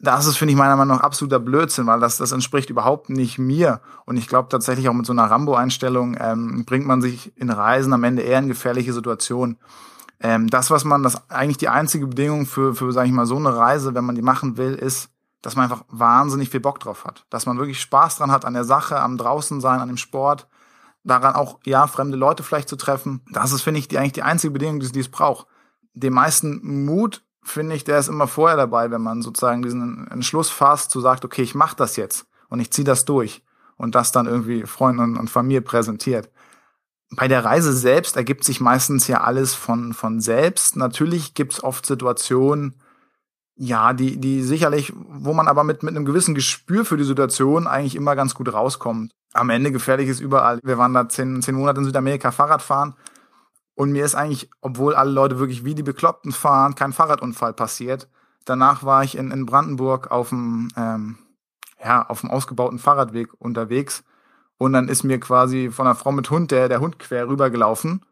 Das 0.00 0.26
ist, 0.26 0.36
finde 0.36 0.52
ich, 0.52 0.58
meiner 0.58 0.76
Meinung 0.76 0.96
nach 0.96 1.04
absoluter 1.04 1.38
Blödsinn, 1.38 1.86
weil 1.86 2.00
das, 2.00 2.18
das 2.18 2.32
entspricht 2.32 2.68
überhaupt 2.68 3.08
nicht 3.08 3.38
mir. 3.38 3.80
Und 4.04 4.16
ich 4.16 4.26
glaube 4.26 4.48
tatsächlich 4.48 4.88
auch 4.88 4.92
mit 4.92 5.06
so 5.06 5.12
einer 5.12 5.30
Rambo-Einstellung 5.30 6.16
ähm, 6.20 6.64
bringt 6.64 6.86
man 6.86 7.00
sich 7.00 7.32
in 7.38 7.50
Reisen 7.50 7.92
am 7.92 8.02
Ende 8.02 8.22
eher 8.22 8.40
in 8.40 8.48
gefährliche 8.48 8.92
Situationen 8.92 9.58
ähm, 10.22 10.48
das, 10.48 10.70
was 10.70 10.84
man, 10.84 11.02
das 11.02 11.28
eigentlich 11.30 11.58
die 11.58 11.68
einzige 11.68 12.06
Bedingung 12.06 12.46
für, 12.46 12.74
für, 12.74 12.92
sag 12.92 13.06
ich 13.06 13.12
mal, 13.12 13.26
so 13.26 13.36
eine 13.36 13.54
Reise, 13.56 13.94
wenn 13.94 14.04
man 14.04 14.14
die 14.14 14.22
machen 14.22 14.56
will, 14.56 14.74
ist, 14.74 15.10
dass 15.42 15.56
man 15.56 15.64
einfach 15.64 15.84
wahnsinnig 15.88 16.48
viel 16.48 16.60
Bock 16.60 16.78
drauf 16.78 17.04
hat. 17.04 17.26
Dass 17.28 17.44
man 17.44 17.58
wirklich 17.58 17.80
Spaß 17.80 18.18
dran 18.18 18.30
hat 18.30 18.44
an 18.44 18.54
der 18.54 18.64
Sache, 18.64 19.00
am 19.00 19.18
draußen 19.18 19.60
sein, 19.60 19.80
an 19.80 19.88
dem 19.88 19.96
Sport, 19.96 20.46
daran 21.02 21.34
auch, 21.34 21.58
ja, 21.64 21.88
fremde 21.88 22.16
Leute 22.16 22.44
vielleicht 22.44 22.68
zu 22.68 22.76
treffen. 22.76 23.22
Das 23.32 23.52
ist, 23.52 23.62
finde 23.62 23.80
ich, 23.80 23.88
die, 23.88 23.98
eigentlich 23.98 24.12
die 24.12 24.22
einzige 24.22 24.52
Bedingung, 24.52 24.78
die, 24.78 24.92
die 24.92 25.00
es 25.00 25.10
braucht. 25.10 25.48
Den 25.94 26.12
meisten 26.12 26.84
Mut, 26.84 27.24
finde 27.42 27.74
ich, 27.74 27.82
der 27.82 27.98
ist 27.98 28.08
immer 28.08 28.28
vorher 28.28 28.56
dabei, 28.56 28.92
wenn 28.92 29.02
man 29.02 29.22
sozusagen 29.22 29.62
diesen 29.62 30.06
Entschluss 30.08 30.50
fasst, 30.50 30.92
zu 30.92 31.00
sagt, 31.00 31.24
okay, 31.24 31.42
ich 31.42 31.56
mache 31.56 31.74
das 31.76 31.96
jetzt. 31.96 32.26
und 32.52 32.60
ich 32.60 32.70
ziehe 32.70 32.84
das 32.84 33.06
durch 33.06 33.42
und 33.78 33.94
das 33.94 34.12
dann 34.12 34.26
irgendwie 34.26 34.64
Freunden 34.66 35.16
und 35.16 35.30
Familie 35.30 35.62
präsentiert. 35.62 36.30
Bei 37.14 37.28
der 37.28 37.44
Reise 37.44 37.74
selbst 37.74 38.16
ergibt 38.16 38.42
sich 38.42 38.60
meistens 38.60 39.06
ja 39.06 39.20
alles 39.20 39.54
von, 39.54 39.92
von 39.92 40.20
selbst. 40.20 40.76
Natürlich 40.76 41.34
gibt 41.34 41.52
es 41.52 41.62
oft 41.62 41.84
Situationen, 41.84 42.74
ja, 43.54 43.92
die, 43.92 44.18
die 44.18 44.42
sicherlich, 44.42 44.94
wo 44.96 45.34
man 45.34 45.46
aber 45.46 45.62
mit, 45.62 45.82
mit 45.82 45.94
einem 45.94 46.06
gewissen 46.06 46.34
Gespür 46.34 46.86
für 46.86 46.96
die 46.96 47.04
Situation 47.04 47.66
eigentlich 47.66 47.96
immer 47.96 48.16
ganz 48.16 48.34
gut 48.34 48.52
rauskommt. 48.52 49.12
Am 49.34 49.50
Ende 49.50 49.72
gefährlich 49.72 50.08
ist 50.08 50.20
überall. 50.20 50.58
Wir 50.62 50.78
waren 50.78 50.94
da 50.94 51.06
zehn, 51.08 51.42
zehn 51.42 51.54
Monate 51.54 51.80
in 51.80 51.84
Südamerika 51.84 52.30
Fahrrad 52.30 52.62
fahren 52.62 52.94
und 53.74 53.92
mir 53.92 54.04
ist 54.04 54.14
eigentlich, 54.14 54.50
obwohl 54.62 54.94
alle 54.94 55.10
Leute 55.10 55.38
wirklich 55.38 55.64
wie 55.64 55.74
die 55.74 55.82
Bekloppten 55.82 56.32
fahren, 56.32 56.74
kein 56.74 56.92
Fahrradunfall 56.94 57.52
passiert. 57.52 58.08
Danach 58.46 58.84
war 58.84 59.04
ich 59.04 59.16
in, 59.16 59.30
in 59.30 59.44
Brandenburg 59.44 60.10
auf 60.10 60.30
dem, 60.30 60.68
ähm, 60.76 61.18
ja, 61.82 62.06
auf 62.08 62.22
dem 62.22 62.30
ausgebauten 62.30 62.78
Fahrradweg 62.78 63.28
unterwegs 63.38 64.02
und 64.58 64.72
dann 64.72 64.88
ist 64.88 65.02
mir 65.02 65.18
quasi 65.18 65.70
von 65.70 65.86
einer 65.86 65.96
Frau 65.96 66.12
mit 66.12 66.30
Hund 66.30 66.50
der, 66.50 66.68
der 66.68 66.80
Hund 66.80 66.98
quer 66.98 67.28
rübergelaufen 67.28 68.02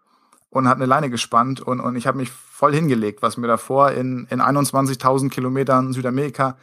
und 0.51 0.69
hat 0.69 0.77
eine 0.77 0.87
Leine 0.87 1.11
gespannt 1.11 1.61
und, 1.61 1.81
und 1.81 1.97
ich 1.97 2.07
habe 2.07 2.19
mich 2.19 2.31
voll 2.31 2.75
hingelegt, 2.75 3.23
was 3.23 3.37
mir 3.37 3.47
davor 3.47 3.93
in, 3.93 4.27
in 4.31 4.41
21.000 4.41 5.31
Kilometern 5.31 5.93
Südamerika 5.93 6.57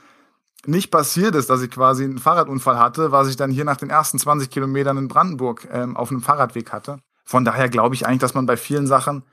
nicht 0.66 0.92
passiert 0.92 1.36
ist, 1.36 1.50
dass 1.50 1.62
ich 1.62 1.72
quasi 1.72 2.04
einen 2.04 2.20
Fahrradunfall 2.20 2.78
hatte, 2.78 3.12
was 3.12 3.30
ich 3.30 3.38
dann 3.38 3.52
hier 3.52 3.64
nach 3.64 3.78
den 3.78 3.90
ersten 3.90 4.20
20 4.20 4.50
Kilometern 4.50 4.98
in 4.98 5.08
Brandenburg 5.08 5.68
ähm, 5.72 5.96
auf 5.96 6.12
einem 6.12 6.22
Fahrradweg 6.22 6.72
hatte. 6.72 7.00
Von 7.24 7.46
daher 7.46 7.70
glaube 7.70 7.96
ich 7.96 8.06
eigentlich, 8.06 8.20
dass 8.20 8.34
man 8.34 8.46
bei 8.46 8.58
vielen 8.58 8.88
Sachen 8.88 9.24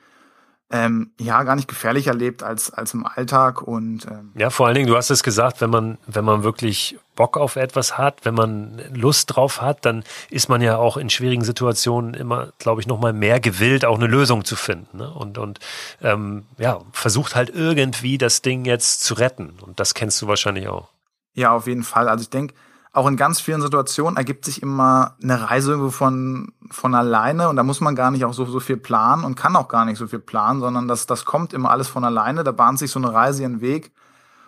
ähm, 0.70 1.12
ja 1.20 1.42
gar 1.42 1.56
nicht 1.56 1.68
gefährlicher 1.68 2.14
lebt 2.14 2.42
als 2.42 2.72
als 2.72 2.94
im 2.94 3.06
Alltag 3.06 3.62
und 3.62 4.06
ähm 4.06 4.32
ja 4.34 4.50
vor 4.50 4.66
allen 4.66 4.74
Dingen 4.74 4.88
du 4.88 4.96
hast 4.96 5.10
es 5.10 5.22
gesagt 5.22 5.60
wenn 5.60 5.70
man 5.70 5.98
wenn 6.06 6.24
man 6.24 6.42
wirklich 6.42 6.98
Bock 7.14 7.36
auf 7.36 7.56
etwas 7.56 7.98
hat 7.98 8.24
wenn 8.24 8.34
man 8.34 8.80
Lust 8.92 9.36
drauf 9.36 9.60
hat 9.60 9.84
dann 9.84 10.04
ist 10.30 10.48
man 10.48 10.62
ja 10.62 10.78
auch 10.78 10.96
in 10.96 11.10
schwierigen 11.10 11.44
Situationen 11.44 12.14
immer 12.14 12.52
glaube 12.58 12.80
ich 12.80 12.86
noch 12.86 12.98
mal 12.98 13.12
mehr 13.12 13.40
gewillt 13.40 13.84
auch 13.84 13.98
eine 13.98 14.06
Lösung 14.06 14.44
zu 14.44 14.56
finden 14.56 14.98
ne? 14.98 15.12
und 15.12 15.36
und 15.36 15.60
ähm, 16.02 16.46
ja 16.56 16.80
versucht 16.92 17.36
halt 17.36 17.50
irgendwie 17.50 18.16
das 18.16 18.40
Ding 18.40 18.64
jetzt 18.64 19.02
zu 19.02 19.14
retten 19.14 19.54
und 19.60 19.78
das 19.78 19.92
kennst 19.92 20.20
du 20.22 20.28
wahrscheinlich 20.28 20.68
auch 20.68 20.88
ja 21.34 21.52
auf 21.52 21.66
jeden 21.66 21.84
Fall 21.84 22.08
also 22.08 22.22
ich 22.22 22.30
denke 22.30 22.54
auch 22.94 23.08
in 23.08 23.16
ganz 23.16 23.40
vielen 23.40 23.60
Situationen 23.60 24.16
ergibt 24.16 24.44
sich 24.44 24.62
immer 24.62 25.16
eine 25.20 25.50
Reise 25.50 25.72
irgendwo 25.72 25.90
von, 25.90 26.52
von 26.70 26.94
alleine 26.94 27.48
und 27.48 27.56
da 27.56 27.64
muss 27.64 27.80
man 27.80 27.96
gar 27.96 28.12
nicht 28.12 28.24
auch 28.24 28.32
so, 28.32 28.44
so 28.44 28.60
viel 28.60 28.76
planen 28.76 29.24
und 29.24 29.34
kann 29.34 29.56
auch 29.56 29.66
gar 29.66 29.84
nicht 29.84 29.98
so 29.98 30.06
viel 30.06 30.20
planen, 30.20 30.60
sondern 30.60 30.86
das, 30.86 31.06
das 31.06 31.24
kommt 31.24 31.52
immer 31.52 31.72
alles 31.72 31.88
von 31.88 32.04
alleine, 32.04 32.44
da 32.44 32.52
bahnt 32.52 32.78
sich 32.78 32.92
so 32.92 33.00
eine 33.00 33.12
Reise 33.12 33.42
ihren 33.42 33.60
Weg 33.60 33.90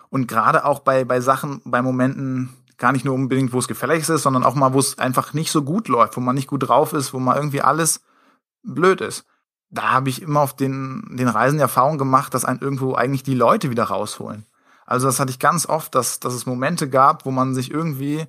und 0.09 0.29
gerade 0.29 0.63
auch 0.63 0.79
bei, 0.79 1.03
bei 1.03 1.19
Sachen, 1.19 1.61
bei 1.65 1.81
Momenten, 1.81 2.49
gar 2.77 2.93
nicht 2.93 3.03
nur 3.03 3.15
unbedingt, 3.15 3.51
wo 3.51 3.59
es 3.59 3.67
gefällig 3.67 4.07
ist, 4.07 4.23
sondern 4.23 4.45
auch 4.45 4.55
mal, 4.55 4.73
wo 4.73 4.79
es 4.79 4.97
einfach 4.97 5.33
nicht 5.33 5.51
so 5.51 5.63
gut 5.63 5.89
läuft, 5.89 6.15
wo 6.15 6.21
man 6.21 6.35
nicht 6.35 6.47
gut 6.47 6.69
drauf 6.69 6.93
ist, 6.93 7.13
wo 7.13 7.19
mal 7.19 7.35
irgendwie 7.35 7.61
alles 7.61 8.01
blöd 8.63 9.01
ist. 9.01 9.25
Da 9.69 9.91
habe 9.91 10.09
ich 10.09 10.21
immer 10.21 10.39
auf 10.39 10.55
den, 10.55 11.03
den 11.17 11.27
Reisen 11.27 11.57
die 11.57 11.63
Erfahrung 11.63 11.97
gemacht, 11.97 12.33
dass 12.33 12.45
einen 12.45 12.61
irgendwo 12.61 12.93
eigentlich 12.93 13.23
die 13.23 13.33
Leute 13.33 13.71
wieder 13.71 13.85
rausholen. 13.85 14.45
Also 14.85 15.07
das 15.07 15.19
hatte 15.19 15.31
ich 15.31 15.39
ganz 15.39 15.67
oft, 15.67 15.93
dass, 15.95 16.21
dass 16.21 16.33
es 16.33 16.45
Momente 16.45 16.87
gab, 16.87 17.25
wo 17.25 17.31
man 17.31 17.53
sich 17.53 17.71
irgendwie 17.71 18.25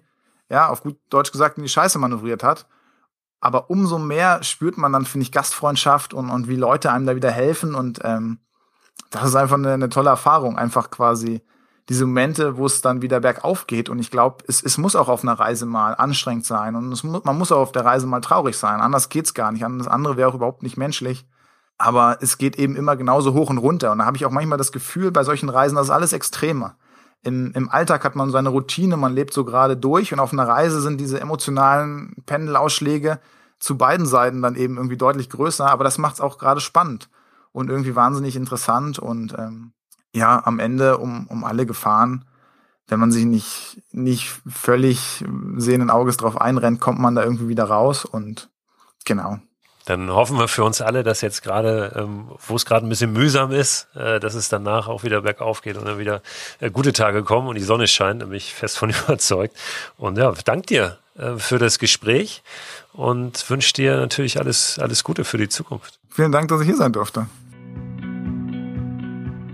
ja, 0.48 0.68
auf 0.68 0.82
gut 0.82 0.98
Deutsch 1.10 1.32
gesagt, 1.32 1.58
in 1.58 1.62
die 1.62 1.68
Scheiße 1.68 1.98
manövriert 1.98 2.42
hat. 2.42 2.66
Aber 3.40 3.70
umso 3.70 3.98
mehr 3.98 4.42
spürt 4.42 4.78
man 4.78 4.92
dann, 4.92 5.04
finde 5.04 5.22
ich, 5.22 5.32
Gastfreundschaft 5.32 6.12
und, 6.12 6.30
und 6.30 6.48
wie 6.48 6.56
Leute 6.56 6.90
einem 6.90 7.06
da 7.06 7.14
wieder 7.14 7.30
helfen. 7.30 7.74
Und 7.74 8.00
ähm, 8.02 8.38
das 9.10 9.24
ist 9.24 9.36
einfach 9.36 9.56
eine, 9.56 9.72
eine 9.72 9.88
tolle 9.88 10.10
Erfahrung, 10.10 10.58
einfach 10.58 10.90
quasi 10.90 11.42
diese 11.88 12.04
Momente, 12.04 12.56
wo 12.56 12.66
es 12.66 12.82
dann 12.82 13.00
wieder 13.00 13.20
bergauf 13.20 13.66
geht. 13.66 13.88
Und 13.88 13.98
ich 13.98 14.10
glaube, 14.10 14.44
es, 14.48 14.62
es 14.62 14.76
muss 14.76 14.96
auch 14.96 15.08
auf 15.08 15.22
einer 15.22 15.38
Reise 15.38 15.66
mal 15.66 15.94
anstrengend 15.94 16.46
sein. 16.46 16.74
Und 16.74 16.90
es, 16.92 17.04
man 17.04 17.38
muss 17.38 17.52
auch 17.52 17.60
auf 17.60 17.72
der 17.72 17.84
Reise 17.84 18.06
mal 18.06 18.20
traurig 18.20 18.56
sein. 18.58 18.80
Anders 18.80 19.08
geht's 19.08 19.34
gar 19.34 19.52
nicht. 19.52 19.64
Alles 19.64 19.86
andere 19.86 20.16
wäre 20.16 20.28
auch 20.28 20.34
überhaupt 20.34 20.62
nicht 20.62 20.76
menschlich. 20.76 21.26
Aber 21.78 22.18
es 22.20 22.38
geht 22.38 22.58
eben 22.58 22.74
immer 22.74 22.96
genauso 22.96 23.34
hoch 23.34 23.50
und 23.50 23.58
runter. 23.58 23.92
Und 23.92 23.98
da 23.98 24.04
habe 24.04 24.16
ich 24.16 24.26
auch 24.26 24.32
manchmal 24.32 24.58
das 24.58 24.72
Gefühl, 24.72 25.12
bei 25.12 25.22
solchen 25.22 25.48
Reisen, 25.48 25.76
das 25.76 25.86
ist 25.86 25.92
alles 25.92 26.12
extremer 26.12 26.76
im, 27.22 27.52
im 27.52 27.68
Alltag 27.68 28.04
hat 28.04 28.16
man 28.16 28.30
seine 28.30 28.50
Routine, 28.50 28.96
man 28.96 29.14
lebt 29.14 29.32
so 29.32 29.44
gerade 29.44 29.76
durch 29.76 30.12
und 30.12 30.20
auf 30.20 30.32
einer 30.32 30.46
Reise 30.46 30.80
sind 30.80 31.00
diese 31.00 31.20
emotionalen 31.20 32.14
Pendelausschläge 32.26 33.20
zu 33.58 33.76
beiden 33.76 34.06
Seiten 34.06 34.40
dann 34.40 34.54
eben 34.54 34.76
irgendwie 34.76 34.96
deutlich 34.96 35.28
größer, 35.28 35.68
aber 35.68 35.84
das 35.84 35.98
macht 35.98 36.14
es 36.14 36.20
auch 36.20 36.38
gerade 36.38 36.60
spannend 36.60 37.08
und 37.52 37.70
irgendwie 37.70 37.96
wahnsinnig 37.96 38.36
interessant 38.36 38.98
und 38.98 39.34
ähm, 39.36 39.72
ja, 40.14 40.44
am 40.44 40.58
Ende 40.58 40.98
um, 40.98 41.26
um 41.26 41.44
alle 41.44 41.66
Gefahren, 41.66 42.24
wenn 42.86 43.00
man 43.00 43.12
sich 43.12 43.24
nicht, 43.24 43.82
nicht 43.92 44.40
völlig 44.46 45.24
sehenden 45.56 45.90
Auges 45.90 46.16
drauf 46.16 46.40
einrennt, 46.40 46.80
kommt 46.80 46.98
man 46.98 47.14
da 47.14 47.22
irgendwie 47.22 47.48
wieder 47.48 47.64
raus 47.64 48.04
und 48.04 48.48
genau. 49.04 49.38
Dann 49.88 50.10
hoffen 50.10 50.38
wir 50.38 50.48
für 50.48 50.64
uns 50.64 50.82
alle, 50.82 51.02
dass 51.02 51.22
jetzt 51.22 51.42
gerade, 51.42 51.94
ähm, 51.96 52.28
wo 52.46 52.56
es 52.56 52.66
gerade 52.66 52.86
ein 52.86 52.90
bisschen 52.90 53.10
mühsam 53.10 53.52
ist, 53.52 53.88
äh, 53.96 54.20
dass 54.20 54.34
es 54.34 54.50
danach 54.50 54.86
auch 54.86 55.02
wieder 55.02 55.22
bergauf 55.22 55.62
geht 55.62 55.78
und 55.78 55.86
dann 55.86 55.98
wieder 55.98 56.20
äh, 56.60 56.70
gute 56.70 56.92
Tage 56.92 57.22
kommen 57.22 57.48
und 57.48 57.54
die 57.54 57.62
Sonne 57.62 57.86
scheint, 57.86 58.20
da 58.20 58.26
bin 58.26 58.36
ich 58.36 58.52
fest 58.52 58.76
von 58.76 58.90
überzeugt. 59.06 59.56
Und 59.96 60.18
ja, 60.18 60.34
danke 60.44 60.66
dir 60.66 60.98
äh, 61.16 61.36
für 61.38 61.58
das 61.58 61.78
Gespräch 61.78 62.42
und 62.92 63.48
wünsche 63.48 63.72
dir 63.72 63.96
natürlich 63.96 64.38
alles, 64.38 64.78
alles 64.78 65.04
Gute 65.04 65.24
für 65.24 65.38
die 65.38 65.48
Zukunft. 65.48 65.98
Vielen 66.10 66.32
Dank, 66.32 66.48
dass 66.48 66.60
ich 66.60 66.66
hier 66.66 66.76
sein 66.76 66.92
durfte. 66.92 67.26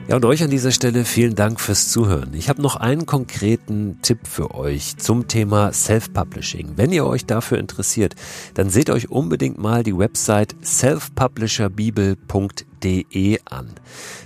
Ja, 0.07 0.17
und 0.17 0.25
euch 0.27 0.43
an 0.43 0.51
dieser 0.51 0.71
Stelle 0.71 1.07
vielen 1.07 1.35
Dank 1.35 1.59
fürs 1.59 1.89
Zuhören. 1.89 2.35
Ich 2.35 2.51
habe 2.51 2.61
noch 2.61 2.77
einen 2.77 3.07
konkreten 3.07 4.01
Tipp 4.03 4.19
für 4.29 4.55
euch 4.55 4.99
zum 4.99 5.29
Thema 5.29 5.73
Self-Publishing. 5.73 6.73
Wenn 6.77 6.93
ihr 6.93 7.07
euch 7.07 7.25
dafür 7.25 7.57
interessiert, 7.57 8.15
dann 8.53 8.69
seht 8.69 8.91
euch 8.91 9.11
unbedingt 9.11 9.57
mal 9.57 9.83
die 9.83 9.97
Website 9.97 10.57
selfpublisherbibel.de 10.61 12.74
an. 13.51 13.71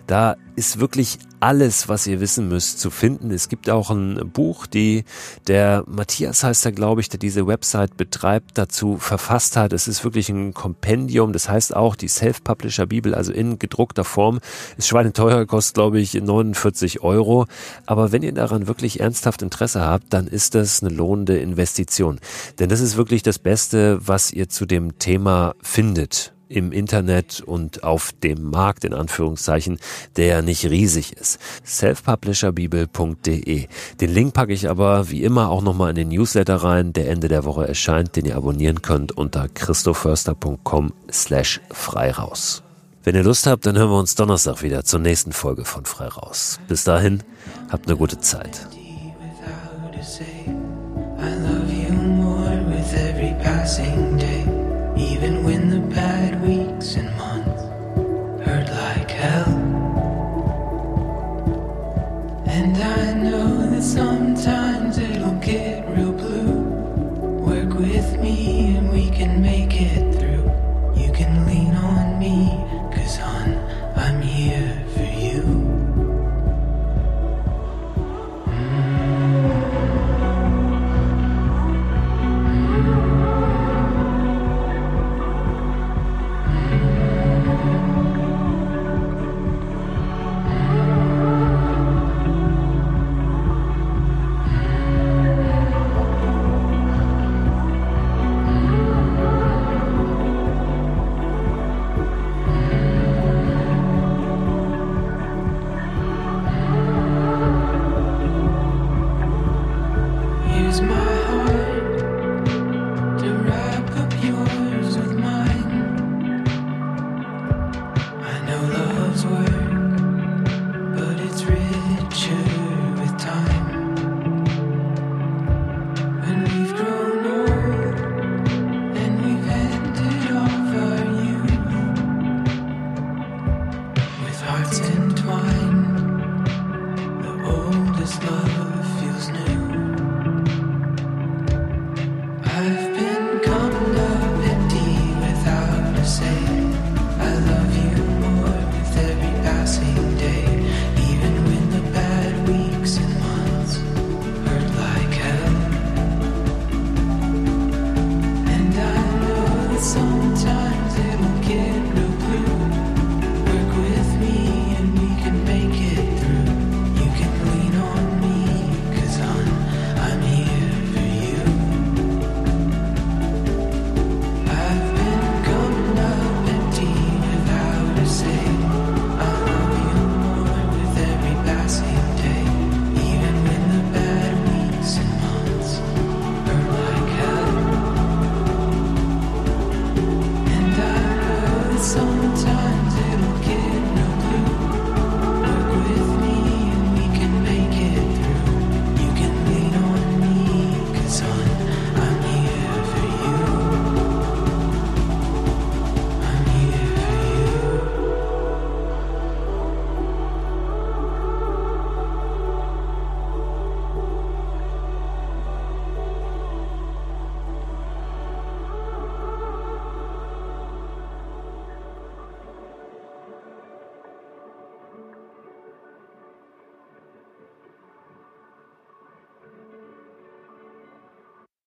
Da 0.06 0.36
ist 0.56 0.80
wirklich 0.80 1.18
alles, 1.40 1.88
was 1.88 2.06
ihr 2.06 2.20
wissen 2.20 2.48
müsst, 2.48 2.80
zu 2.80 2.90
finden. 2.90 3.30
Es 3.30 3.48
gibt 3.48 3.70
auch 3.70 3.90
ein 3.90 4.30
Buch, 4.32 4.66
die 4.66 5.04
der 5.46 5.84
Matthias 5.86 6.42
heißt 6.42 6.64
er, 6.66 6.72
glaube 6.72 7.00
ich, 7.00 7.08
der 7.08 7.20
diese 7.20 7.46
Website 7.46 7.96
betreibt, 7.96 8.58
dazu 8.58 8.96
verfasst 8.96 9.56
hat. 9.56 9.72
Es 9.72 9.86
ist 9.86 10.02
wirklich 10.02 10.28
ein 10.30 10.54
Kompendium. 10.54 11.32
Das 11.32 11.48
heißt 11.48 11.76
auch 11.76 11.94
die 11.94 12.08
Self-Publisher 12.08 12.86
Bibel, 12.86 13.14
also 13.14 13.32
in 13.32 13.58
gedruckter 13.58 14.04
Form. 14.04 14.40
Ist 14.76 14.88
schweineteuer, 14.88 15.46
kostet, 15.46 15.74
glaube 15.74 16.00
ich, 16.00 16.14
49 16.14 17.02
Euro. 17.02 17.46
Aber 17.86 18.10
wenn 18.10 18.22
ihr 18.22 18.32
daran 18.32 18.66
wirklich 18.66 19.00
ernsthaft 19.00 19.42
Interesse 19.42 19.82
habt, 19.82 20.12
dann 20.12 20.26
ist 20.26 20.54
das 20.54 20.82
eine 20.82 20.92
lohnende 20.92 21.38
Investition. 21.38 22.18
Denn 22.58 22.68
das 22.68 22.80
ist 22.80 22.96
wirklich 22.96 23.22
das 23.22 23.38
Beste, 23.38 23.98
was 24.00 24.32
ihr 24.32 24.48
zu 24.48 24.66
dem 24.66 24.98
Thema 24.98 25.54
findet 25.62 26.32
im 26.48 26.72
Internet 26.72 27.40
und 27.40 27.84
auf 27.84 28.12
dem 28.12 28.50
Markt 28.50 28.84
in 28.84 28.94
Anführungszeichen, 28.94 29.78
der 30.16 30.42
nicht 30.42 30.64
riesig 30.64 31.12
ist. 31.12 31.38
selfpublisherbibel.de. 31.64 33.68
Den 34.00 34.14
Link 34.14 34.34
packe 34.34 34.52
ich 34.52 34.68
aber 34.68 35.10
wie 35.10 35.22
immer 35.22 35.50
auch 35.50 35.62
nochmal 35.62 35.90
in 35.90 35.96
den 35.96 36.08
Newsletter 36.08 36.56
rein, 36.56 36.92
der 36.92 37.08
Ende 37.08 37.28
der 37.28 37.44
Woche 37.44 37.68
erscheint, 37.68 38.16
den 38.16 38.24
ihr 38.24 38.36
abonnieren 38.36 38.82
könnt 38.82 39.12
unter 39.12 39.48
christoförster.com 39.48 40.92
slash 41.12 41.60
frei. 41.70 42.08
Wenn 43.04 43.14
ihr 43.14 43.22
Lust 43.22 43.46
habt, 43.46 43.66
dann 43.66 43.76
hören 43.76 43.90
wir 43.90 43.98
uns 43.98 44.14
Donnerstag 44.14 44.62
wieder 44.62 44.84
zur 44.84 45.00
nächsten 45.00 45.32
Folge 45.32 45.64
von 45.64 45.84
Frei 45.84 46.08
raus. 46.08 46.58
Bis 46.68 46.84
dahin, 46.84 47.22
habt 47.70 47.86
eine 47.86 47.96
gute 47.96 48.18
Zeit. 48.18 48.66
I 51.20 51.34
love 51.34 51.70
you 51.70 51.92
more 51.92 52.56
with 52.70 52.94
every 52.94 53.34
passing 53.42 54.07
And 62.58 62.76
I 62.76 63.17